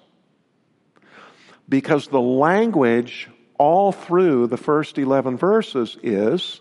Because 1.69 2.07
the 2.07 2.21
language 2.21 3.29
all 3.59 3.91
through 3.91 4.47
the 4.47 4.57
first 4.57 4.99
11 4.99 5.37
verses 5.37 5.97
is 6.03 6.61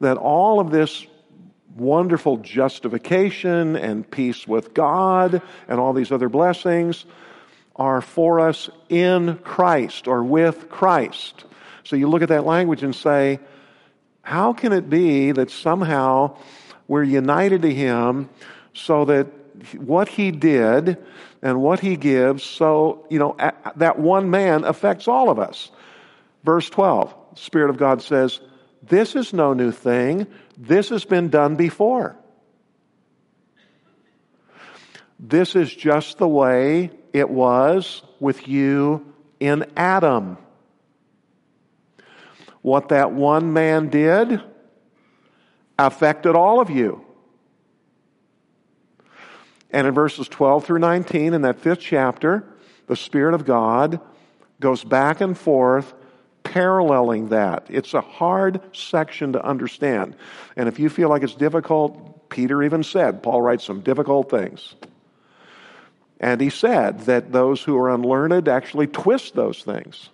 that 0.00 0.18
all 0.18 0.60
of 0.60 0.70
this 0.70 1.06
wonderful 1.78 2.38
justification 2.38 3.76
and 3.76 4.08
peace 4.10 4.46
with 4.46 4.74
God 4.74 5.42
and 5.68 5.80
all 5.80 5.92
these 5.92 6.12
other 6.12 6.28
blessings 6.28 7.04
are 7.76 8.00
for 8.00 8.40
us 8.40 8.68
in 8.88 9.38
Christ 9.38 10.08
or 10.08 10.24
with 10.24 10.68
Christ. 10.68 11.44
So 11.84 11.96
you 11.96 12.08
look 12.08 12.22
at 12.22 12.28
that 12.28 12.44
language 12.44 12.82
and 12.82 12.94
say, 12.94 13.38
how 14.22 14.52
can 14.52 14.72
it 14.72 14.90
be 14.90 15.32
that 15.32 15.50
somehow 15.50 16.36
we're 16.86 17.04
united 17.04 17.62
to 17.62 17.72
Him 17.72 18.28
so 18.74 19.06
that 19.06 19.26
what 19.76 20.08
He 20.08 20.30
did 20.30 20.98
and 21.40 21.62
what 21.62 21.80
He 21.80 21.96
gives, 21.96 22.42
so, 22.42 23.06
you 23.08 23.18
know, 23.18 23.36
that 23.76 23.98
one 23.98 24.28
man 24.28 24.64
affects 24.64 25.08
all 25.08 25.30
of 25.30 25.38
us? 25.38 25.70
Verse 26.44 26.68
12, 26.68 27.14
Spirit 27.36 27.70
of 27.70 27.78
God 27.78 28.02
says, 28.02 28.40
This 28.82 29.16
is 29.16 29.32
no 29.32 29.54
new 29.54 29.70
thing. 29.70 30.26
This 30.58 30.88
has 30.88 31.04
been 31.04 31.28
done 31.28 31.54
before. 31.54 32.16
This 35.20 35.54
is 35.54 35.72
just 35.72 36.18
the 36.18 36.28
way 36.28 36.90
it 37.12 37.30
was 37.30 38.02
with 38.18 38.48
you 38.48 39.14
in 39.38 39.66
Adam. 39.76 40.36
What 42.60 42.88
that 42.88 43.12
one 43.12 43.52
man 43.52 43.88
did 43.88 44.42
affected 45.78 46.34
all 46.34 46.60
of 46.60 46.70
you. 46.70 47.04
And 49.70 49.86
in 49.86 49.94
verses 49.94 50.28
12 50.28 50.64
through 50.64 50.80
19, 50.80 51.34
in 51.34 51.42
that 51.42 51.60
fifth 51.60 51.80
chapter, 51.80 52.44
the 52.88 52.96
Spirit 52.96 53.34
of 53.34 53.44
God 53.44 54.00
goes 54.60 54.82
back 54.82 55.20
and 55.20 55.38
forth 55.38 55.94
paralleling 56.52 57.28
that. 57.28 57.66
It's 57.68 57.94
a 57.94 58.00
hard 58.00 58.60
section 58.72 59.34
to 59.34 59.44
understand. 59.44 60.16
And 60.56 60.68
if 60.68 60.78
you 60.78 60.88
feel 60.88 61.08
like 61.08 61.22
it's 61.22 61.34
difficult, 61.34 62.30
Peter 62.30 62.62
even 62.62 62.82
said, 62.82 63.22
Paul 63.22 63.42
writes 63.42 63.64
some 63.64 63.80
difficult 63.80 64.30
things. 64.30 64.74
And 66.20 66.40
he 66.40 66.50
said 66.50 67.00
that 67.00 67.32
those 67.32 67.62
who 67.62 67.76
are 67.78 67.90
unlearned 67.90 68.48
actually 68.48 68.86
twist 68.86 69.34
those 69.34 69.62
things. 69.62 70.08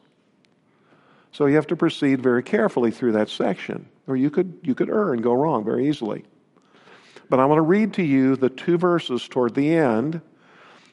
So 1.32 1.46
you 1.46 1.54
have 1.56 1.68
to 1.68 1.76
proceed 1.76 2.20
very 2.20 2.42
carefully 2.42 2.90
through 2.90 3.12
that 3.12 3.30
section, 3.30 3.86
or 4.06 4.16
you 4.16 4.30
could, 4.30 4.58
you 4.62 4.74
could 4.74 4.90
err 4.90 5.12
and 5.12 5.22
go 5.22 5.32
wrong 5.32 5.64
very 5.64 5.88
easily. 5.88 6.24
But 7.30 7.40
I 7.40 7.46
want 7.46 7.58
to 7.58 7.62
read 7.62 7.94
to 7.94 8.02
you 8.02 8.36
the 8.36 8.50
two 8.50 8.76
verses 8.76 9.26
toward 9.26 9.54
the 9.54 9.74
end 9.74 10.20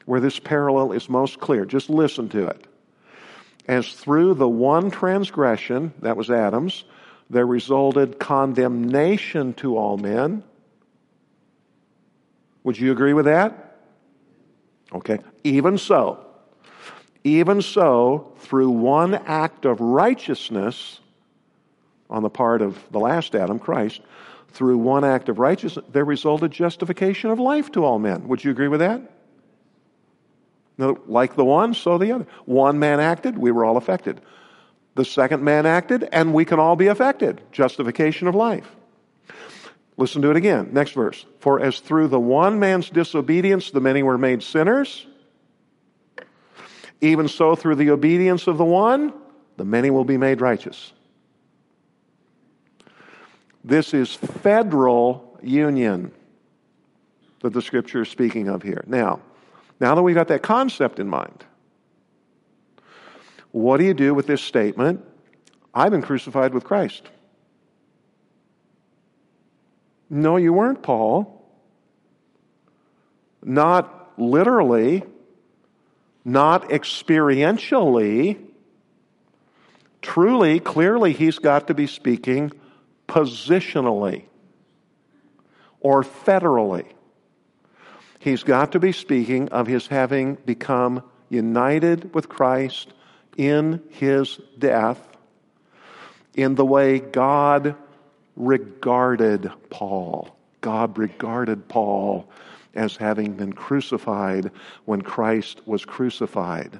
where 0.06 0.20
this 0.20 0.38
parallel 0.38 0.92
is 0.92 1.08
most 1.08 1.40
clear. 1.40 1.64
Just 1.64 1.90
listen 1.90 2.28
to 2.30 2.46
it 2.46 2.66
as 3.66 3.92
through 3.92 4.34
the 4.34 4.48
one 4.48 4.90
transgression, 4.90 5.92
that 6.00 6.16
was 6.16 6.30
Adam's, 6.30 6.84
there 7.30 7.46
resulted 7.46 8.18
condemnation 8.18 9.54
to 9.54 9.76
all 9.76 9.96
men. 9.96 10.42
Would 12.64 12.78
you 12.78 12.92
agree 12.92 13.14
with 13.14 13.24
that? 13.24 13.78
Okay. 14.92 15.18
Even 15.44 15.78
so, 15.78 16.24
even 17.24 17.62
so, 17.62 18.32
through 18.40 18.70
one 18.70 19.14
act 19.14 19.64
of 19.64 19.80
righteousness 19.80 21.00
on 22.10 22.22
the 22.22 22.30
part 22.30 22.60
of 22.60 22.78
the 22.90 23.00
last 23.00 23.34
Adam, 23.34 23.58
Christ, 23.58 24.02
through 24.48 24.76
one 24.78 25.04
act 25.04 25.28
of 25.28 25.38
righteousness, 25.38 25.86
there 25.90 26.04
resulted 26.04 26.50
justification 26.50 27.30
of 27.30 27.38
life 27.38 27.72
to 27.72 27.84
all 27.84 27.98
men. 27.98 28.28
Would 28.28 28.44
you 28.44 28.50
agree 28.50 28.68
with 28.68 28.80
that? 28.80 29.00
Like 30.78 31.36
the 31.36 31.44
one, 31.44 31.74
so 31.74 31.98
the 31.98 32.12
other. 32.12 32.26
One 32.44 32.78
man 32.78 32.98
acted, 32.98 33.38
we 33.38 33.52
were 33.52 33.64
all 33.64 33.76
affected. 33.76 34.20
The 34.94 35.04
second 35.04 35.42
man 35.42 35.64
acted, 35.66 36.08
and 36.12 36.34
we 36.34 36.44
can 36.44 36.58
all 36.58 36.76
be 36.76 36.88
affected. 36.88 37.40
Justification 37.52 38.28
of 38.28 38.34
life. 38.34 38.68
Listen 39.96 40.22
to 40.22 40.30
it 40.30 40.36
again. 40.36 40.70
Next 40.72 40.92
verse. 40.92 41.24
For 41.38 41.60
as 41.60 41.80
through 41.80 42.08
the 42.08 42.20
one 42.20 42.58
man's 42.58 42.90
disobedience 42.90 43.70
the 43.70 43.80
many 43.80 44.02
were 44.02 44.18
made 44.18 44.42
sinners, 44.42 45.06
even 47.00 47.28
so 47.28 47.54
through 47.54 47.76
the 47.76 47.90
obedience 47.90 48.46
of 48.46 48.58
the 48.58 48.64
one, 48.64 49.12
the 49.56 49.64
many 49.64 49.90
will 49.90 50.04
be 50.04 50.16
made 50.16 50.40
righteous. 50.40 50.92
This 53.64 53.94
is 53.94 54.14
federal 54.14 55.38
union 55.42 56.12
that 57.40 57.52
the 57.52 57.62
scripture 57.62 58.02
is 58.02 58.08
speaking 58.08 58.48
of 58.48 58.62
here. 58.62 58.84
Now, 58.86 59.20
now 59.82 59.96
that 59.96 60.02
we've 60.02 60.14
got 60.14 60.28
that 60.28 60.42
concept 60.42 61.00
in 61.00 61.08
mind, 61.08 61.44
what 63.50 63.78
do 63.78 63.84
you 63.84 63.94
do 63.94 64.14
with 64.14 64.28
this 64.28 64.40
statement? 64.40 65.04
I've 65.74 65.90
been 65.90 66.02
crucified 66.02 66.54
with 66.54 66.62
Christ. 66.62 67.02
No, 70.08 70.36
you 70.36 70.52
weren't, 70.52 70.82
Paul. 70.82 71.44
Not 73.42 74.12
literally, 74.16 75.02
not 76.24 76.68
experientially. 76.68 78.38
Truly, 80.00 80.60
clearly, 80.60 81.12
he's 81.12 81.40
got 81.40 81.66
to 81.66 81.74
be 81.74 81.88
speaking 81.88 82.52
positionally 83.08 84.26
or 85.80 86.04
federally. 86.04 86.86
He's 88.22 88.44
got 88.44 88.70
to 88.72 88.78
be 88.78 88.92
speaking 88.92 89.48
of 89.48 89.66
his 89.66 89.88
having 89.88 90.36
become 90.46 91.02
united 91.28 92.14
with 92.14 92.28
Christ 92.28 92.92
in 93.36 93.82
his 93.90 94.38
death 94.56 95.04
in 96.36 96.54
the 96.54 96.64
way 96.64 97.00
God 97.00 97.74
regarded 98.36 99.50
Paul. 99.70 100.36
God 100.60 100.98
regarded 100.98 101.66
Paul 101.66 102.30
as 102.76 102.96
having 102.96 103.32
been 103.32 103.54
crucified 103.54 104.52
when 104.84 105.02
Christ 105.02 105.60
was 105.66 105.84
crucified. 105.84 106.78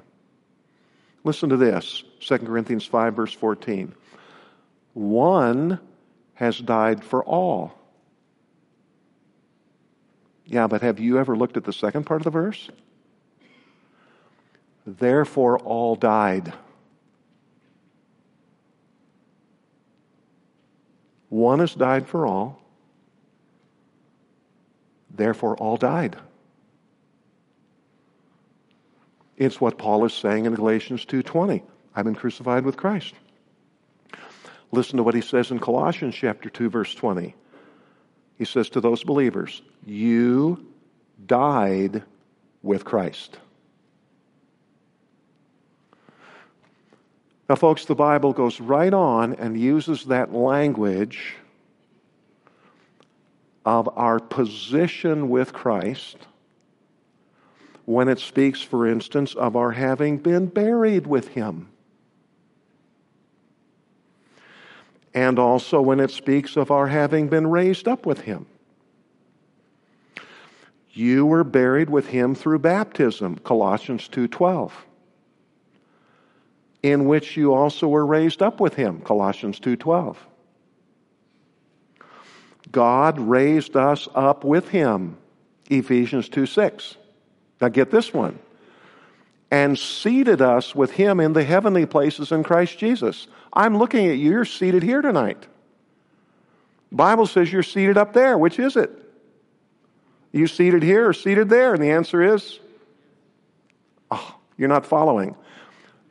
Listen 1.25 1.49
to 1.49 1.57
this 1.57 2.05
2 2.21 2.37
Corinthians 2.37 2.85
5, 2.85 3.15
verse 3.15 3.33
14. 3.33 3.93
One 4.93 5.81
has 6.35 6.57
died 6.57 7.03
for 7.03 7.21
all. 7.21 7.77
Yeah, 10.45 10.67
but 10.67 10.81
have 10.81 10.99
you 10.99 11.17
ever 11.19 11.35
looked 11.35 11.57
at 11.57 11.63
the 11.63 11.73
second 11.73 12.05
part 12.05 12.21
of 12.21 12.25
the 12.25 12.29
verse? 12.31 12.69
Therefore, 14.85 15.57
all 15.59 15.95
died. 15.95 16.53
One 21.29 21.59
has 21.59 21.73
died 21.73 22.07
for 22.07 22.27
all. 22.27 22.61
Therefore, 25.09 25.55
all 25.55 25.77
died. 25.77 26.17
It's 29.37 29.59
what 29.59 29.77
Paul 29.77 30.05
is 30.05 30.13
saying 30.13 30.45
in 30.45 30.53
Galatians 30.53 31.05
2:20. 31.05 31.63
I've 31.95 32.05
been 32.05 32.15
crucified 32.15 32.65
with 32.65 32.77
Christ. 32.77 33.13
Listen 34.71 34.97
to 34.97 35.03
what 35.03 35.15
he 35.15 35.21
says 35.21 35.51
in 35.51 35.59
Colossians 35.59 36.15
chapter 36.15 36.49
2 36.49 36.69
verse 36.69 36.93
20. 36.95 37.35
He 38.37 38.45
says 38.45 38.69
to 38.69 38.81
those 38.81 39.03
believers, 39.03 39.61
"You 39.85 40.65
died 41.25 42.03
with 42.61 42.85
Christ." 42.85 43.37
Now 47.49 47.55
folks, 47.55 47.85
the 47.85 47.95
Bible 47.95 48.33
goes 48.33 48.59
right 48.59 48.93
on 48.93 49.33
and 49.33 49.59
uses 49.59 50.05
that 50.05 50.33
language 50.33 51.35
of 53.65 53.89
our 53.97 54.19
position 54.19 55.29
with 55.29 55.53
Christ 55.53 56.17
when 57.85 58.07
it 58.07 58.19
speaks, 58.19 58.61
for 58.61 58.87
instance, 58.87 59.35
of 59.35 59.55
our 59.55 59.71
having 59.71 60.17
been 60.17 60.47
buried 60.47 61.05
with 61.05 61.29
Him. 61.29 61.67
And 65.13 65.37
also 65.37 65.81
when 65.81 65.99
it 65.99 66.11
speaks 66.11 66.57
of 66.57 66.71
our 66.71 66.87
having 66.87 67.27
been 67.27 67.47
raised 67.47 67.87
up 67.87 68.05
with 68.05 68.21
Him. 68.21 68.45
You 70.91 71.25
were 71.25 71.43
buried 71.43 71.89
with 71.89 72.07
Him 72.07 72.35
through 72.35 72.59
baptism, 72.59 73.37
Colossians 73.39 74.07
2:12. 74.09 74.71
In 76.81 77.05
which 77.05 77.37
you 77.37 77.53
also 77.53 77.87
were 77.87 78.05
raised 78.05 78.41
up 78.41 78.59
with 78.59 78.75
Him, 78.75 79.01
Colossians 79.01 79.59
2:12. 79.59 80.17
God 82.73 83.19
raised 83.19 83.77
us 83.77 84.09
up 84.15 84.43
with 84.43 84.69
him. 84.69 85.15
Ephesians 85.69 86.27
2 86.27 86.45
6. 86.45 86.97
Now 87.61 87.69
get 87.69 87.91
this 87.91 88.13
one. 88.13 88.39
And 89.53 89.77
seated 89.77 90.41
us 90.41 90.73
with 90.73 90.89
him 90.89 91.19
in 91.19 91.33
the 91.33 91.43
heavenly 91.43 91.85
places 91.85 92.31
in 92.31 92.41
Christ 92.41 92.79
Jesus. 92.79 93.27
I'm 93.53 93.77
looking 93.77 94.07
at 94.07 94.17
you. 94.17 94.31
You're 94.31 94.45
seated 94.45 94.81
here 94.81 95.03
tonight. 95.03 95.45
Bible 96.91 97.27
says 97.27 97.53
you're 97.53 97.61
seated 97.61 97.95
up 97.95 98.13
there. 98.13 98.35
Which 98.35 98.57
is 98.57 98.75
it? 98.75 98.89
You 100.31 100.47
seated 100.47 100.81
here 100.81 101.07
or 101.07 101.13
seated 101.13 101.49
there? 101.49 101.75
And 101.75 101.83
the 101.83 101.91
answer 101.91 102.33
is, 102.33 102.59
oh, 104.09 104.35
you're 104.57 104.69
not 104.69 104.87
following. 104.87 105.35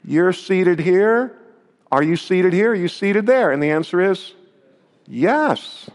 You're 0.05 0.33
seated 0.33 0.79
here. 0.79 1.37
Are 1.91 2.03
you 2.05 2.15
seated 2.15 2.53
here? 2.53 2.71
Are 2.71 2.77
you 2.77 2.87
seated 2.87 3.27
there? 3.27 3.51
And 3.51 3.61
the 3.61 3.73
answer 3.73 4.01
is, 4.01 4.35
yes 5.09 5.91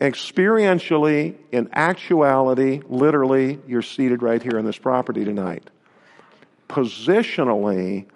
experientially, 0.00 1.36
in 1.52 1.68
actuality, 1.72 2.80
literally, 2.88 3.58
you're 3.66 3.82
seated 3.82 4.22
right 4.22 4.42
here 4.42 4.58
on 4.58 4.64
this 4.64 4.78
property 4.78 5.24
tonight. 5.24 5.68
Positionally, 6.68 8.06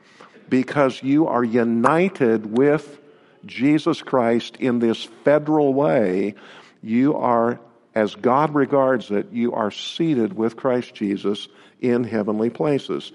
because 0.49 1.03
you 1.03 1.27
are 1.27 1.45
united 1.45 2.57
with 2.57 3.01
Jesus 3.45 4.03
Christ 4.03 4.57
in 4.57 4.79
this 4.79 5.05
federal 5.25 5.75
way, 5.75 6.35
you 6.83 7.17
are, 7.17 7.61
as 7.95 8.15
God 8.15 8.55
regards 8.55 9.11
it, 9.11 9.33
you 9.33 9.53
are 9.53 9.71
seated 9.71 10.35
with 10.35 10.57
Christ 10.57 10.95
Jesus 10.95 11.49
in 11.81 12.05
heavenly 12.05 12.51
places. 12.51 13.13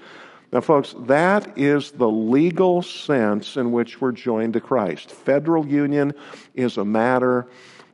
Now, 0.52 0.62
folks, 0.62 0.96
that 1.02 1.58
is 1.58 1.92
the 1.92 2.10
legal 2.10 2.82
sense 2.82 3.56
in 3.56 3.72
which 3.72 4.02
we're 4.02 4.12
joined 4.12 4.54
to 4.54 4.62
Christ. 4.62 5.12
Federal 5.12 5.66
union 5.66 6.14
is 6.56 6.78
a 6.78 6.86
matter 6.86 7.48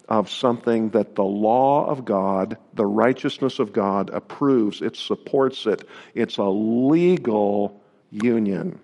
of 0.08 0.30
something 0.30 0.89
that 0.89 1.16
the 1.16 1.24
law 1.24 1.86
of 1.86 2.06
God, 2.06 2.58
the 2.74 2.86
righteousness 2.86 3.60
of 3.60 3.74
God 3.74 4.10
approves, 4.12 4.82
it 4.82 4.95
supports 4.95 5.66
it. 5.66 5.88
It's 6.14 6.38
a 6.38 6.43
legal 6.43 7.82
union, 8.12 8.80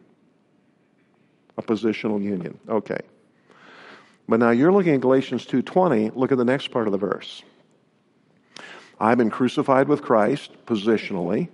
a 1.58 1.62
positional 1.62 2.22
union. 2.22 2.60
Okay. 2.68 3.00
But 4.28 4.40
now 4.40 4.52
you're 4.52 4.72
looking 4.72 4.96
at 4.96 5.02
Galatians 5.02 5.46
2:20, 5.46 6.12
look 6.16 6.32
at 6.32 6.38
the 6.38 6.46
next 6.46 6.70
part 6.70 6.88
of 6.88 6.92
the 6.92 6.98
verse. 6.98 7.44
I've 9.00 9.18
been 9.18 9.32
crucified 9.32 9.88
with 9.88 10.04
Christ 10.04 10.52
positionally. 10.66 11.50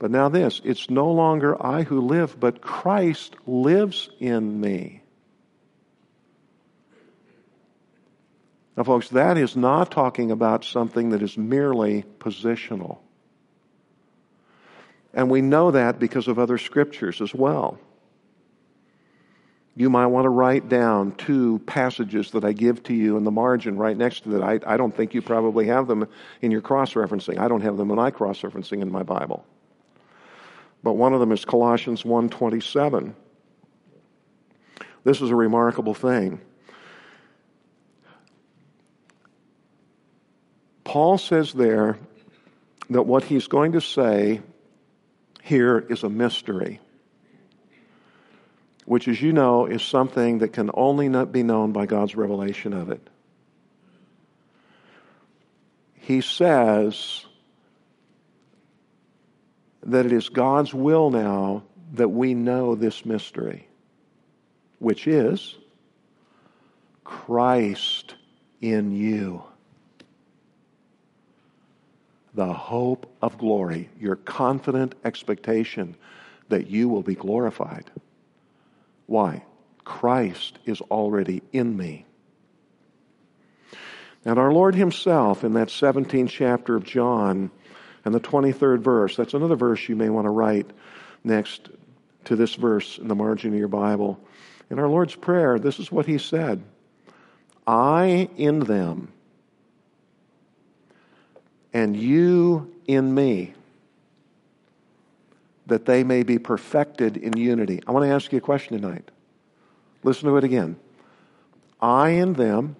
But 0.00 0.10
now 0.10 0.28
this, 0.28 0.60
it's 0.64 0.90
no 0.90 1.12
longer 1.12 1.56
I 1.64 1.84
who 1.84 2.00
live, 2.00 2.38
but 2.38 2.60
Christ 2.60 3.36
lives 3.46 4.10
in 4.18 4.60
me. 4.60 5.03
Now, 8.76 8.82
folks, 8.82 9.08
that 9.10 9.38
is 9.38 9.56
not 9.56 9.90
talking 9.90 10.30
about 10.30 10.64
something 10.64 11.10
that 11.10 11.22
is 11.22 11.38
merely 11.38 12.04
positional. 12.18 12.98
And 15.12 15.30
we 15.30 15.42
know 15.42 15.70
that 15.70 16.00
because 16.00 16.26
of 16.26 16.38
other 16.38 16.58
scriptures 16.58 17.20
as 17.20 17.32
well. 17.32 17.78
You 19.76 19.90
might 19.90 20.06
want 20.06 20.24
to 20.24 20.28
write 20.28 20.68
down 20.68 21.12
two 21.12 21.60
passages 21.66 22.32
that 22.32 22.44
I 22.44 22.52
give 22.52 22.82
to 22.84 22.94
you 22.94 23.16
in 23.16 23.24
the 23.24 23.30
margin 23.30 23.76
right 23.76 23.96
next 23.96 24.22
to 24.22 24.30
that. 24.30 24.42
I, 24.42 24.60
I 24.66 24.76
don't 24.76 24.94
think 24.94 25.14
you 25.14 25.22
probably 25.22 25.66
have 25.66 25.88
them 25.88 26.08
in 26.40 26.50
your 26.52 26.60
cross 26.60 26.94
referencing. 26.94 27.38
I 27.38 27.48
don't 27.48 27.62
have 27.62 27.76
them 27.76 27.90
in 27.90 27.96
my 27.96 28.10
cross 28.12 28.40
referencing 28.42 28.82
in 28.82 28.90
my 28.90 29.02
Bible. 29.02 29.44
But 30.84 30.92
one 30.92 31.12
of 31.12 31.18
them 31.18 31.32
is 31.32 31.44
Colossians 31.44 32.04
1:27. 32.04 33.14
This 35.02 35.20
is 35.20 35.30
a 35.30 35.36
remarkable 35.36 35.94
thing. 35.94 36.40
Paul 40.94 41.18
says 41.18 41.52
there 41.52 41.98
that 42.88 43.02
what 43.02 43.24
he's 43.24 43.48
going 43.48 43.72
to 43.72 43.80
say 43.80 44.40
here 45.42 45.84
is 45.90 46.04
a 46.04 46.08
mystery, 46.08 46.78
which, 48.84 49.08
as 49.08 49.20
you 49.20 49.32
know, 49.32 49.66
is 49.66 49.82
something 49.82 50.38
that 50.38 50.52
can 50.52 50.70
only 50.72 51.08
not 51.08 51.32
be 51.32 51.42
known 51.42 51.72
by 51.72 51.86
God's 51.86 52.14
revelation 52.14 52.72
of 52.72 52.90
it. 52.90 53.10
He 55.94 56.20
says 56.20 57.26
that 59.82 60.06
it 60.06 60.12
is 60.12 60.28
God's 60.28 60.72
will 60.72 61.10
now 61.10 61.64
that 61.94 62.10
we 62.10 62.34
know 62.34 62.76
this 62.76 63.04
mystery, 63.04 63.66
which 64.78 65.08
is 65.08 65.56
Christ 67.02 68.14
in 68.60 68.92
you 68.92 69.42
the 72.34 72.52
hope 72.52 73.14
of 73.22 73.38
glory, 73.38 73.88
your 73.98 74.16
confident 74.16 74.94
expectation 75.04 75.96
that 76.48 76.66
you 76.66 76.88
will 76.88 77.02
be 77.02 77.14
glorified. 77.14 77.90
Why? 79.06 79.44
Christ 79.84 80.58
is 80.64 80.80
already 80.80 81.42
in 81.52 81.76
me. 81.76 82.06
And 84.24 84.38
our 84.38 84.52
Lord 84.52 84.74
Himself, 84.74 85.44
in 85.44 85.52
that 85.54 85.68
17th 85.68 86.30
chapter 86.30 86.76
of 86.76 86.84
John 86.84 87.50
and 88.04 88.14
the 88.14 88.20
23rd 88.20 88.80
verse, 88.80 89.16
that's 89.16 89.34
another 89.34 89.56
verse 89.56 89.88
you 89.88 89.96
may 89.96 90.08
want 90.08 90.24
to 90.24 90.30
write 90.30 90.70
next 91.22 91.68
to 92.24 92.36
this 92.36 92.54
verse 92.54 92.98
in 92.98 93.08
the 93.08 93.14
margin 93.14 93.52
of 93.52 93.58
your 93.58 93.68
Bible. 93.68 94.18
In 94.70 94.78
our 94.78 94.88
Lord's 94.88 95.14
Prayer, 95.14 95.58
this 95.58 95.78
is 95.78 95.92
what 95.92 96.06
He 96.06 96.18
said 96.18 96.62
I 97.66 98.28
in 98.36 98.60
them 98.60 99.13
and 101.74 101.96
you 101.96 102.72
in 102.86 103.12
me, 103.12 103.52
that 105.66 105.84
they 105.84 106.04
may 106.04 106.22
be 106.22 106.38
perfected 106.38 107.16
in 107.16 107.36
unity. 107.36 107.80
I 107.86 107.90
want 107.90 108.06
to 108.06 108.12
ask 108.12 108.30
you 108.32 108.38
a 108.38 108.40
question 108.40 108.80
tonight. 108.80 109.10
Listen 110.04 110.28
to 110.28 110.36
it 110.36 110.44
again. 110.44 110.76
I 111.80 112.10
in 112.10 112.34
them, 112.34 112.76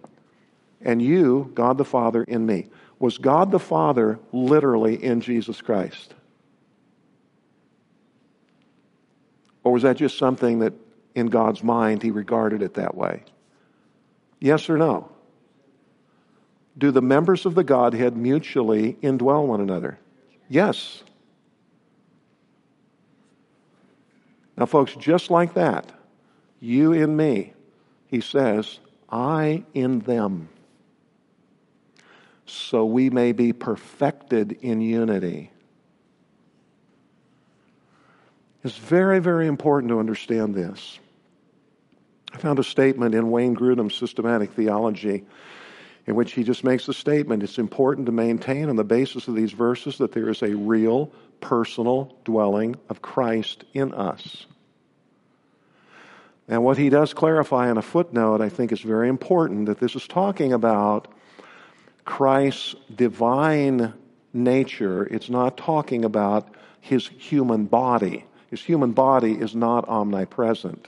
and 0.81 1.03
you, 1.03 1.51
God 1.55 1.77
the 1.77 1.85
Father, 1.85 2.23
in 2.23 2.47
me. 2.47 2.69
Was 3.01 3.19
God 3.19 3.51
the 3.51 3.59
Father 3.59 4.21
literally 4.33 5.03
in 5.03 5.21
Jesus 5.21 5.61
Christ? 5.61 6.15
Or 9.65 9.73
was 9.73 9.83
that 9.83 9.97
just 9.97 10.17
something 10.19 10.61
that 10.61 10.75
in 11.15 11.27
God's 11.27 11.63
mind, 11.63 12.03
he 12.03 12.11
regarded 12.11 12.63
it 12.63 12.75
that 12.75 12.95
way. 12.95 13.25
Yes 14.41 14.69
or 14.69 14.77
no? 14.77 15.11
Do 16.77 16.91
the 16.91 17.03
members 17.03 17.47
of 17.47 17.55
the 17.55 17.65
Godhead 17.65 18.17
mutually 18.17 18.95
indwell 19.03 19.47
one 19.47 19.61
another? 19.61 19.99
Yes. 20.49 21.03
Now, 24.57 24.67
folks, 24.67 24.95
just 24.95 25.31
like 25.31 25.55
that, 25.55 25.93
you 26.61 26.93
in 26.93 27.17
me, 27.17 27.53
he 28.07 28.21
says, 28.21 28.79
I 29.11 29.65
in 29.75 30.01
them, 30.01 30.49
so 32.47 32.85
we 32.85 33.11
may 33.11 33.33
be 33.33 33.53
perfected 33.53 34.53
in 34.61 34.81
unity. 34.81 35.51
It's 38.63 38.77
very, 38.77 39.19
very 39.19 39.47
important 39.47 39.91
to 39.91 39.99
understand 39.99 40.55
this. 40.55 40.99
I 42.33 42.39
found 42.39 42.59
a 42.59 42.65
statement 42.65 43.15
in 43.15 43.31
Wayne 43.31 43.55
Grudem's 43.55 43.95
Systematic 43.95 44.53
Theology 44.53 45.25
in 46.07 46.15
which 46.15 46.33
he 46.33 46.45
just 46.45 46.65
makes 46.65 46.89
a 46.89 46.95
statement. 46.95 47.43
It's 47.43 47.59
important 47.59 48.07
to 48.07 48.13
maintain 48.13 48.69
on 48.69 48.77
the 48.77 48.85
basis 48.85 49.29
of 49.29 49.35
these 49.35 49.53
verses 49.53 49.99
that 49.99 50.13
there 50.13 50.29
is 50.29 50.43
a 50.43 50.55
real 50.55 51.11
personal 51.41 52.17
dwelling 52.25 52.77
of 52.89 53.01
Christ 53.01 53.65
in 53.73 53.95
us. 53.95 54.47
And 56.47 56.63
what 56.63 56.77
he 56.77 56.91
does 56.91 57.15
clarify 57.15 57.71
in 57.71 57.79
a 57.79 57.83
footnote, 57.83 58.43
I 58.43 58.51
think 58.51 58.71
is 58.71 58.81
very 58.81 59.09
important 59.09 59.67
that 59.67 59.81
this 59.81 59.97
is 59.97 60.07
talking 60.07 60.53
about 60.53 61.09
Christ's 62.05 62.75
divine 62.95 63.95
nature. 64.35 65.07
It's 65.07 65.31
not 65.31 65.57
talking 65.57 66.05
about 66.05 66.49
his 66.81 67.09
human 67.09 67.65
body. 67.65 68.27
His 68.51 68.61
human 68.61 68.93
body 68.93 69.33
is 69.33 69.55
not 69.55 69.89
omnipresent. 69.89 70.87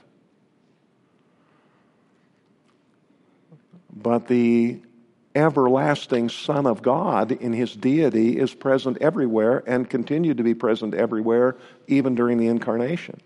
But 3.91 4.27
the 4.27 4.79
everlasting 5.37 6.29
Son 6.29 6.65
of 6.65 6.81
God 6.81 7.31
in 7.31 7.53
his 7.53 7.73
deity 7.75 8.39
is 8.39 8.53
present 8.53 8.97
everywhere 8.99 9.63
and 9.67 9.87
continued 9.87 10.37
to 10.37 10.43
be 10.43 10.55
present 10.55 10.95
everywhere, 10.95 11.55
even 11.87 12.15
during 12.15 12.39
the 12.39 12.47
incarnation. 12.47 13.21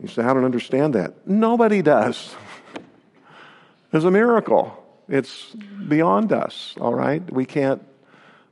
You 0.00 0.08
say, 0.08 0.22
I 0.22 0.34
don't 0.34 0.44
understand 0.44 0.94
that. 0.94 1.26
Nobody 1.26 1.82
does. 1.82 2.34
It's 3.92 4.04
a 4.04 4.10
miracle. 4.10 4.76
It's 5.08 5.54
beyond 5.54 6.32
us, 6.32 6.74
all 6.80 6.92
right? 6.92 7.22
We 7.32 7.46
can't, 7.46 7.80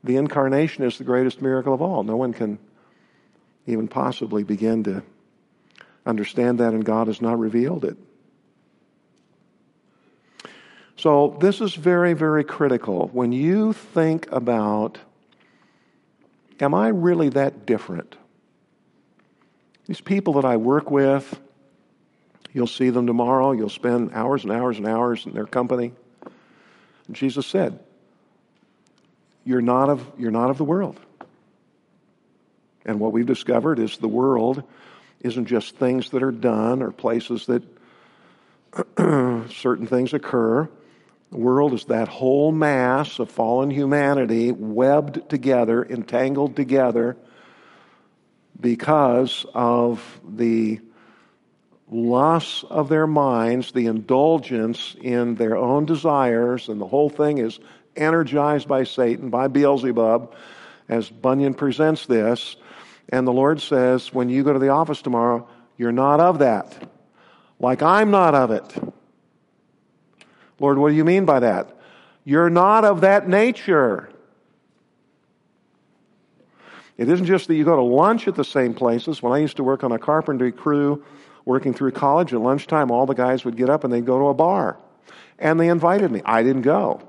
the 0.05 0.15
incarnation 0.15 0.85
is 0.85 0.99
the 0.99 1.05
greatest 1.05 1.43
miracle 1.43 1.75
of 1.75 1.83
all. 1.83 2.05
No 2.05 2.17
one 2.17 2.33
can 2.33 2.61
even 3.67 3.89
possibly 3.89 4.45
begin 4.45 4.85
to 4.85 5.03
understand 6.07 6.61
that, 6.61 6.75
and 6.75 6.85
God 6.85 7.09
has 7.09 7.21
not 7.21 7.41
revealed 7.41 7.85
it. 7.85 7.97
So, 10.97 11.37
this 11.41 11.61
is 11.61 11.75
very, 11.75 12.13
very 12.15 12.45
critical. 12.45 13.09
When 13.13 13.33
you 13.33 13.73
think 13.73 14.31
about, 14.31 14.99
am 16.61 16.75
I 16.75 16.89
really 16.89 17.31
that 17.31 17.67
different? 17.67 18.17
These 19.87 20.01
people 20.01 20.35
that 20.35 20.45
I 20.45 20.57
work 20.59 20.91
with, 20.91 21.41
you'll 22.53 22.67
see 22.67 22.91
them 22.91 23.07
tomorrow, 23.07 23.53
you'll 23.53 23.69
spend 23.69 24.13
hours 24.13 24.45
and 24.45 24.53
hours 24.53 24.79
and 24.79 24.87
hours 24.87 25.27
in 25.27 25.33
their 25.33 25.47
company. 25.47 25.93
And 27.07 27.17
Jesus 27.17 27.47
said, 27.47 27.81
you're 29.45 29.63
not 29.63 29.89
of, 29.89 30.07
you're 30.19 30.31
not 30.31 30.51
of 30.51 30.59
the 30.59 30.65
world. 30.65 31.01
And 32.85 33.01
what 33.01 33.13
we've 33.13 33.27
discovered 33.27 33.79
is 33.79 33.99
the 33.99 34.09
world 34.09 34.63
isn't 35.21 35.47
just 35.47 35.77
things 35.77 36.11
that 36.11 36.23
are 36.23 36.33
done 36.33 36.83
or 36.83 36.91
places 36.91 37.47
that 37.47 37.63
certain 39.53 39.87
things 39.87 40.15
occur. 40.15 40.69
The 41.33 41.39
world 41.39 41.73
is 41.73 41.87
that 41.87 42.09
whole 42.09 42.53
mass 42.53 43.19
of 43.19 43.31
fallen 43.31 43.71
humanity 43.71 44.53
webbed 44.53 45.31
together, 45.31 45.83
entangled 45.83 46.57
together 46.57 47.17
because 48.61 49.47
of 49.55 50.21
the 50.29 50.79
loss 51.91 52.65
of 52.65 52.91
their 52.91 53.07
minds, 53.07 53.73
the 53.73 53.87
indulgence 53.87 54.95
in 55.01 55.37
their 55.37 55.57
own 55.57 55.87
desires, 55.87 56.69
and 56.69 56.79
the 56.79 56.87
whole 56.87 57.09
thing 57.09 57.39
is 57.39 57.59
energized 57.97 58.69
by 58.69 58.85
Satan, 58.85 59.31
by 59.31 59.49
Beelzebub, 59.49 60.35
as 60.91 61.09
Bunyan 61.09 61.55
presents 61.55 62.05
this. 62.05 62.57
And 63.09 63.27
the 63.27 63.33
Lord 63.33 63.63
says, 63.63 64.13
when 64.13 64.29
you 64.29 64.45
go 64.45 64.53
to 64.53 64.59
the 64.59 64.69
office 64.69 65.01
tomorrow, 65.01 65.49
you're 65.79 65.93
not 65.93 66.21
of 66.21 66.41
that. 66.41 66.91
Like 67.59 67.83
I'm 67.83 68.11
not 68.11 68.35
of 68.35 68.51
it. 68.51 68.93
Lord, 70.63 70.79
what 70.79 70.91
do 70.91 70.95
you 70.95 71.05
mean 71.05 71.25
by 71.25 71.41
that? 71.41 71.77
You're 72.25 72.49
not 72.49 72.85
of 72.85 73.01
that 73.01 73.29
nature. 73.29 74.09
It 76.97 77.09
isn't 77.09 77.27
just 77.27 77.49
that 77.49 77.57
you 77.57 77.65
go 77.65 77.75
to 77.75 77.83
lunch 77.83 78.29
at 78.29 78.37
the 78.37 78.45
same 78.45 78.73
places. 78.73 79.21
When 79.21 79.33
I 79.33 79.39
used 79.39 79.57
to 79.57 79.65
work 79.65 79.83
on 79.83 79.91
a 79.91 79.99
carpentry 79.99 80.53
crew 80.53 81.05
working 81.45 81.75
through 81.75 81.91
college 81.91 82.33
at 82.33 82.41
lunchtime, 82.41 82.93
all 82.93 83.07
the 83.07 83.15
guys 83.15 83.45
would 83.45 83.57
get 83.57 83.69
up 83.69 83.83
and 83.83 83.93
they'd 83.93 84.07
go 84.07 84.21
to 84.21 84.27
a 84.27 84.35
bar. 84.35 84.79
And 85.37 85.59
they 85.59 85.69
invited 85.69 86.13
me. 86.13 86.23
I 86.25 86.45
didn't 86.45 86.63
go. 86.63 87.03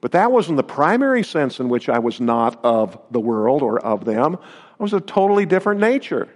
But 0.00 0.12
that 0.12 0.32
wasn't 0.32 0.56
the 0.56 0.62
primary 0.62 1.22
sense 1.24 1.60
in 1.60 1.68
which 1.68 1.90
I 1.90 1.98
was 1.98 2.20
not 2.20 2.64
of 2.64 2.98
the 3.10 3.20
world 3.20 3.62
or 3.62 3.80
of 3.80 4.06
them. 4.06 4.38
I 4.80 4.82
was 4.82 4.94
a 4.94 5.00
totally 5.00 5.44
different 5.44 5.80
nature. 5.80 6.26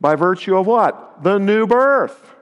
By 0.00 0.14
virtue 0.14 0.56
of 0.56 0.66
what? 0.66 1.22
The 1.22 1.36
new 1.36 1.66
birth. 1.66 2.36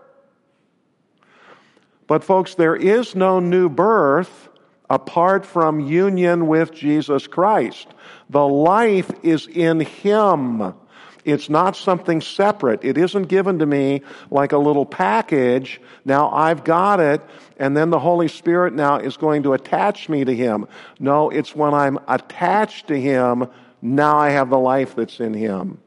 But, 2.06 2.22
folks, 2.24 2.54
there 2.54 2.76
is 2.76 3.14
no 3.14 3.40
new 3.40 3.68
birth 3.68 4.48
apart 4.88 5.44
from 5.44 5.80
union 5.80 6.46
with 6.46 6.72
Jesus 6.72 7.26
Christ. 7.26 7.88
The 8.30 8.46
life 8.46 9.10
is 9.22 9.46
in 9.48 9.80
Him. 9.80 10.74
It's 11.24 11.50
not 11.50 11.74
something 11.74 12.20
separate. 12.20 12.84
It 12.84 12.96
isn't 12.96 13.24
given 13.24 13.58
to 13.58 13.66
me 13.66 14.02
like 14.30 14.52
a 14.52 14.58
little 14.58 14.86
package. 14.86 15.80
Now 16.04 16.30
I've 16.30 16.62
got 16.62 17.00
it, 17.00 17.20
and 17.56 17.76
then 17.76 17.90
the 17.90 17.98
Holy 17.98 18.28
Spirit 18.28 18.74
now 18.74 18.98
is 18.98 19.16
going 19.16 19.42
to 19.42 19.52
attach 19.52 20.08
me 20.08 20.24
to 20.24 20.32
Him. 20.32 20.68
No, 21.00 21.30
it's 21.30 21.56
when 21.56 21.74
I'm 21.74 21.98
attached 22.06 22.86
to 22.88 23.00
Him, 23.00 23.48
now 23.82 24.16
I 24.16 24.30
have 24.30 24.50
the 24.50 24.58
life 24.58 24.94
that's 24.94 25.18
in 25.18 25.34
Him. 25.34 25.78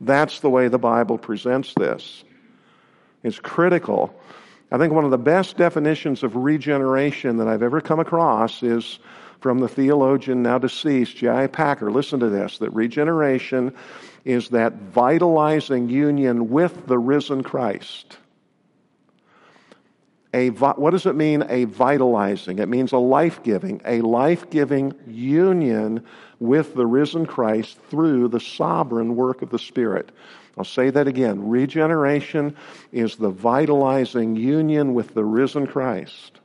That's 0.00 0.40
the 0.40 0.50
way 0.50 0.68
the 0.68 0.78
Bible 0.78 1.18
presents 1.18 1.74
this. 1.74 2.24
It's 3.22 3.38
critical 3.38 4.18
I 4.70 4.78
think 4.78 4.92
one 4.92 5.04
of 5.04 5.10
the 5.10 5.18
best 5.18 5.56
definitions 5.56 6.22
of 6.22 6.34
regeneration 6.34 7.36
that 7.36 7.46
I've 7.46 7.62
ever 7.62 7.80
come 7.80 8.00
across 8.00 8.62
is 8.62 8.98
from 9.40 9.60
the 9.60 9.68
theologian 9.68 10.42
now 10.42 10.58
deceased, 10.58 11.16
J.I. 11.16 11.46
Packer. 11.48 11.90
Listen 11.90 12.18
to 12.20 12.28
this 12.28 12.58
that 12.58 12.70
regeneration 12.70 13.72
is 14.24 14.48
that 14.48 14.74
vitalizing 14.74 15.88
union 15.88 16.50
with 16.50 16.86
the 16.86 16.98
risen 16.98 17.44
Christ. 17.44 18.18
A, 20.34 20.50
what 20.50 20.90
does 20.90 21.06
it 21.06 21.14
mean, 21.14 21.44
a 21.48 21.64
vitalizing? 21.64 22.58
It 22.58 22.68
means 22.68 22.92
a 22.92 22.98
life 22.98 23.42
giving, 23.42 23.80
a 23.84 24.00
life 24.00 24.50
giving 24.50 24.92
union 25.06 26.04
with 26.40 26.74
the 26.74 26.84
risen 26.84 27.24
Christ 27.24 27.78
through 27.88 28.28
the 28.28 28.40
sovereign 28.40 29.16
work 29.16 29.40
of 29.40 29.50
the 29.50 29.58
Spirit. 29.58 30.10
I'll 30.56 30.64
say 30.64 30.90
that 30.90 31.06
again. 31.06 31.48
Regeneration 31.48 32.56
is 32.90 33.16
the 33.16 33.30
vitalizing 33.30 34.36
union 34.36 34.94
with 34.94 35.12
the 35.12 35.24
risen 35.24 35.66
Christ. 35.66 36.40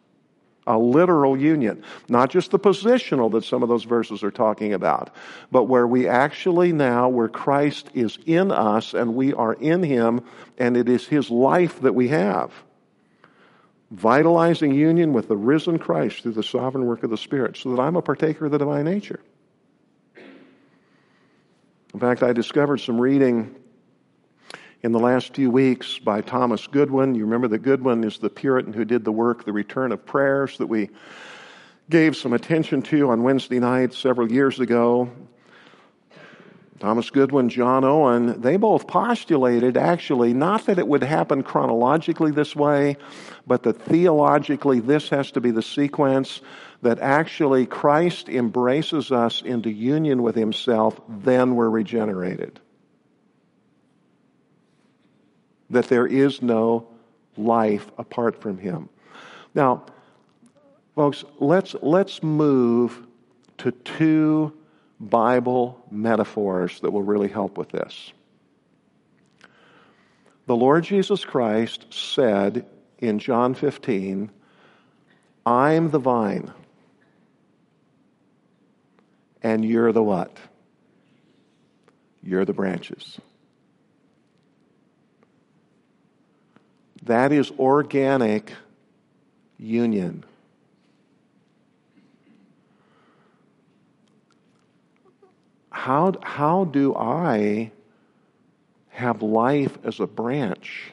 A 0.68 0.78
literal 0.78 1.38
union. 1.38 1.84
Not 2.07 2.30
just 2.30 2.51
the 2.51 2.59
positional 2.59 3.32
that 3.32 3.45
some 3.45 3.64
of 3.64 3.70
those 3.70 3.86
verses 3.86 4.22
are 4.22 4.32
talking 4.32 4.74
about, 4.74 5.16
but 5.49 5.64
where 5.64 5.88
we 5.88 6.07
actually 6.07 6.72
now, 6.72 7.09
where 7.09 7.30
Christ 7.30 7.89
is 7.93 8.20
in 8.26 8.51
us 8.51 8.93
and 8.93 9.16
we 9.16 9.34
are 9.34 9.53
in 9.53 9.82
Him, 9.82 10.22
and 10.57 10.78
it 10.78 10.88
is 10.88 11.07
His 11.07 11.30
life 11.32 11.82
that 11.82 11.95
we 11.95 12.09
have. 12.09 12.51
Vitalizing 13.91 14.74
union 14.74 15.14
with 15.14 15.30
the 15.30 15.38
risen 15.38 15.80
Christ 15.80 16.22
through 16.22 16.34
the 16.34 16.43
sovereign 16.43 16.86
work 16.86 17.03
of 17.03 17.09
the 17.09 17.18
Spirit, 17.18 17.57
so 17.57 17.74
that 17.76 17.82
I'm 17.82 17.95
a 17.95 18.01
partaker 18.01 18.45
of 18.45 18.51
the 18.51 18.59
divine 18.59 18.86
nature. 18.86 19.20
In 21.93 21.99
fact, 21.99 22.24
I 22.24 22.34
discovered 22.34 22.78
some 22.78 23.01
reading 23.01 23.55
in 24.84 24.91
the 24.91 24.99
last 24.99 25.36
few 25.36 25.51
weeks 25.51 25.99
by 25.99 26.21
Thomas 26.21 26.65
Goodwin. 26.67 27.13
You 27.13 27.25
remember 27.25 27.47
that 27.49 27.59
Goodwin 27.59 28.03
is 28.03 28.17
the 28.17 28.29
Puritan 28.29 28.73
who 28.73 28.86
did 28.86 29.05
the 29.05 29.11
work, 29.11 29.45
The 29.45 29.53
Return 29.53 29.91
of 29.91 30.05
Prayers, 30.05 30.57
that 30.57 30.67
we 30.67 30.89
gave 31.89 32.15
some 32.15 32.34
attention 32.34 32.82
to 32.84 33.11
on 33.11 33.23
Wednesday 33.23 33.59
night 33.59 33.93
several 33.93 34.32
years 34.32 34.59
ago. 34.59 35.11
Thomas 36.79 37.11
Goodwin, 37.11 37.49
John 37.49 37.84
Owen, 37.84 38.41
they 38.41 38.57
both 38.57 38.88
postulated 38.88 39.77
actually 39.77 40.34
not 40.34 40.65
that 40.65 40.79
it 40.79 40.88
would 40.88 41.03
happen 41.03 41.43
chronologically 41.43 42.32
this 42.32 42.55
way, 42.55 42.97
but 43.45 43.61
that 43.63 43.79
theologically 43.84 44.79
this 44.79 45.09
has 45.09 45.29
to 45.32 45.41
be 45.41 45.51
the 45.51 45.61
sequence 45.61 46.41
that 46.82 46.97
actually 46.97 47.67
Christ 47.67 48.29
embraces 48.29 49.11
us 49.11 49.43
into 49.43 49.69
union 49.69 50.23
with 50.23 50.36
himself, 50.36 50.99
then 51.07 51.55
we're 51.55 51.69
regenerated. 51.69 52.59
That 55.72 55.88
there 55.88 56.05
is 56.05 56.41
no 56.41 56.88
life 57.38 57.89
apart 57.97 58.39
from 58.41 58.57
Him. 58.57 58.89
Now, 59.55 59.86
folks, 60.95 61.24
let's, 61.39 61.76
let's 61.82 62.22
move 62.22 63.05
to 63.59 63.72
two 63.72 64.53
Bible 64.99 65.84
metaphors 65.89 66.80
that 66.82 66.91
will 66.91 67.03
really 67.03 67.30
help 67.30 67.57
with 67.57 67.69
this. 67.69 68.13
The 70.45 70.55
Lord 70.55 70.84
Jesus 70.84 71.24
Christ 71.26 71.88
said 71.91 72.65
in 72.99 73.19
John 73.19 73.53
15, 73.53 74.30
I'm 75.45 75.89
the 75.89 75.99
vine, 75.99 76.51
and 79.41 79.65
you're 79.65 79.91
the 79.91 80.03
what? 80.03 80.38
You're 82.22 82.45
the 82.45 82.53
branches. 82.53 83.19
That 87.04 87.32
is 87.32 87.52
organic 87.58 88.54
union. 89.58 90.24
How, 95.72 96.14
how 96.22 96.66
do 96.66 96.95
I 96.95 97.72
have 98.89 99.24
life 99.24 99.78
as 99.84 99.99
a 99.99 100.06
branch? 100.06 100.91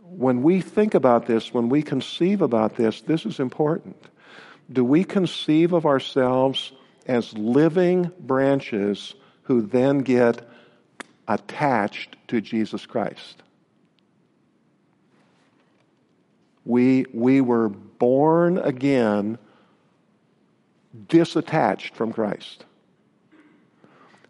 When 0.00 0.42
we 0.42 0.62
think 0.62 0.94
about 0.94 1.26
this, 1.26 1.52
when 1.52 1.68
we 1.68 1.82
conceive 1.82 2.40
about 2.40 2.76
this, 2.76 3.02
this 3.02 3.26
is 3.26 3.38
important. 3.38 3.96
Do 4.72 4.82
we 4.82 5.04
conceive 5.04 5.74
of 5.74 5.84
ourselves 5.84 6.72
as 7.06 7.34
living 7.34 8.10
branches 8.20 9.14
who 9.42 9.60
then 9.60 9.98
get 9.98 10.48
attached 11.28 12.16
to 12.28 12.40
Jesus 12.40 12.86
Christ? 12.86 13.42
We, 16.64 17.06
we 17.12 17.40
were 17.40 17.68
born 17.68 18.58
again 18.58 19.38
disattached 21.08 21.94
from 21.94 22.12
Christ. 22.12 22.64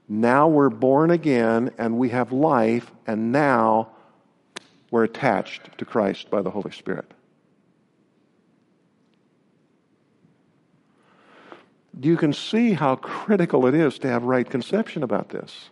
Now 0.08 0.48
we're 0.48 0.70
born 0.70 1.10
again 1.10 1.70
and 1.78 1.98
we 1.98 2.10
have 2.10 2.32
life, 2.32 2.90
and 3.06 3.32
now 3.32 3.88
we're 4.90 5.04
attached 5.04 5.78
to 5.78 5.84
Christ 5.84 6.30
by 6.30 6.42
the 6.42 6.50
Holy 6.50 6.70
Spirit. 6.70 7.10
You 12.00 12.16
can 12.16 12.32
see 12.32 12.72
how 12.72 12.96
critical 12.96 13.66
it 13.66 13.74
is 13.74 13.98
to 14.00 14.08
have 14.08 14.22
right 14.24 14.48
conception 14.48 15.02
about 15.02 15.30
this. 15.30 15.70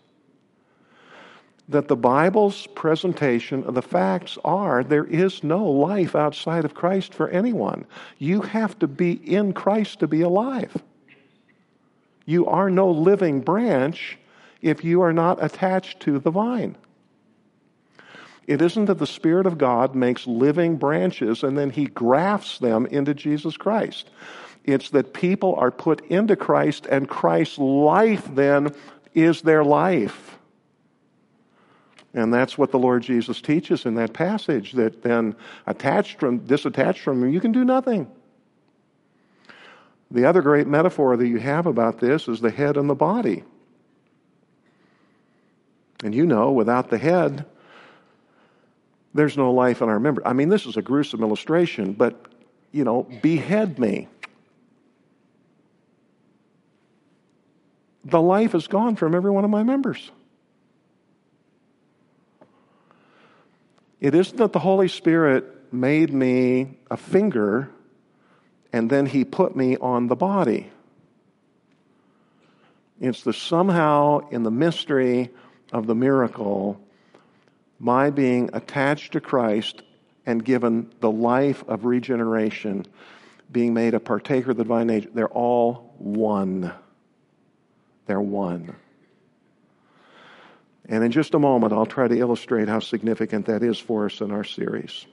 That 1.68 1.88
the 1.88 1.96
Bible's 1.96 2.66
presentation 2.68 3.64
of 3.64 3.74
the 3.74 3.82
facts 3.82 4.36
are 4.44 4.84
there 4.84 5.04
is 5.04 5.42
no 5.42 5.64
life 5.64 6.14
outside 6.14 6.64
of 6.64 6.74
Christ 6.74 7.14
for 7.14 7.28
anyone. 7.28 7.86
You 8.18 8.42
have 8.42 8.78
to 8.80 8.86
be 8.86 9.12
in 9.12 9.54
Christ 9.54 10.00
to 10.00 10.06
be 10.06 10.20
alive. 10.20 10.76
You 12.26 12.46
are 12.46 12.70
no 12.70 12.90
living 12.90 13.40
branch 13.40 14.18
if 14.60 14.84
you 14.84 15.02
are 15.02 15.12
not 15.12 15.42
attached 15.42 16.00
to 16.00 16.18
the 16.18 16.30
vine. 16.30 16.76
It 18.46 18.60
isn't 18.60 18.86
that 18.86 18.98
the 18.98 19.06
Spirit 19.06 19.46
of 19.46 19.58
God 19.58 19.94
makes 19.94 20.26
living 20.26 20.76
branches 20.76 21.42
and 21.42 21.56
then 21.56 21.70
He 21.70 21.86
grafts 21.86 22.58
them 22.58 22.86
into 22.86 23.14
Jesus 23.14 23.56
Christ. 23.56 24.10
It's 24.64 24.90
that 24.90 25.14
people 25.14 25.54
are 25.56 25.70
put 25.70 26.04
into 26.06 26.36
Christ 26.36 26.86
and 26.86 27.08
Christ's 27.08 27.58
life 27.58 28.26
then 28.34 28.74
is 29.14 29.42
their 29.42 29.64
life. 29.64 30.38
And 32.14 32.32
that's 32.32 32.56
what 32.56 32.70
the 32.70 32.78
Lord 32.78 33.02
Jesus 33.02 33.40
teaches 33.40 33.86
in 33.86 33.96
that 33.96 34.12
passage 34.12 34.72
that 34.72 35.02
then 35.02 35.34
attached 35.66 36.20
from, 36.20 36.40
disattached 36.40 37.00
from 37.00 37.22
Him, 37.22 37.32
you 37.32 37.40
can 37.40 37.50
do 37.50 37.64
nothing. 37.64 38.08
The 40.12 40.24
other 40.24 40.40
great 40.40 40.68
metaphor 40.68 41.16
that 41.16 41.26
you 41.26 41.38
have 41.38 41.66
about 41.66 41.98
this 41.98 42.28
is 42.28 42.40
the 42.40 42.52
head 42.52 42.76
and 42.76 42.88
the 42.88 42.94
body. 42.94 43.42
And 46.04 46.14
you 46.14 46.24
know, 46.24 46.52
without 46.52 46.88
the 46.88 46.98
head, 46.98 47.46
there's 49.12 49.36
no 49.36 49.52
life 49.52 49.82
in 49.82 49.88
our 49.88 49.98
member. 49.98 50.26
I 50.26 50.34
mean, 50.34 50.50
this 50.50 50.66
is 50.66 50.76
a 50.76 50.82
gruesome 50.82 51.22
illustration, 51.22 51.94
but, 51.94 52.26
you 52.70 52.84
know, 52.84 53.04
behead 53.22 53.78
me. 53.78 54.06
The 58.04 58.20
life 58.20 58.54
is 58.54 58.68
gone 58.68 58.94
from 58.96 59.14
every 59.14 59.30
one 59.30 59.44
of 59.44 59.50
my 59.50 59.62
members. 59.64 60.12
It 64.04 64.14
isn't 64.14 64.36
that 64.36 64.52
the 64.52 64.58
Holy 64.58 64.88
Spirit 64.88 65.72
made 65.72 66.12
me 66.12 66.76
a 66.90 66.96
finger 66.98 67.70
and 68.70 68.90
then 68.90 69.06
he 69.06 69.24
put 69.24 69.56
me 69.56 69.78
on 69.78 70.08
the 70.08 70.14
body. 70.14 70.70
It's 73.00 73.22
the 73.22 73.32
somehow 73.32 74.28
in 74.28 74.42
the 74.42 74.50
mystery 74.50 75.30
of 75.72 75.86
the 75.86 75.94
miracle 75.94 76.78
my 77.78 78.10
being 78.10 78.50
attached 78.52 79.12
to 79.12 79.22
Christ 79.22 79.80
and 80.26 80.44
given 80.44 80.92
the 81.00 81.10
life 81.10 81.64
of 81.66 81.86
regeneration, 81.86 82.84
being 83.50 83.72
made 83.72 83.94
a 83.94 84.00
partaker 84.00 84.50
of 84.50 84.58
the 84.58 84.64
divine 84.64 84.88
nature, 84.88 85.08
they're 85.14 85.28
all 85.28 85.94
one. 85.96 86.74
They're 88.04 88.20
one. 88.20 88.76
And 90.86 91.02
in 91.02 91.10
just 91.10 91.34
a 91.34 91.38
moment, 91.38 91.72
I'll 91.72 91.86
try 91.86 92.08
to 92.08 92.18
illustrate 92.18 92.68
how 92.68 92.80
significant 92.80 93.46
that 93.46 93.62
is 93.62 93.78
for 93.78 94.06
us 94.06 94.20
in 94.20 94.30
our 94.30 94.44
series. 94.44 95.06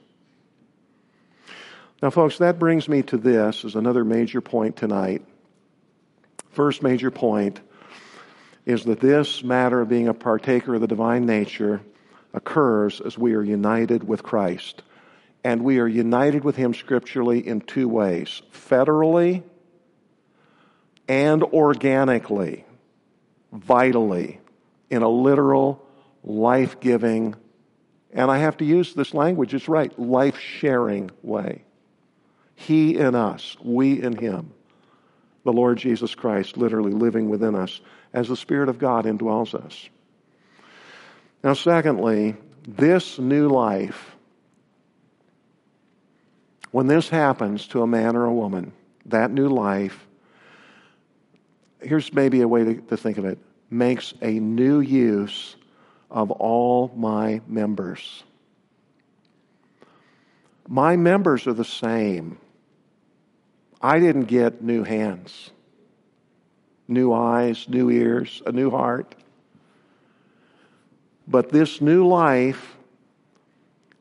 Now, 2.02 2.10
folks, 2.10 2.38
that 2.38 2.58
brings 2.58 2.88
me 2.88 3.02
to 3.04 3.16
this 3.16 3.64
as 3.64 3.74
another 3.74 4.04
major 4.04 4.40
point 4.40 4.76
tonight. 4.76 5.24
First 6.50 6.82
major 6.82 7.10
point 7.10 7.60
is 8.66 8.84
that 8.84 9.00
this 9.00 9.42
matter 9.42 9.80
of 9.80 9.88
being 9.88 10.08
a 10.08 10.14
partaker 10.14 10.74
of 10.74 10.80
the 10.80 10.86
divine 10.86 11.26
nature 11.26 11.80
occurs 12.34 13.00
as 13.00 13.16
we 13.16 13.34
are 13.34 13.42
united 13.42 14.04
with 14.04 14.22
Christ. 14.22 14.82
And 15.44 15.62
we 15.62 15.78
are 15.78 15.88
united 15.88 16.44
with 16.44 16.56
Him 16.56 16.74
scripturally 16.74 17.46
in 17.46 17.60
two 17.60 17.88
ways 17.88 18.42
federally 18.52 19.42
and 21.08 21.42
organically, 21.42 22.64
vitally, 23.52 24.40
in 24.92 25.02
a 25.02 25.08
literal, 25.08 25.82
life 26.22 26.78
giving, 26.78 27.34
and 28.12 28.30
I 28.30 28.38
have 28.38 28.58
to 28.58 28.64
use 28.64 28.92
this 28.92 29.14
language, 29.14 29.54
it's 29.54 29.66
right, 29.66 29.98
life 29.98 30.38
sharing 30.38 31.10
way. 31.22 31.64
He 32.54 32.98
in 32.98 33.14
us, 33.14 33.56
we 33.64 34.00
in 34.00 34.14
Him. 34.14 34.52
The 35.44 35.52
Lord 35.52 35.78
Jesus 35.78 36.14
Christ 36.14 36.58
literally 36.58 36.92
living 36.92 37.30
within 37.30 37.54
us 37.54 37.80
as 38.12 38.28
the 38.28 38.36
Spirit 38.36 38.68
of 38.68 38.78
God 38.78 39.06
indwells 39.06 39.54
us. 39.54 39.88
Now, 41.42 41.54
secondly, 41.54 42.36
this 42.68 43.18
new 43.18 43.48
life, 43.48 44.14
when 46.70 46.86
this 46.86 47.08
happens 47.08 47.66
to 47.68 47.82
a 47.82 47.86
man 47.86 48.14
or 48.14 48.26
a 48.26 48.32
woman, 48.32 48.72
that 49.06 49.30
new 49.30 49.48
life, 49.48 50.06
here's 51.80 52.12
maybe 52.12 52.42
a 52.42 52.46
way 52.46 52.64
to, 52.64 52.74
to 52.74 52.96
think 52.98 53.16
of 53.16 53.24
it, 53.24 53.38
makes 53.72 54.12
a 54.20 54.30
new 54.30 54.80
use 54.80 55.56
of 56.10 56.30
all 56.30 56.92
my 56.94 57.40
members. 57.46 58.22
My 60.68 60.96
members 60.96 61.46
are 61.46 61.54
the 61.54 61.64
same. 61.64 62.38
I 63.80 63.98
didn't 63.98 64.24
get 64.24 64.62
new 64.62 64.84
hands, 64.84 65.50
new 66.86 67.12
eyes, 67.12 67.68
new 67.68 67.90
ears, 67.90 68.42
a 68.46 68.52
new 68.52 68.70
heart. 68.70 69.14
But 71.26 71.48
this 71.48 71.80
new 71.80 72.06
life, 72.06 72.76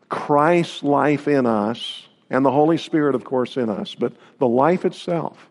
Christ's 0.10 0.84
life 0.84 1.28
in 1.28 1.46
us, 1.46 2.08
and 2.30 2.46
the 2.46 2.52
Holy 2.52 2.78
Spirit, 2.78 3.16
of 3.16 3.24
course, 3.24 3.58
in 3.58 3.70
us, 3.70 3.96
but 3.96 4.14
the 4.38 4.48
life 4.48 4.86
itself 4.86 5.50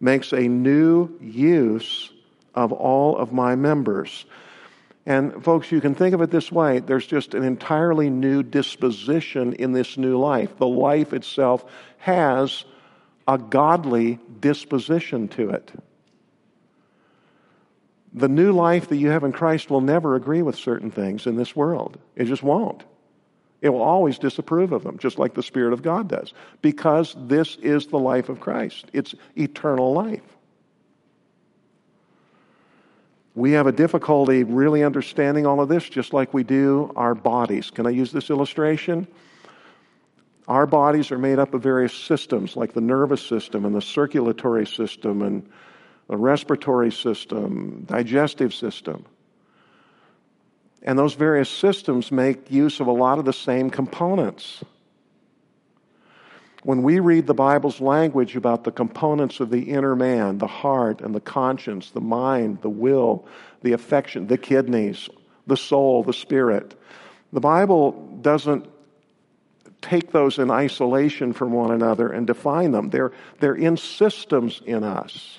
makes 0.00 0.32
a 0.32 0.48
new 0.48 1.16
use 1.20 2.12
of 2.58 2.72
all 2.72 3.16
of 3.16 3.32
my 3.32 3.54
members. 3.54 4.26
And, 5.06 5.44
folks, 5.44 5.70
you 5.70 5.80
can 5.80 5.94
think 5.94 6.12
of 6.12 6.20
it 6.20 6.32
this 6.32 6.50
way 6.50 6.80
there's 6.80 7.06
just 7.06 7.34
an 7.34 7.44
entirely 7.44 8.10
new 8.10 8.42
disposition 8.42 9.52
in 9.52 9.72
this 9.72 9.96
new 9.96 10.18
life. 10.18 10.58
The 10.58 10.66
life 10.66 11.12
itself 11.12 11.64
has 11.98 12.64
a 13.28 13.38
godly 13.38 14.18
disposition 14.40 15.28
to 15.28 15.50
it. 15.50 15.70
The 18.12 18.28
new 18.28 18.50
life 18.52 18.88
that 18.88 18.96
you 18.96 19.10
have 19.10 19.22
in 19.22 19.32
Christ 19.32 19.70
will 19.70 19.80
never 19.80 20.16
agree 20.16 20.42
with 20.42 20.56
certain 20.56 20.90
things 20.90 21.26
in 21.26 21.36
this 21.36 21.54
world. 21.54 21.96
It 22.16 22.24
just 22.24 22.42
won't. 22.42 22.82
It 23.60 23.68
will 23.68 23.82
always 23.82 24.18
disapprove 24.18 24.72
of 24.72 24.82
them, 24.82 24.98
just 24.98 25.18
like 25.18 25.34
the 25.34 25.42
Spirit 25.44 25.74
of 25.74 25.82
God 25.82 26.08
does, 26.08 26.32
because 26.60 27.14
this 27.16 27.56
is 27.56 27.86
the 27.86 27.98
life 27.98 28.28
of 28.28 28.40
Christ. 28.40 28.86
It's 28.92 29.14
eternal 29.36 29.92
life. 29.92 30.37
We 33.38 33.52
have 33.52 33.68
a 33.68 33.72
difficulty 33.72 34.42
really 34.42 34.82
understanding 34.82 35.46
all 35.46 35.60
of 35.60 35.68
this, 35.68 35.88
just 35.88 36.12
like 36.12 36.34
we 36.34 36.42
do 36.42 36.90
our 36.96 37.14
bodies. 37.14 37.70
Can 37.70 37.86
I 37.86 37.90
use 37.90 38.10
this 38.10 38.30
illustration? 38.30 39.06
Our 40.48 40.66
bodies 40.66 41.12
are 41.12 41.18
made 41.18 41.38
up 41.38 41.54
of 41.54 41.62
various 41.62 41.94
systems, 41.94 42.56
like 42.56 42.72
the 42.72 42.80
nervous 42.80 43.24
system 43.24 43.64
and 43.64 43.76
the 43.76 43.80
circulatory 43.80 44.66
system 44.66 45.22
and 45.22 45.48
the 46.08 46.16
respiratory 46.16 46.90
system, 46.90 47.84
digestive 47.86 48.52
system. 48.52 49.06
And 50.82 50.98
those 50.98 51.14
various 51.14 51.48
systems 51.48 52.10
make 52.10 52.50
use 52.50 52.80
of 52.80 52.88
a 52.88 52.92
lot 52.92 53.20
of 53.20 53.24
the 53.24 53.32
same 53.32 53.70
components. 53.70 54.64
When 56.64 56.82
we 56.82 56.98
read 56.98 57.26
the 57.26 57.34
Bible's 57.34 57.80
language 57.80 58.34
about 58.34 58.64
the 58.64 58.72
components 58.72 59.40
of 59.40 59.50
the 59.50 59.70
inner 59.70 59.94
man, 59.94 60.38
the 60.38 60.46
heart 60.46 61.00
and 61.00 61.14
the 61.14 61.20
conscience, 61.20 61.90
the 61.90 62.00
mind, 62.00 62.62
the 62.62 62.68
will, 62.68 63.26
the 63.62 63.72
affection, 63.72 64.26
the 64.26 64.38
kidneys, 64.38 65.08
the 65.46 65.56
soul, 65.56 66.02
the 66.02 66.12
spirit, 66.12 66.74
the 67.32 67.40
Bible 67.40 67.92
doesn't 68.20 68.66
take 69.80 70.10
those 70.10 70.38
in 70.38 70.50
isolation 70.50 71.32
from 71.32 71.52
one 71.52 71.70
another 71.70 72.08
and 72.08 72.26
define 72.26 72.72
them. 72.72 72.90
They're, 72.90 73.12
they're 73.38 73.54
in 73.54 73.76
systems 73.76 74.60
in 74.66 74.82
us. 74.82 75.38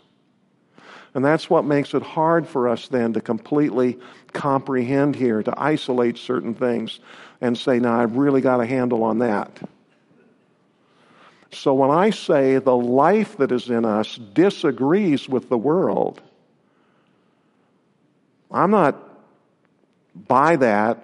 And 1.13 1.25
that's 1.25 1.49
what 1.49 1.65
makes 1.65 1.93
it 1.93 2.03
hard 2.03 2.47
for 2.47 2.69
us 2.69 2.87
then 2.87 3.13
to 3.13 3.21
completely 3.21 3.99
comprehend 4.31 5.15
here, 5.15 5.43
to 5.43 5.53
isolate 5.57 6.17
certain 6.17 6.53
things 6.53 6.99
and 7.41 7.57
say, 7.57 7.79
now 7.79 7.99
I've 7.99 8.15
really 8.15 8.41
got 8.41 8.61
a 8.61 8.65
handle 8.65 9.03
on 9.03 9.19
that. 9.19 9.59
So 11.51 11.73
when 11.73 11.89
I 11.89 12.11
say 12.11 12.59
the 12.59 12.75
life 12.75 13.37
that 13.37 13.51
is 13.51 13.69
in 13.69 13.85
us 13.85 14.17
disagrees 14.17 15.27
with 15.27 15.49
the 15.49 15.57
world, 15.57 16.21
I'm 18.51 18.71
not 18.71 18.97
by 20.27 20.55
that 20.57 21.03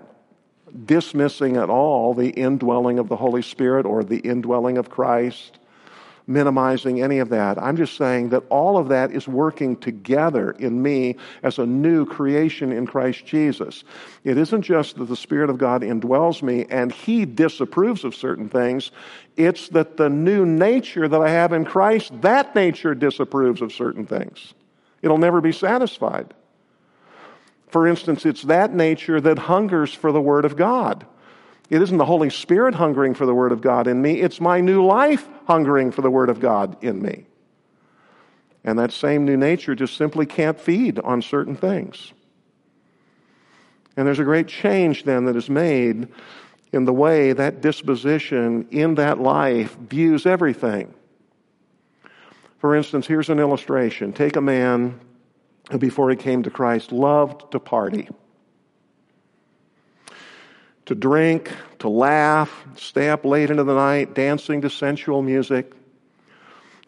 dismissing 0.86 1.58
at 1.58 1.70
all 1.70 2.14
the 2.14 2.30
indwelling 2.30 3.00
of 3.00 3.08
the 3.08 3.16
Holy 3.16 3.42
Spirit 3.42 3.86
or 3.86 4.04
the 4.04 4.20
indwelling 4.20 4.78
of 4.78 4.90
Christ 4.90 5.58
minimizing 6.28 7.02
any 7.02 7.20
of 7.20 7.30
that. 7.30 7.62
I'm 7.62 7.78
just 7.78 7.98
saying 7.98 8.30
that 8.30 8.44
all 8.50 8.78
of 8.78 8.90
that 8.90 9.12
is 9.12 9.28
working 9.28 9.76
together 9.78 10.52
in 10.52 10.82
me 10.82 11.18
as 11.44 11.60
a 11.60 11.66
new 11.66 12.06
creation 12.06 12.72
in 12.72 12.88
Christ 12.88 13.26
Jesus. 13.26 13.84
It 14.24 14.38
isn't 14.38 14.64
just 14.64 14.98
that 14.98 15.06
the 15.06 15.16
Spirit 15.16 15.50
of 15.50 15.58
God 15.58 15.82
indwells 15.82 16.42
me 16.42 16.66
and 16.70 16.92
He 16.92 17.26
disapproves 17.26 18.04
of 18.04 18.16
certain 18.16 18.50
things. 18.50 18.92
It's 19.38 19.70
that 19.70 19.98
the 19.98 20.10
new 20.10 20.46
nature 20.46 21.08
that 21.08 21.22
I 21.22 21.30
have 21.30 21.52
in 21.52 21.66
Christ, 21.66 22.22
that 22.22 22.56
nature 22.56 22.96
disapproves 22.96 23.62
of 23.62 23.74
certain 23.74 24.06
things. 24.06 24.54
It'll 25.02 25.18
never 25.18 25.42
be 25.42 25.52
satisfied. 25.52 26.34
For 27.68 27.86
instance, 27.88 28.26
it's 28.26 28.44
that 28.44 28.74
nature 28.74 29.20
that 29.20 29.38
hungers 29.38 29.94
for 29.94 30.12
the 30.12 30.22
Word 30.22 30.46
of 30.46 30.56
God. 30.56 31.06
It 31.70 31.82
isn't 31.82 31.98
the 31.98 32.06
Holy 32.06 32.30
Spirit 32.30 32.76
hungering 32.76 33.14
for 33.14 33.26
the 33.26 33.34
Word 33.34 33.52
of 33.52 33.62
God 33.62 33.88
in 33.88 34.02
me, 34.02 34.22
it's 34.22 34.40
my 34.40 34.62
new 34.62 34.86
life 34.86 35.28
hungering 35.48 35.92
for 35.92 36.02
the 36.02 36.12
Word 36.12 36.30
of 36.30 36.40
God 36.40 36.78
in 36.84 37.02
me. 37.02 37.26
And 38.64 38.80
that 38.80 38.92
same 38.92 39.26
new 39.26 39.38
nature 39.38 39.76
just 39.76 39.98
simply 39.98 40.26
can't 40.26 40.60
feed 40.60 41.00
on 41.00 41.22
certain 41.22 41.56
things. 41.56 42.14
And 43.98 44.08
there's 44.08 44.20
a 44.20 44.24
great 44.24 44.48
change 44.48 45.04
then 45.04 45.26
that 45.26 45.36
is 45.36 45.50
made 45.50 46.08
in 46.76 46.86
the 46.86 46.94
way 46.94 47.34
that 47.34 47.62
disposition 47.62 48.68
in 48.70 48.96
that 48.96 49.20
life 49.20 49.76
views 49.78 50.26
everything. 50.26 50.94
For 52.60 52.76
instance, 52.76 53.08
here's 53.08 53.30
an 53.30 53.40
illustration. 53.40 54.14
Take 54.14 54.36
a 54.36 54.42
man 54.42 55.00
who, 55.72 55.78
before 55.78 56.10
he 56.10 56.16
came 56.16 56.44
to 56.44 56.50
Christ, 56.50 56.92
loved 56.92 57.52
to 57.52 57.60
party 57.60 58.10
to 60.86 60.96
drink, 60.96 61.52
to 61.80 61.90
laugh, 61.90 62.64
stay 62.76 63.10
up 63.10 63.26
late 63.26 63.50
into 63.50 63.64
the 63.64 63.74
night, 63.74 64.14
dancing 64.14 64.62
to 64.62 64.70
sensual 64.70 65.22
music, 65.22 65.74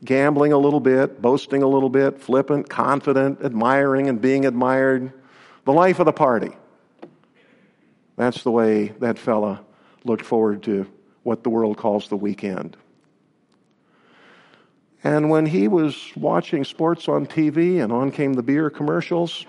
gambling 0.03 0.53
a 0.53 0.57
little 0.57 0.79
bit, 0.79 1.19
boasting 1.21 1.63
a 1.63 1.67
little 1.67 1.89
bit, 1.89 2.21
flippant, 2.21 2.69
confident, 2.69 3.43
admiring 3.43 4.07
and 4.07 4.21
being 4.21 4.45
admired. 4.45 5.11
The 5.65 5.73
life 5.73 5.99
of 5.99 6.05
the 6.05 6.13
party. 6.13 6.51
That's 8.15 8.43
the 8.43 8.51
way 8.51 8.89
that 8.99 9.17
fella 9.17 9.65
looked 10.07 10.25
forward 10.25 10.63
to 10.63 10.87
what 11.23 11.43
the 11.43 11.49
world 11.49 11.77
calls 11.77 12.09
the 12.09 12.17
weekend. 12.17 12.75
And 15.03 15.29
when 15.29 15.45
he 15.45 15.67
was 15.67 16.11
watching 16.15 16.63
sports 16.63 17.07
on 17.07 17.27
TV 17.27 17.81
and 17.83 17.93
on 17.93 18.11
came 18.11 18.33
the 18.33 18.43
beer 18.43 18.69
commercials, 18.69 19.45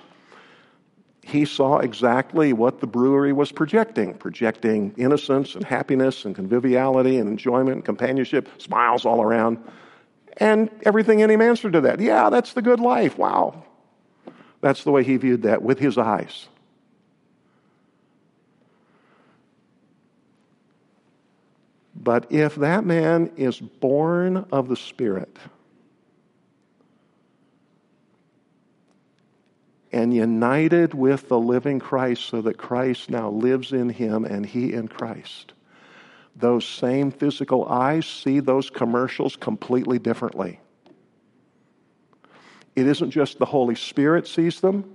he 1.23 1.45
saw 1.45 1.79
exactly 1.79 2.53
what 2.53 2.81
the 2.81 2.87
brewery 2.87 3.33
was 3.33 3.53
projecting 3.53 4.15
projecting 4.15 4.95
innocence 4.97 5.55
and 5.55 5.65
happiness 5.65 6.25
and 6.25 6.35
conviviality 6.35 7.19
and 7.19 7.29
enjoyment 7.29 7.77
and 7.77 7.85
companionship, 7.85 8.49
smiles 8.59 9.05
all 9.05 9.23
around. 9.23 9.59
And 10.39 10.71
everything 10.83 11.21
in 11.21 11.31
him 11.31 11.41
answered 11.41 11.73
to 11.73 11.81
that. 11.83 12.01
Yeah, 12.01 12.31
that's 12.31 12.53
the 12.53 12.63
good 12.63 12.81
life. 12.81 13.19
Wow. 13.19 13.65
That's 14.61 14.85
the 14.85 14.91
way 14.91 15.05
he 15.05 15.17
viewed 15.17 15.43
that 15.43 15.63
with 15.63 15.79
his 15.79 15.99
eyes. 15.99 16.49
But 22.09 22.33
if 22.33 22.55
that 22.55 22.87
man 22.87 23.33
is 23.37 23.61
born 23.61 24.47
of 24.51 24.69
the 24.69 24.77
Spirit, 24.77 25.37
and 29.93 30.15
united 30.15 30.95
with 30.95 31.29
the 31.29 31.39
living 31.39 31.79
Christ 31.79 32.25
so 32.25 32.41
that 32.41 32.57
Christ 32.57 33.11
now 33.11 33.29
lives 33.29 33.75
in 33.75 33.91
him 33.91 34.25
and 34.25 34.47
he 34.47 34.73
in 34.73 34.89
Christ. 34.89 35.53
Those 36.35 36.65
same 36.65 37.11
physical 37.11 37.67
eyes 37.67 38.07
see 38.07 38.41
those 38.41 38.71
commercials 38.71 39.37
completely 39.37 39.99
differently. 39.99 40.61
It 42.75 42.87
isn't 42.87 43.11
just 43.11 43.39
the 43.39 43.45
Holy 43.45 43.75
Spirit 43.75 44.27
sees 44.27 44.63
them, 44.63 44.95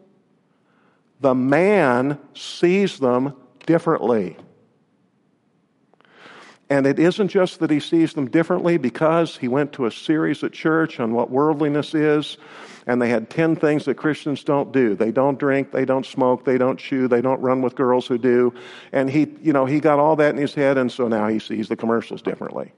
the 1.22 1.36
man 1.36 2.18
sees 2.34 2.97
them 2.97 3.36
differently. 3.68 4.36
And 6.74 6.88
it 6.88 6.97
isn't 6.97 7.28
just 7.28 7.59
that 7.59 7.69
he 7.69 7.80
sees 7.80 8.13
them 8.13 8.32
differently 8.32 8.78
because 8.78 9.38
he 9.38 9.47
went 9.47 9.74
to 9.74 9.86
a 9.86 9.91
series 9.91 10.43
at 10.43 10.53
church 10.53 10.99
on 10.99 11.13
what 11.13 11.30
worldliness 11.30 11.93
is, 11.93 12.39
and 12.88 12.99
they 12.99 13.09
had 13.09 13.30
10 13.30 13.57
things 13.57 13.86
that 13.86 13.93
Christians 13.93 14.43
don't 14.43 14.71
do. 14.71 14.95
They 14.95 15.11
don't 15.11 15.38
drink, 15.38 15.71
they 15.71 15.86
don't 15.86 16.03
smoke, 16.03 16.45
they 16.45 16.57
don't 16.57 16.80
chew, 16.80 17.07
they 17.07 17.21
don't 17.21 17.39
run 17.41 17.61
with 17.61 17.76
girls 17.76 18.07
who 18.07 18.17
do. 18.17 18.55
And 18.91 19.07
he, 19.07 19.28
you 19.43 19.53
know, 19.53 19.67
he 19.67 19.80
got 19.80 19.99
all 19.99 20.15
that 20.15 20.34
in 20.34 20.41
his 20.41 20.55
head, 20.55 20.80
and 20.80 20.91
so 20.91 21.07
now 21.07 21.28
he 21.28 21.38
sees 21.38 21.69
the 21.69 21.76
commercials 21.76 22.24
differently. 22.24 22.74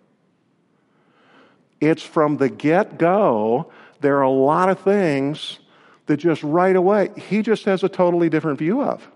It's 1.79 2.03
from 2.03 2.35
the 2.35 2.49
get 2.49 2.97
go, 2.97 3.71
there 4.01 4.17
are 4.17 4.23
a 4.23 4.29
lot 4.29 4.67
of 4.67 4.81
things 4.81 5.59
that 6.07 6.17
just 6.17 6.43
right 6.43 6.75
away, 6.75 7.11
he 7.15 7.41
just 7.41 7.63
has 7.63 7.81
a 7.81 7.87
totally 7.87 8.27
different 8.27 8.59
view 8.59 8.81
of. 8.81 9.07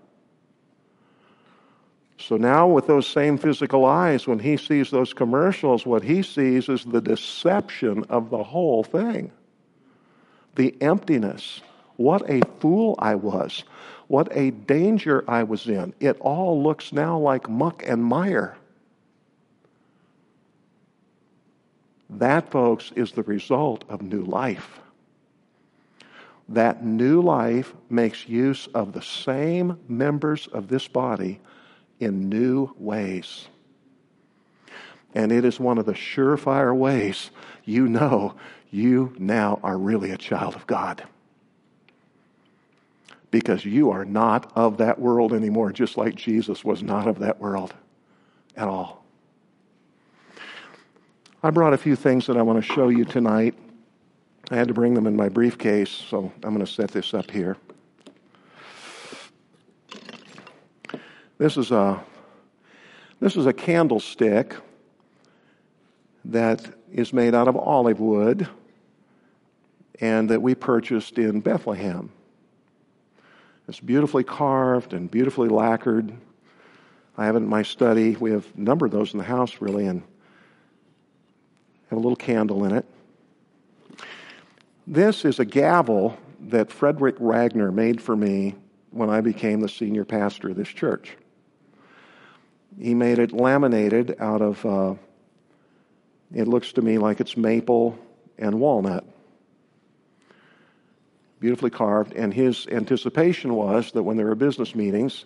So 2.20 2.36
now, 2.36 2.68
with 2.68 2.86
those 2.86 3.06
same 3.06 3.38
physical 3.38 3.86
eyes, 3.86 4.26
when 4.26 4.38
he 4.38 4.58
sees 4.58 4.90
those 4.90 5.14
commercials, 5.14 5.86
what 5.86 6.02
he 6.02 6.22
sees 6.22 6.68
is 6.68 6.84
the 6.84 7.00
deception 7.00 8.04
of 8.10 8.28
the 8.28 8.42
whole 8.42 8.84
thing. 8.84 9.32
The 10.54 10.76
emptiness. 10.82 11.62
What 11.96 12.28
a 12.30 12.42
fool 12.60 12.94
I 12.98 13.14
was. 13.14 13.64
What 14.08 14.28
a 14.32 14.50
danger 14.50 15.24
I 15.28 15.44
was 15.44 15.66
in. 15.66 15.94
It 15.98 16.18
all 16.20 16.62
looks 16.62 16.92
now 16.92 17.18
like 17.18 17.48
muck 17.48 17.84
and 17.86 18.04
mire. 18.04 18.56
That, 22.10 22.50
folks, 22.50 22.92
is 22.96 23.12
the 23.12 23.22
result 23.22 23.84
of 23.88 24.02
new 24.02 24.24
life. 24.24 24.80
That 26.50 26.84
new 26.84 27.22
life 27.22 27.72
makes 27.88 28.28
use 28.28 28.66
of 28.74 28.92
the 28.92 29.02
same 29.02 29.78
members 29.88 30.48
of 30.48 30.68
this 30.68 30.86
body 30.86 31.40
in 32.00 32.28
new 32.28 32.74
ways. 32.78 33.46
And 35.14 35.30
it 35.30 35.44
is 35.44 35.60
one 35.60 35.78
of 35.78 35.86
the 35.86 35.92
surefire 35.92 36.74
ways 36.74 37.30
you 37.64 37.88
know 37.88 38.34
you 38.70 39.14
now 39.18 39.60
are 39.62 39.76
really 39.76 40.10
a 40.10 40.16
child 40.16 40.54
of 40.54 40.66
God. 40.66 41.04
Because 43.30 43.64
you 43.64 43.90
are 43.90 44.04
not 44.04 44.50
of 44.56 44.78
that 44.78 44.98
world 44.98 45.32
anymore, 45.32 45.72
just 45.72 45.96
like 45.96 46.14
Jesus 46.14 46.64
was 46.64 46.82
not 46.82 47.06
of 47.06 47.20
that 47.20 47.40
world 47.40 47.74
at 48.56 48.66
all. 48.66 49.04
I 51.42 51.50
brought 51.50 51.72
a 51.72 51.78
few 51.78 51.96
things 51.96 52.26
that 52.26 52.36
I 52.36 52.42
want 52.42 52.62
to 52.62 52.72
show 52.74 52.88
you 52.88 53.04
tonight. 53.04 53.54
I 54.50 54.56
had 54.56 54.68
to 54.68 54.74
bring 54.74 54.94
them 54.94 55.06
in 55.06 55.16
my 55.16 55.28
briefcase, 55.28 55.90
so 55.90 56.32
I'm 56.42 56.54
going 56.54 56.64
to 56.64 56.70
set 56.70 56.90
this 56.90 57.14
up 57.14 57.30
here. 57.30 57.56
This 61.40 61.56
is 61.56 61.70
a 61.70 62.04
this 63.18 63.34
is 63.34 63.46
a 63.46 63.54
candlestick 63.54 64.54
that 66.26 66.74
is 66.92 67.14
made 67.14 67.34
out 67.34 67.48
of 67.48 67.56
olive 67.56 67.98
wood 67.98 68.46
and 70.02 70.28
that 70.28 70.42
we 70.42 70.54
purchased 70.54 71.16
in 71.16 71.40
Bethlehem. 71.40 72.12
It's 73.66 73.80
beautifully 73.80 74.22
carved 74.22 74.92
and 74.92 75.10
beautifully 75.10 75.48
lacquered. 75.48 76.12
I 77.16 77.24
have 77.24 77.36
it 77.36 77.38
in 77.38 77.46
my 77.46 77.62
study. 77.62 78.16
We 78.16 78.32
have 78.32 78.46
a 78.54 78.60
number 78.60 78.84
of 78.84 78.92
those 78.92 79.14
in 79.14 79.18
the 79.18 79.24
house, 79.24 79.62
really, 79.62 79.86
and 79.86 80.02
have 81.88 81.98
a 81.98 82.02
little 82.02 82.16
candle 82.16 82.66
in 82.66 82.74
it. 82.74 82.84
This 84.86 85.24
is 85.24 85.38
a 85.38 85.46
gavel 85.46 86.18
that 86.48 86.70
Frederick 86.70 87.18
Wagner 87.18 87.72
made 87.72 88.02
for 88.02 88.14
me 88.14 88.56
when 88.90 89.08
I 89.08 89.22
became 89.22 89.60
the 89.60 89.70
senior 89.70 90.04
pastor 90.04 90.50
of 90.50 90.56
this 90.56 90.68
church. 90.68 91.16
He 92.78 92.94
made 92.94 93.18
it 93.18 93.32
laminated 93.32 94.16
out 94.20 94.42
of, 94.42 94.64
uh, 94.64 94.94
it 96.34 96.48
looks 96.48 96.72
to 96.72 96.82
me 96.82 96.98
like 96.98 97.20
it's 97.20 97.36
maple 97.36 97.98
and 98.38 98.60
walnut. 98.60 99.04
Beautifully 101.40 101.70
carved. 101.70 102.12
And 102.14 102.32
his 102.32 102.66
anticipation 102.66 103.54
was 103.54 103.92
that 103.92 104.02
when 104.02 104.16
there 104.16 104.26
were 104.26 104.34
business 104.34 104.74
meetings, 104.74 105.24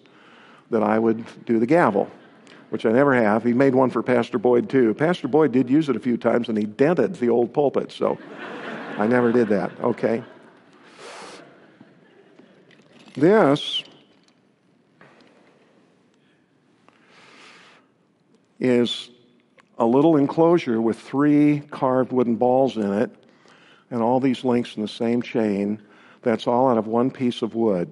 that 0.70 0.82
I 0.82 0.99
would 0.99 1.24
do 1.45 1.59
the 1.59 1.66
gavel, 1.66 2.11
which 2.70 2.86
I 2.86 2.92
never 2.92 3.14
have. 3.14 3.45
He 3.45 3.53
made 3.53 3.74
one 3.74 3.90
for 3.90 4.03
Pastor 4.03 4.38
Boyd, 4.38 4.70
too. 4.70 4.95
Pastor 4.95 5.28
Boyd 5.28 5.53
did 5.53 5.68
use 5.68 5.88
it 5.88 5.97
a 5.97 6.01
few 6.01 6.16
times, 6.16 6.49
and 6.49 6.57
he 6.57 6.64
dented 6.64 7.16
the 7.16 7.28
old 7.28 7.53
pulpit, 7.53 7.92
so 7.92 8.18
I 8.97 9.07
never 9.07 9.30
did 9.32 9.49
that. 9.49 9.72
Okay. 9.80 10.24
This 13.14 13.84
is 18.64 19.10
a 19.76 19.84
little 19.84 20.16
enclosure 20.16 20.80
with 20.80 20.98
three 20.98 21.60
carved 21.70 22.12
wooden 22.12 22.36
balls 22.36 22.78
in 22.78 22.90
it 22.94 23.14
and 23.90 24.00
all 24.00 24.20
these 24.20 24.42
links 24.42 24.76
in 24.76 24.82
the 24.82 24.88
same 24.88 25.20
chain. 25.20 25.82
That's 26.22 26.46
all 26.46 26.70
out 26.70 26.78
of 26.78 26.86
one 26.86 27.10
piece 27.10 27.42
of 27.42 27.54
wood. 27.54 27.90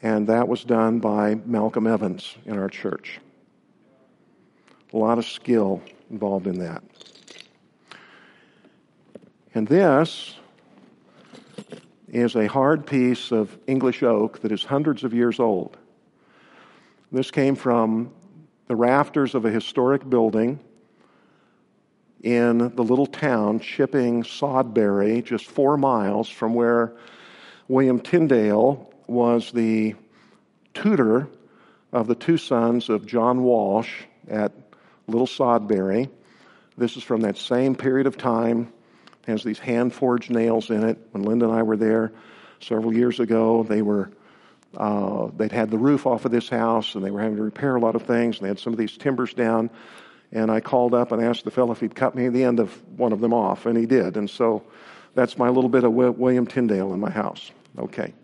And 0.00 0.28
that 0.28 0.46
was 0.46 0.62
done 0.62 1.00
by 1.00 1.34
Malcolm 1.44 1.88
Evans 1.88 2.36
in 2.46 2.56
our 2.56 2.68
church. 2.68 3.18
A 4.92 4.96
lot 4.96 5.18
of 5.18 5.26
skill 5.26 5.82
involved 6.08 6.46
in 6.46 6.60
that. 6.60 6.84
And 9.54 9.66
this 9.66 10.36
is 12.08 12.36
a 12.36 12.46
hard 12.46 12.86
piece 12.86 13.32
of 13.32 13.58
English 13.66 14.04
oak 14.04 14.40
that 14.42 14.52
is 14.52 14.62
hundreds 14.62 15.02
of 15.02 15.12
years 15.12 15.40
old. 15.40 15.76
This 17.12 17.32
came 17.32 17.56
from 17.56 18.12
the 18.70 18.76
rafters 18.76 19.34
of 19.34 19.44
a 19.44 19.50
historic 19.50 20.08
building 20.08 20.56
in 22.22 22.58
the 22.76 22.84
little 22.84 23.04
town 23.04 23.58
Chipping 23.58 24.22
Sodbury, 24.22 25.24
just 25.24 25.46
four 25.46 25.76
miles 25.76 26.28
from 26.28 26.54
where 26.54 26.92
William 27.66 27.98
Tyndale 27.98 28.94
was 29.08 29.50
the 29.50 29.96
tutor 30.72 31.26
of 31.90 32.06
the 32.06 32.14
two 32.14 32.36
sons 32.36 32.88
of 32.88 33.06
John 33.06 33.42
Walsh 33.42 34.04
at 34.28 34.52
Little 35.08 35.26
Sodbury. 35.26 36.08
This 36.78 36.96
is 36.96 37.02
from 37.02 37.22
that 37.22 37.38
same 37.38 37.74
period 37.74 38.06
of 38.06 38.16
time 38.16 38.72
has 39.26 39.42
these 39.42 39.58
hand 39.58 39.92
forged 39.92 40.30
nails 40.30 40.70
in 40.70 40.84
it. 40.84 40.96
When 41.10 41.24
Linda 41.24 41.46
and 41.46 41.58
I 41.58 41.64
were 41.64 41.76
there 41.76 42.12
several 42.60 42.94
years 42.94 43.18
ago, 43.18 43.64
they 43.64 43.82
were 43.82 44.12
uh, 44.76 45.28
they'd 45.36 45.52
had 45.52 45.70
the 45.70 45.78
roof 45.78 46.06
off 46.06 46.24
of 46.24 46.30
this 46.30 46.48
house 46.48 46.94
and 46.94 47.04
they 47.04 47.10
were 47.10 47.20
having 47.20 47.36
to 47.36 47.42
repair 47.42 47.76
a 47.76 47.80
lot 47.80 47.96
of 47.96 48.02
things 48.02 48.36
and 48.36 48.44
they 48.44 48.48
had 48.48 48.58
some 48.58 48.72
of 48.72 48.78
these 48.78 48.96
timbers 48.96 49.34
down. 49.34 49.70
And 50.32 50.50
I 50.50 50.60
called 50.60 50.94
up 50.94 51.10
and 51.10 51.22
asked 51.22 51.44
the 51.44 51.50
fellow 51.50 51.72
if 51.72 51.80
he'd 51.80 51.94
cut 51.94 52.14
me 52.14 52.28
the 52.28 52.44
end 52.44 52.60
of 52.60 52.70
one 52.96 53.12
of 53.12 53.20
them 53.20 53.34
off, 53.34 53.66
and 53.66 53.76
he 53.76 53.84
did. 53.84 54.16
And 54.16 54.30
so 54.30 54.62
that's 55.14 55.36
my 55.36 55.48
little 55.48 55.68
bit 55.68 55.82
of 55.82 55.92
William 55.92 56.46
Tyndale 56.46 56.94
in 56.94 57.00
my 57.00 57.10
house. 57.10 57.50
Okay. 57.76 58.14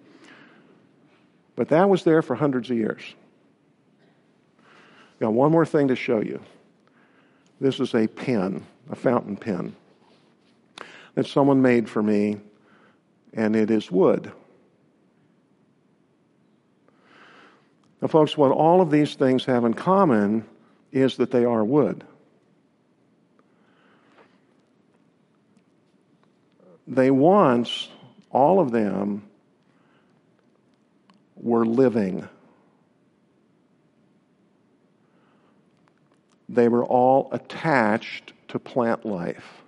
But 1.56 1.70
that 1.70 1.88
was 1.88 2.04
there 2.04 2.22
for 2.22 2.36
hundreds 2.36 2.70
of 2.70 2.76
years. 2.76 3.02
Got 5.18 5.32
one 5.32 5.50
more 5.50 5.66
thing 5.66 5.88
to 5.88 5.96
show 5.96 6.20
you. 6.20 6.40
This 7.60 7.80
is 7.80 7.94
a 7.94 8.06
pen, 8.06 8.64
a 8.90 8.94
fountain 8.94 9.36
pen 9.36 9.74
that 11.14 11.26
someone 11.26 11.62
made 11.62 11.88
for 11.88 12.02
me, 12.02 12.38
and 13.32 13.56
it 13.56 13.70
is 13.70 13.90
wood. 13.90 14.30
Now, 18.06 18.10
folks, 18.10 18.36
what 18.36 18.52
all 18.52 18.80
of 18.80 18.92
these 18.92 19.16
things 19.16 19.46
have 19.46 19.64
in 19.64 19.74
common 19.74 20.44
is 20.92 21.16
that 21.16 21.32
they 21.32 21.44
are 21.44 21.64
wood. 21.64 22.04
They 26.86 27.10
once, 27.10 27.88
all 28.30 28.60
of 28.60 28.70
them, 28.70 29.24
were 31.34 31.66
living. 31.66 32.28
They 36.48 36.68
were 36.68 36.84
all 36.84 37.28
attached 37.32 38.34
to 38.50 38.60
plant 38.60 39.04
life. 39.04 39.64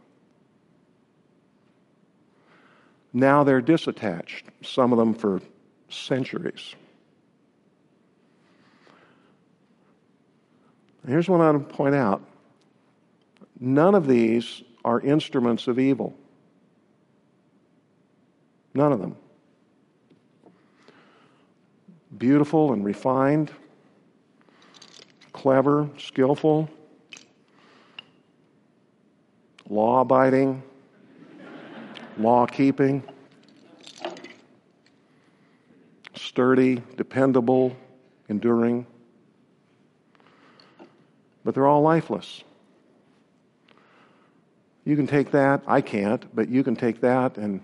Now 3.12 3.42
they're 3.42 3.60
disattached, 3.60 4.44
some 4.62 4.92
of 4.92 4.98
them 5.00 5.14
for 5.14 5.40
centuries. 5.88 6.76
Here's 11.08 11.26
what 11.26 11.40
I 11.40 11.50
want 11.50 11.66
to 11.66 11.74
point 11.74 11.94
out 11.94 12.22
none 13.58 13.94
of 13.94 14.06
these 14.06 14.62
are 14.84 15.00
instruments 15.00 15.66
of 15.66 15.78
evil. 15.78 16.14
None 18.74 18.92
of 18.92 19.00
them. 19.00 19.16
Beautiful 22.18 22.74
and 22.74 22.84
refined, 22.84 23.50
clever, 25.32 25.88
skillful, 25.98 26.68
law 29.70 30.02
abiding, 30.02 30.62
law 32.18 32.44
keeping, 32.44 33.02
sturdy, 36.14 36.82
dependable, 36.96 37.74
enduring. 38.28 38.86
But 41.48 41.54
they're 41.54 41.66
all 41.66 41.80
lifeless. 41.80 42.44
You 44.84 44.96
can 44.96 45.06
take 45.06 45.30
that, 45.30 45.62
I 45.66 45.80
can't, 45.80 46.22
but 46.36 46.50
you 46.50 46.62
can 46.62 46.76
take 46.76 47.00
that 47.00 47.38
and 47.38 47.62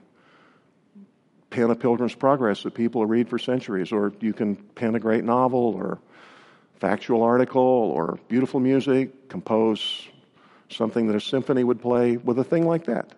pen 1.51 1.69
a 1.69 1.75
Pilgrim's 1.75 2.15
Progress 2.15 2.63
that 2.63 2.73
people 2.73 3.05
read 3.05 3.29
for 3.29 3.39
centuries, 3.39 3.93
or 3.93 4.15
you 4.21 4.33
can 4.33 4.57
pen 4.57 4.95
a 4.95 4.99
great 4.99 5.23
novel 5.23 5.75
or 5.75 5.99
factual 6.81 7.23
article 7.23 7.61
or 7.61 8.19
beautiful 8.29 8.59
music, 8.59 9.29
compose 9.29 10.09
something 10.71 11.09
that 11.09 11.17
a 11.17 11.21
symphony 11.21 11.63
would 11.63 11.83
play 11.83 12.17
with 12.17 12.39
a 12.39 12.45
thing 12.45 12.67
like 12.67 12.87
that. 12.87 13.11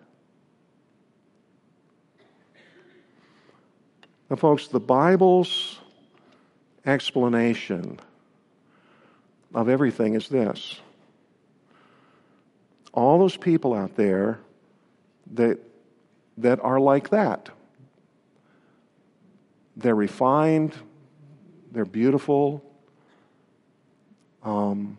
Now, 4.29 4.35
folks, 4.35 4.67
the 4.67 4.81
Bible's 4.81 5.79
explanation 6.85 8.01
of 9.57 9.67
everything 9.69 10.13
is 10.13 10.29
this 10.29 10.79
all 12.93 13.19
those 13.19 13.37
people 13.37 13.73
out 13.73 13.95
there 13.95 14.39
that, 15.33 15.59
that 16.37 16.59
are 16.61 16.79
like 16.79 17.09
that. 17.09 17.49
They're 19.75 19.95
refined, 19.95 20.73
they're 21.71 21.85
beautiful, 21.85 22.63
um, 24.41 24.97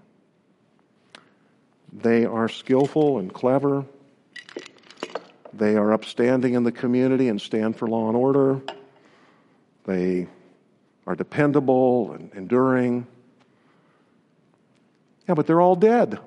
they 1.93 2.25
are 2.25 2.49
skillful 2.49 3.19
and 3.19 3.33
clever, 3.33 3.85
they 5.53 5.77
are 5.77 5.93
upstanding 5.93 6.55
in 6.55 6.63
the 6.63 6.73
community 6.73 7.29
and 7.29 7.41
stand 7.41 7.77
for 7.77 7.89
law 7.89 8.09
and 8.09 8.17
order. 8.17 8.61
They 9.87 10.29
are 11.07 11.17
dependable 11.17 12.13
and 12.13 12.33
enduring. 12.35 13.07
Yeah, 15.29 15.35
but 15.35 15.47
they're 15.47 15.61
all 15.61 15.77
dead. 15.77 16.19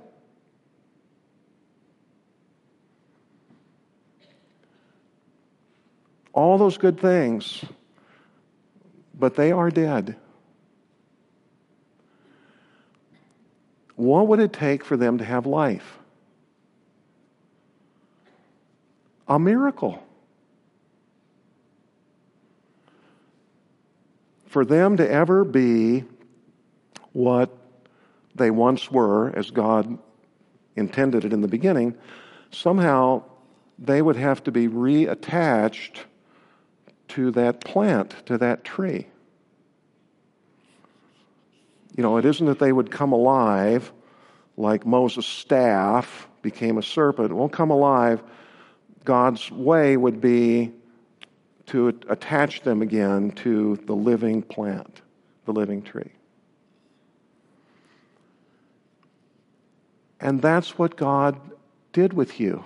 All 6.33 6.57
those 6.57 6.77
good 6.77 6.99
things, 6.99 7.65
but 9.13 9.35
they 9.35 9.51
are 9.51 9.69
dead. 9.69 10.15
What 13.95 14.27
would 14.27 14.39
it 14.39 14.53
take 14.53 14.85
for 14.85 14.95
them 14.95 15.17
to 15.17 15.25
have 15.25 15.45
life? 15.45 15.97
A 19.27 19.37
miracle. 19.37 20.01
for 24.51 24.65
them 24.65 24.97
to 24.97 25.09
ever 25.09 25.45
be 25.45 26.03
what 27.13 27.60
they 28.41 28.51
once 28.51 28.91
were, 28.91 29.29
as 29.35 29.51
God 29.51 29.97
intended 30.75 31.25
it 31.25 31.33
in 31.33 31.41
the 31.41 31.47
beginning, 31.47 31.95
somehow 32.49 33.23
they 33.77 34.01
would 34.01 34.15
have 34.15 34.43
to 34.43 34.51
be 34.51 34.67
reattached 34.67 35.99
to 37.09 37.31
that 37.31 37.61
plant, 37.63 38.15
to 38.25 38.37
that 38.37 38.63
tree. 38.63 39.07
You 41.95 42.03
know, 42.03 42.17
it 42.17 42.25
isn't 42.25 42.45
that 42.45 42.59
they 42.59 42.71
would 42.71 42.89
come 42.89 43.11
alive 43.11 43.91
like 44.57 44.85
Moses' 44.85 45.25
staff 45.25 46.27
became 46.41 46.77
a 46.77 46.83
serpent. 46.83 47.31
It 47.31 47.33
won't 47.33 47.51
come 47.51 47.69
alive. 47.69 48.23
God's 49.03 49.51
way 49.51 49.97
would 49.97 50.21
be 50.21 50.71
to 51.67 51.89
attach 52.09 52.61
them 52.61 52.81
again 52.81 53.31
to 53.31 53.77
the 53.85 53.95
living 53.95 54.41
plant, 54.41 55.01
the 55.45 55.53
living 55.53 55.81
tree. 55.81 56.11
And 60.21 60.39
that's 60.39 60.77
what 60.77 60.95
God 60.95 61.39
did 61.93 62.13
with 62.13 62.39
you. 62.39 62.63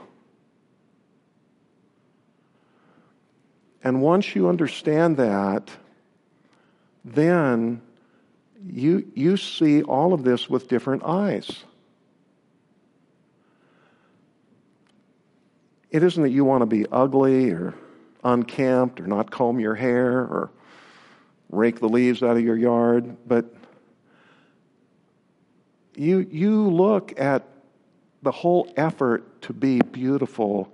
And 3.82 4.02
once 4.02 4.36
you 4.36 4.50
understand 4.50 5.16
that, 5.18 5.70
then 7.06 7.82
you, 8.68 9.10
you 9.16 9.38
see 9.38 9.84
all 9.84 10.14
of 10.14 10.24
this 10.24 10.50
with 10.50 10.68
different 10.68 11.04
eyes. 11.04 11.64
It 15.92 16.04
isn't 16.04 16.22
that 16.22 16.32
you 16.32 16.44
want 16.44 16.62
to 16.62 16.66
be 16.66 16.86
ugly 16.92 17.52
or 17.52 17.74
unkempt 18.24 19.00
or 19.00 19.08
not 19.08 19.32
comb 19.32 19.60
your 19.60 19.76
hair 19.76 20.12
or 20.12 20.52
rake 21.50 21.80
the 21.80 21.88
leaves 21.88 22.22
out 22.22 22.36
of 22.36 22.44
your 22.44 22.58
yard, 22.58 23.16
but 23.26 23.55
you, 25.96 26.28
you 26.30 26.70
look 26.70 27.20
at 27.20 27.44
the 28.22 28.32
whole 28.32 28.72
effort 28.76 29.42
to 29.44 29.54
be 29.54 29.80
beautiful 29.80 30.72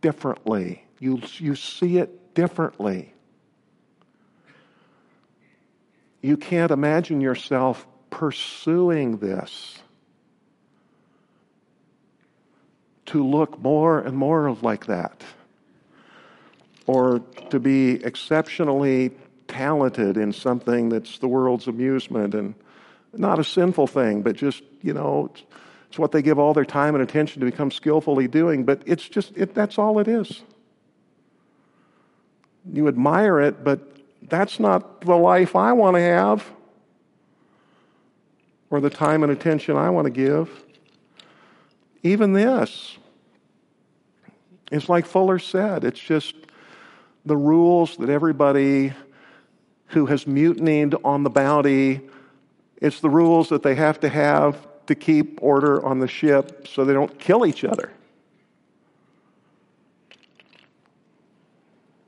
differently. 0.00 0.84
You, 1.00 1.20
you 1.38 1.56
see 1.56 1.98
it 1.98 2.34
differently. 2.34 3.12
You 6.22 6.36
can't 6.36 6.70
imagine 6.70 7.20
yourself 7.20 7.86
pursuing 8.10 9.18
this 9.18 9.78
to 13.06 13.24
look 13.24 13.60
more 13.60 14.00
and 14.00 14.16
more 14.16 14.52
like 14.62 14.86
that, 14.86 15.22
or 16.86 17.20
to 17.50 17.60
be 17.60 18.04
exceptionally 18.04 19.12
talented 19.46 20.16
in 20.16 20.32
something 20.32 20.88
that's 20.88 21.18
the 21.18 21.28
world's 21.28 21.68
amusement 21.68 22.34
and 22.34 22.54
not 23.12 23.38
a 23.38 23.44
sinful 23.44 23.86
thing, 23.86 24.22
but 24.22 24.36
just, 24.36 24.62
you 24.82 24.92
know, 24.92 25.30
it's 25.88 25.98
what 25.98 26.12
they 26.12 26.22
give 26.22 26.38
all 26.38 26.52
their 26.54 26.64
time 26.64 26.94
and 26.94 27.02
attention 27.02 27.40
to 27.40 27.46
become 27.46 27.70
skillfully 27.70 28.28
doing, 28.28 28.64
but 28.64 28.82
it's 28.86 29.08
just, 29.08 29.32
it, 29.36 29.54
that's 29.54 29.78
all 29.78 29.98
it 29.98 30.08
is. 30.08 30.42
You 32.72 32.88
admire 32.88 33.40
it, 33.40 33.64
but 33.64 33.80
that's 34.22 34.58
not 34.58 35.02
the 35.02 35.16
life 35.16 35.54
I 35.54 35.72
want 35.72 35.96
to 35.96 36.00
have 36.00 36.44
or 38.70 38.80
the 38.80 38.90
time 38.90 39.22
and 39.22 39.30
attention 39.30 39.76
I 39.76 39.90
want 39.90 40.06
to 40.06 40.10
give. 40.10 40.50
Even 42.02 42.32
this, 42.32 42.98
it's 44.70 44.88
like 44.88 45.06
Fuller 45.06 45.38
said, 45.38 45.84
it's 45.84 46.00
just 46.00 46.34
the 47.24 47.36
rules 47.36 47.96
that 47.96 48.08
everybody 48.08 48.92
who 49.88 50.06
has 50.06 50.26
mutinied 50.26 50.94
on 51.04 51.22
the 51.22 51.30
bounty, 51.30 52.00
it's 52.80 53.00
the 53.00 53.10
rules 53.10 53.48
that 53.48 53.62
they 53.62 53.74
have 53.74 54.00
to 54.00 54.08
have 54.08 54.66
to 54.86 54.94
keep 54.94 55.42
order 55.42 55.84
on 55.84 55.98
the 55.98 56.08
ship 56.08 56.68
so 56.68 56.84
they 56.84 56.92
don't 56.92 57.18
kill 57.18 57.46
each 57.46 57.64
other. 57.64 57.90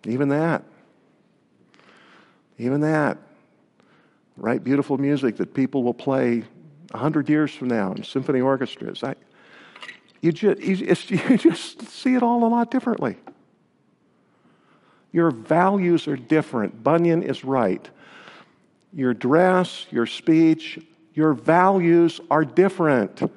Even 0.05 0.29
that. 0.29 0.63
Even 2.59 2.81
that. 2.81 3.19
Write 4.37 4.63
beautiful 4.63 4.99
music 4.99 5.37
that 5.37 5.55
people 5.55 5.83
will 5.83 5.95
play 5.95 6.45
a 6.93 6.99
hundred 6.99 7.29
years 7.29 7.53
from 7.53 7.69
now 7.69 7.93
in 7.93 8.05
symphony 8.05 8.41
orchestras. 8.41 9.03
I, 9.03 9.17
you, 10.21 10.33
just, 10.33 10.61
you, 10.61 10.77
just, 10.77 11.11
you 11.11 11.39
just 11.39 11.83
see 11.89 12.15
it 12.15 12.23
all 12.23 12.45
a 12.45 12.49
lot 12.49 12.71
differently. 12.71 13.17
Your 15.13 15.31
values 15.31 16.07
are 16.07 16.17
different. 16.17 16.83
Bunyan 16.83 17.23
is 17.23 17.45
right. 17.45 17.89
Your 18.93 19.15
dress, 19.15 19.87
your 19.91 20.07
speech, 20.07 20.79
your 21.15 21.35
values 21.35 22.21
are 22.31 22.45
different 22.45 23.31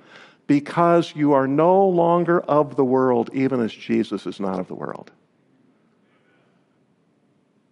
because 0.47 1.13
you 1.15 1.33
are 1.33 1.47
no 1.47 1.87
longer 1.87 2.41
of 2.41 2.75
the 2.75 2.85
world, 2.85 3.29
even 3.33 3.59
as 3.61 3.71
Jesus 3.71 4.25
is 4.25 4.39
not 4.39 4.59
of 4.59 4.67
the 4.67 4.75
world. 4.75 5.11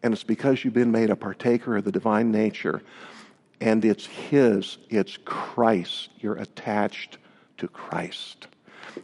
And 0.01 0.13
it's 0.13 0.23
because 0.23 0.63
you've 0.63 0.73
been 0.73 0.91
made 0.91 1.09
a 1.09 1.15
partaker 1.15 1.77
of 1.77 1.83
the 1.83 1.91
divine 1.91 2.31
nature, 2.31 2.81
and 3.59 3.83
it's 3.83 4.05
His, 4.05 4.77
it's 4.89 5.17
Christ. 5.25 6.09
You're 6.19 6.37
attached 6.37 7.17
to 7.57 7.67
Christ. 7.67 8.47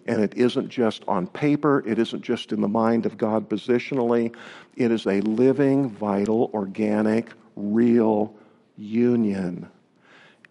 And 0.07 0.21
it 0.21 0.34
isn't 0.36 0.69
just 0.69 1.03
on 1.07 1.28
paper, 1.28 1.84
it 1.86 1.99
isn't 1.99 2.21
just 2.21 2.51
in 2.51 2.61
the 2.61 2.67
mind 2.67 3.05
of 3.05 3.17
God 3.17 3.49
positionally. 3.49 4.34
It 4.76 4.91
is 4.91 5.05
a 5.05 5.21
living, 5.21 5.89
vital, 5.89 6.49
organic, 6.53 7.32
real 7.55 8.34
union. 8.78 9.69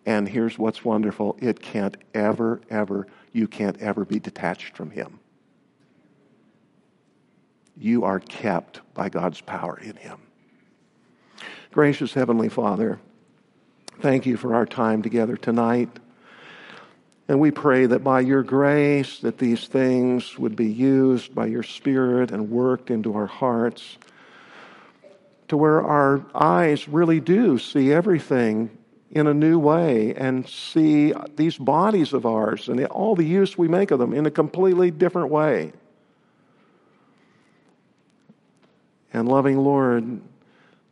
And 0.07 0.29
here's 0.29 0.59
what's 0.59 0.85
wonderful 0.85 1.37
it 1.41 1.61
can't 1.61 1.97
ever, 2.14 2.61
ever, 2.70 3.07
you 3.33 3.49
can't 3.49 3.81
ever 3.81 4.05
be 4.05 4.18
detached 4.18 4.77
from 4.77 4.91
Him. 4.91 5.20
You 7.77 8.05
are 8.05 8.20
kept 8.20 8.81
by 8.95 9.09
God's 9.09 9.41
power 9.41 9.79
in 9.79 9.97
Him. 9.97 10.18
Gracious 11.72 12.14
Heavenly 12.14 12.49
Father, 12.49 13.01
thank 14.01 14.27
you 14.27 14.37
for 14.37 14.55
our 14.55 14.66
time 14.66 15.03
together 15.03 15.37
tonight. 15.37 15.89
And 17.27 17.41
we 17.41 17.51
pray 17.51 17.87
that 17.87 18.05
by 18.05 18.20
your 18.20 18.43
grace 18.43 19.18
that 19.20 19.39
these 19.39 19.66
things 19.66 20.39
would 20.39 20.55
be 20.55 20.70
used 20.70 21.35
by 21.35 21.47
your 21.47 21.62
Spirit 21.62 22.31
and 22.31 22.51
worked 22.51 22.91
into 22.91 23.16
our 23.16 23.27
hearts 23.27 23.97
to 25.55 25.59
where 25.59 25.82
our 25.82 26.26
eyes 26.34 26.88
really 26.88 27.20
do 27.20 27.59
see 27.59 27.92
everything 27.92 28.76
in 29.12 29.28
a 29.28 29.32
new 29.32 29.57
way 29.57 30.12
and 30.16 30.48
see 30.48 31.14
these 31.36 31.56
bodies 31.56 32.12
of 32.12 32.26
ours 32.26 32.68
and 32.68 32.85
all 32.86 33.14
the 33.14 33.24
use 33.24 33.56
we 33.56 33.68
make 33.68 33.93
of 33.93 34.01
them 34.01 34.12
in 34.12 34.26
a 34.26 34.32
completely 34.32 34.90
different 34.90 35.31
way. 35.31 35.72
And 39.12 39.28
loving 39.28 39.56
Lord, 39.59 40.20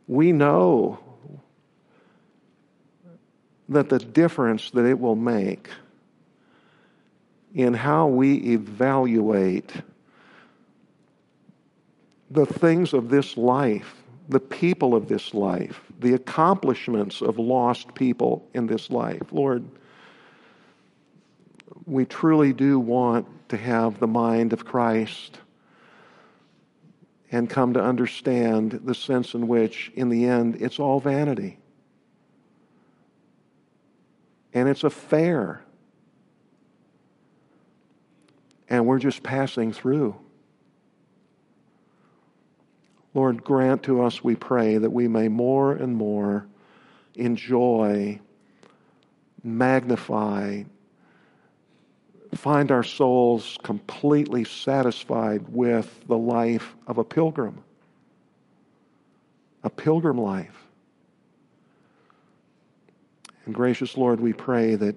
we 0.07 0.31
know 0.31 0.97
that 3.67 3.89
the 3.89 3.99
difference 3.99 4.71
that 4.71 4.85
it 4.85 4.97
will 4.97 5.17
make 5.17 5.67
in 7.53 7.73
how 7.73 8.07
we 8.07 8.53
evaluate 8.53 9.73
the 12.31 12.45
things 12.45 12.93
of 12.93 13.09
this 13.09 13.35
life, 13.35 14.02
the 14.29 14.39
people 14.39 14.95
of 14.95 15.07
this 15.07 15.33
life, 15.33 15.81
the 15.99 16.13
accomplishments 16.13 17.21
of 17.21 17.37
lost 17.37 17.93
people 17.93 18.47
in 18.53 18.67
this 18.67 18.89
life. 18.89 19.21
Lord, 19.31 19.65
we 21.85 22.05
truly 22.05 22.53
do 22.53 22.79
want 22.79 23.27
to 23.49 23.57
have 23.57 23.99
the 23.99 24.07
mind 24.07 24.53
of 24.53 24.65
Christ 24.65 25.39
and 27.31 27.49
come 27.49 27.73
to 27.73 27.81
understand 27.81 28.81
the 28.83 28.93
sense 28.93 29.33
in 29.33 29.47
which, 29.47 29.91
in 29.95 30.09
the 30.09 30.25
end, 30.25 30.57
it's 30.61 30.79
all 30.79 30.99
vanity. 30.99 31.57
And 34.53 34.69
it's 34.69 34.83
a 34.83 34.89
fair. 34.89 35.63
And 38.69 38.85
we're 38.85 38.99
just 38.99 39.23
passing 39.23 39.73
through. 39.73 40.15
Lord, 43.13 43.43
grant 43.43 43.83
to 43.83 44.01
us, 44.03 44.23
we 44.23 44.35
pray, 44.35 44.77
that 44.77 44.89
we 44.89 45.07
may 45.07 45.27
more 45.27 45.73
and 45.73 45.95
more 45.95 46.47
enjoy, 47.15 48.19
magnify, 49.43 50.63
find 52.33 52.71
our 52.71 52.83
souls 52.83 53.57
completely 53.61 54.43
satisfied 54.43 55.47
with 55.49 56.07
the 56.07 56.17
life 56.17 56.75
of 56.87 56.97
a 56.97 57.03
pilgrim, 57.03 57.63
a 59.63 59.69
pilgrim 59.69 60.17
life. 60.17 60.67
And 63.45 63.53
gracious 63.53 63.97
Lord, 63.97 64.19
we 64.19 64.33
pray 64.33 64.75
that 64.75 64.95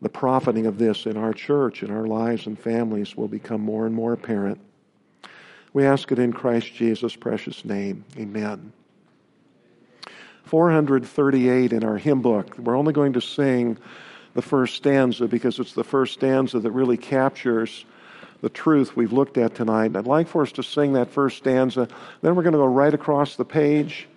the 0.00 0.08
profiting 0.08 0.66
of 0.66 0.78
this 0.78 1.06
in 1.06 1.16
our 1.16 1.32
church, 1.32 1.84
in 1.84 1.90
our 1.90 2.06
lives 2.06 2.46
and 2.46 2.58
families, 2.58 3.16
will 3.16 3.28
become 3.28 3.60
more 3.60 3.86
and 3.86 3.94
more 3.94 4.12
apparent. 4.12 4.60
We 5.72 5.86
ask 5.86 6.12
it 6.12 6.18
in 6.18 6.32
Christ 6.32 6.74
Jesus' 6.74 7.16
precious 7.16 7.64
name. 7.64 8.04
Amen. 8.18 8.72
438 10.44 11.72
in 11.72 11.82
our 11.82 11.96
hymn 11.96 12.20
book. 12.20 12.58
We're 12.58 12.76
only 12.76 12.92
going 12.92 13.14
to 13.14 13.22
sing 13.22 13.78
the 14.34 14.42
first 14.42 14.76
stanza 14.76 15.26
because 15.26 15.58
it's 15.58 15.72
the 15.72 15.84
first 15.84 16.14
stanza 16.14 16.60
that 16.60 16.70
really 16.72 16.98
captures 16.98 17.86
the 18.42 18.50
truth 18.50 18.96
we've 18.96 19.12
looked 19.12 19.38
at 19.38 19.54
tonight. 19.54 19.96
I'd 19.96 20.06
like 20.06 20.28
for 20.28 20.42
us 20.42 20.52
to 20.52 20.62
sing 20.62 20.92
that 20.94 21.10
first 21.10 21.38
stanza. 21.38 21.88
Then 22.20 22.34
we're 22.34 22.42
going 22.42 22.52
to 22.52 22.58
go 22.58 22.66
right 22.66 22.92
across 22.92 23.36
the 23.36 23.44
page. 23.44 24.08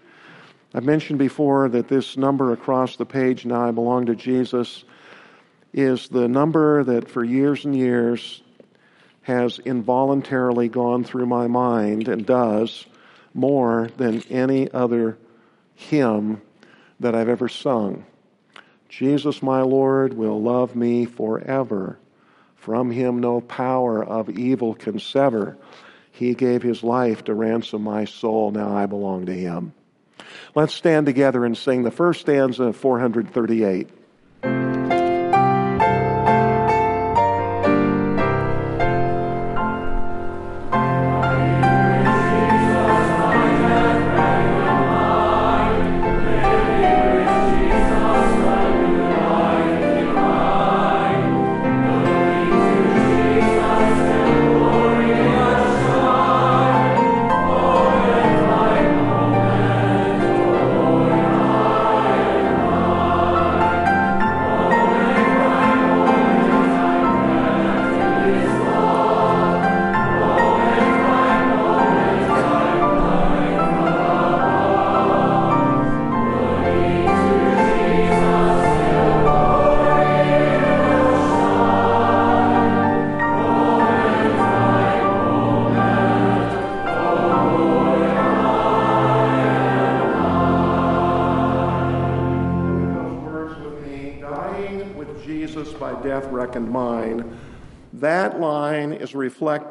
I've 0.74 0.84
mentioned 0.84 1.20
before 1.20 1.70
that 1.70 1.88
this 1.88 2.18
number 2.18 2.52
across 2.52 2.98
the 2.98 3.06
page, 3.06 3.46
Now 3.46 3.68
I 3.68 3.72
Belong 3.72 4.08
to 4.08 4.16
Jesus, 4.16 4.84
is 5.74 6.10
the 6.10 6.28
number 6.28 6.84
that 6.84 7.10
for 7.10 7.24
years 7.24 7.64
and 7.64 7.76
years 7.76 8.42
has 9.26 9.58
involuntarily 9.58 10.70
gone 10.70 11.04
through 11.04 11.26
my 11.26 11.48
mind 11.48 12.08
and 12.08 12.28
does 12.28 12.86
more 13.34 13.90
than 13.98 14.22
any 14.30 14.72
other 14.72 15.18
hymn 15.74 16.40
that 17.00 17.16
I've 17.16 17.28
ever 17.28 17.50
sung. 17.50 18.06
Jesus, 18.88 19.42
my 19.42 19.62
Lord, 19.62 20.14
will 20.14 20.40
love 20.40 20.76
me 20.76 21.06
forever. 21.06 21.98
From 22.56 22.92
him 22.92 23.20
no 23.20 23.42
power 23.42 24.04
of 24.04 24.30
evil 24.30 24.76
can 24.76 25.00
sever. 25.00 25.58
He 26.12 26.36
gave 26.36 26.62
his 26.62 26.84
life 26.84 27.24
to 27.24 27.34
ransom 27.34 27.82
my 27.82 28.06
soul. 28.06 28.52
Now 28.52 28.78
I 28.78 28.86
belong 28.86 29.26
to 29.26 29.34
him. 29.34 29.74
Let's 30.54 30.76
stand 30.76 31.08
together 31.08 31.46
and 31.46 31.58
sing 31.58 31.82
the 31.82 31.90
first 31.90 32.22
stanza 32.22 32.66
of 32.66 32.78
438. 32.78 33.90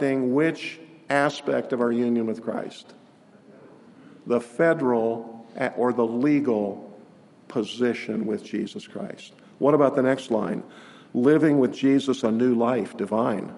Which 0.01 0.79
aspect 1.09 1.73
of 1.73 1.81
our 1.81 1.93
union 1.93 2.27
with 2.27 2.43
Christ? 2.43 2.95
The 4.27 4.41
federal 4.41 5.47
or 5.77 5.93
the 5.93 6.07
legal 6.07 6.99
position 7.49 8.27
with 8.27 8.45
Jesus 8.45 8.87
Christ. 8.87 9.35
What 9.59 9.75
about 9.75 9.95
the 9.95 10.03
next 10.03 10.31
line? 10.31 10.63
Living 11.13 11.59
with 11.59 11.73
Jesus 11.73 12.25
a 12.25 12.31
new 12.31 12.55
life, 12.55 12.97
divine. 12.97 13.55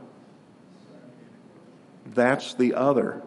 That's 2.14 2.54
the 2.54 2.74
other. 2.74 3.22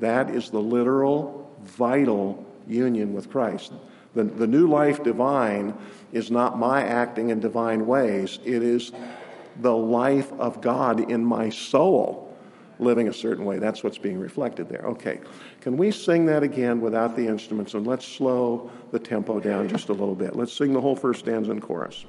That 0.00 0.30
is 0.30 0.50
the 0.50 0.60
literal, 0.60 1.50
vital 1.62 2.46
union 2.66 3.14
with 3.14 3.30
Christ. 3.30 3.72
The, 4.14 4.24
the 4.24 4.46
new 4.46 4.66
life 4.66 5.02
divine 5.02 5.74
is 6.12 6.30
not 6.30 6.58
my 6.58 6.82
acting 6.82 7.30
in 7.30 7.40
divine 7.40 7.86
ways, 7.86 8.38
it 8.44 8.62
is 8.62 8.92
the 9.60 9.74
life 9.74 10.32
of 10.34 10.60
God 10.60 11.10
in 11.10 11.24
my 11.24 11.50
soul 11.50 12.26
living 12.78 13.08
a 13.08 13.12
certain 13.12 13.44
way. 13.44 13.58
That's 13.58 13.84
what's 13.84 13.98
being 13.98 14.18
reflected 14.18 14.68
there. 14.68 14.82
Okay. 14.86 15.20
Can 15.60 15.76
we 15.76 15.90
sing 15.90 16.26
that 16.26 16.42
again 16.42 16.80
without 16.80 17.14
the 17.14 17.26
instruments? 17.26 17.74
And 17.74 17.86
let's 17.86 18.06
slow 18.06 18.70
the 18.90 18.98
tempo 18.98 19.38
down 19.38 19.68
just 19.68 19.90
a 19.90 19.92
little 19.92 20.14
bit. 20.14 20.34
Let's 20.34 20.52
sing 20.52 20.72
the 20.72 20.80
whole 20.80 20.96
first 20.96 21.20
stanza 21.20 21.50
in 21.52 21.60
chorus. 21.60 22.06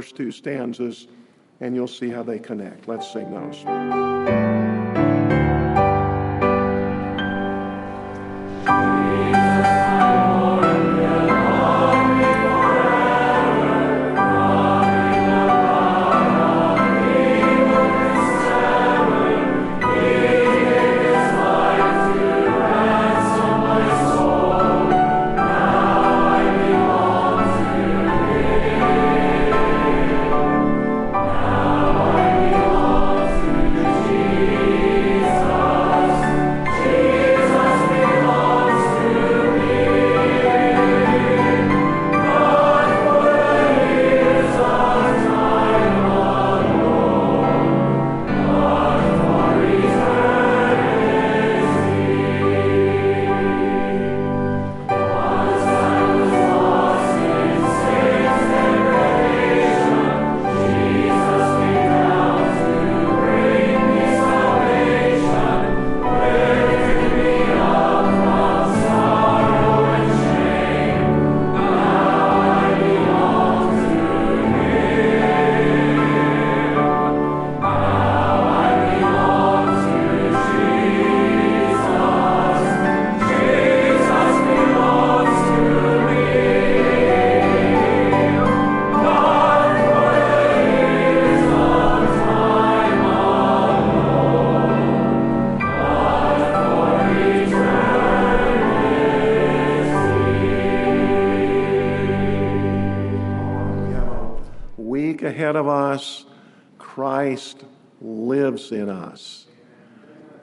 First 0.00 0.16
two 0.16 0.32
stanzas, 0.32 1.08
and 1.60 1.74
you'll 1.74 1.86
see 1.86 2.08
how 2.08 2.22
they 2.22 2.38
connect. 2.38 2.88
Let's 2.88 3.12
sing 3.12 3.30
those. 3.30 4.59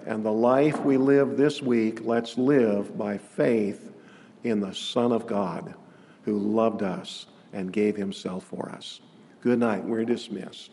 And 0.08 0.24
the 0.24 0.32
life 0.32 0.80
we 0.86 0.96
live 0.96 1.36
this 1.36 1.62
week, 1.62 2.00
let's 2.06 2.38
live 2.38 2.98
by 2.98 3.18
faith 3.18 3.92
in 4.46 4.62
the 4.62 4.74
Son 4.74 5.12
of 5.12 5.28
God 5.28 5.74
who 6.24 6.40
loved 6.40 6.82
us 6.82 7.26
and 7.52 7.74
gave 7.74 7.98
himself 7.98 8.46
for 8.46 8.70
us. 8.70 9.02
Good 9.42 9.60
night. 9.60 9.84
We're 9.84 10.06
dismissed. 10.06 10.66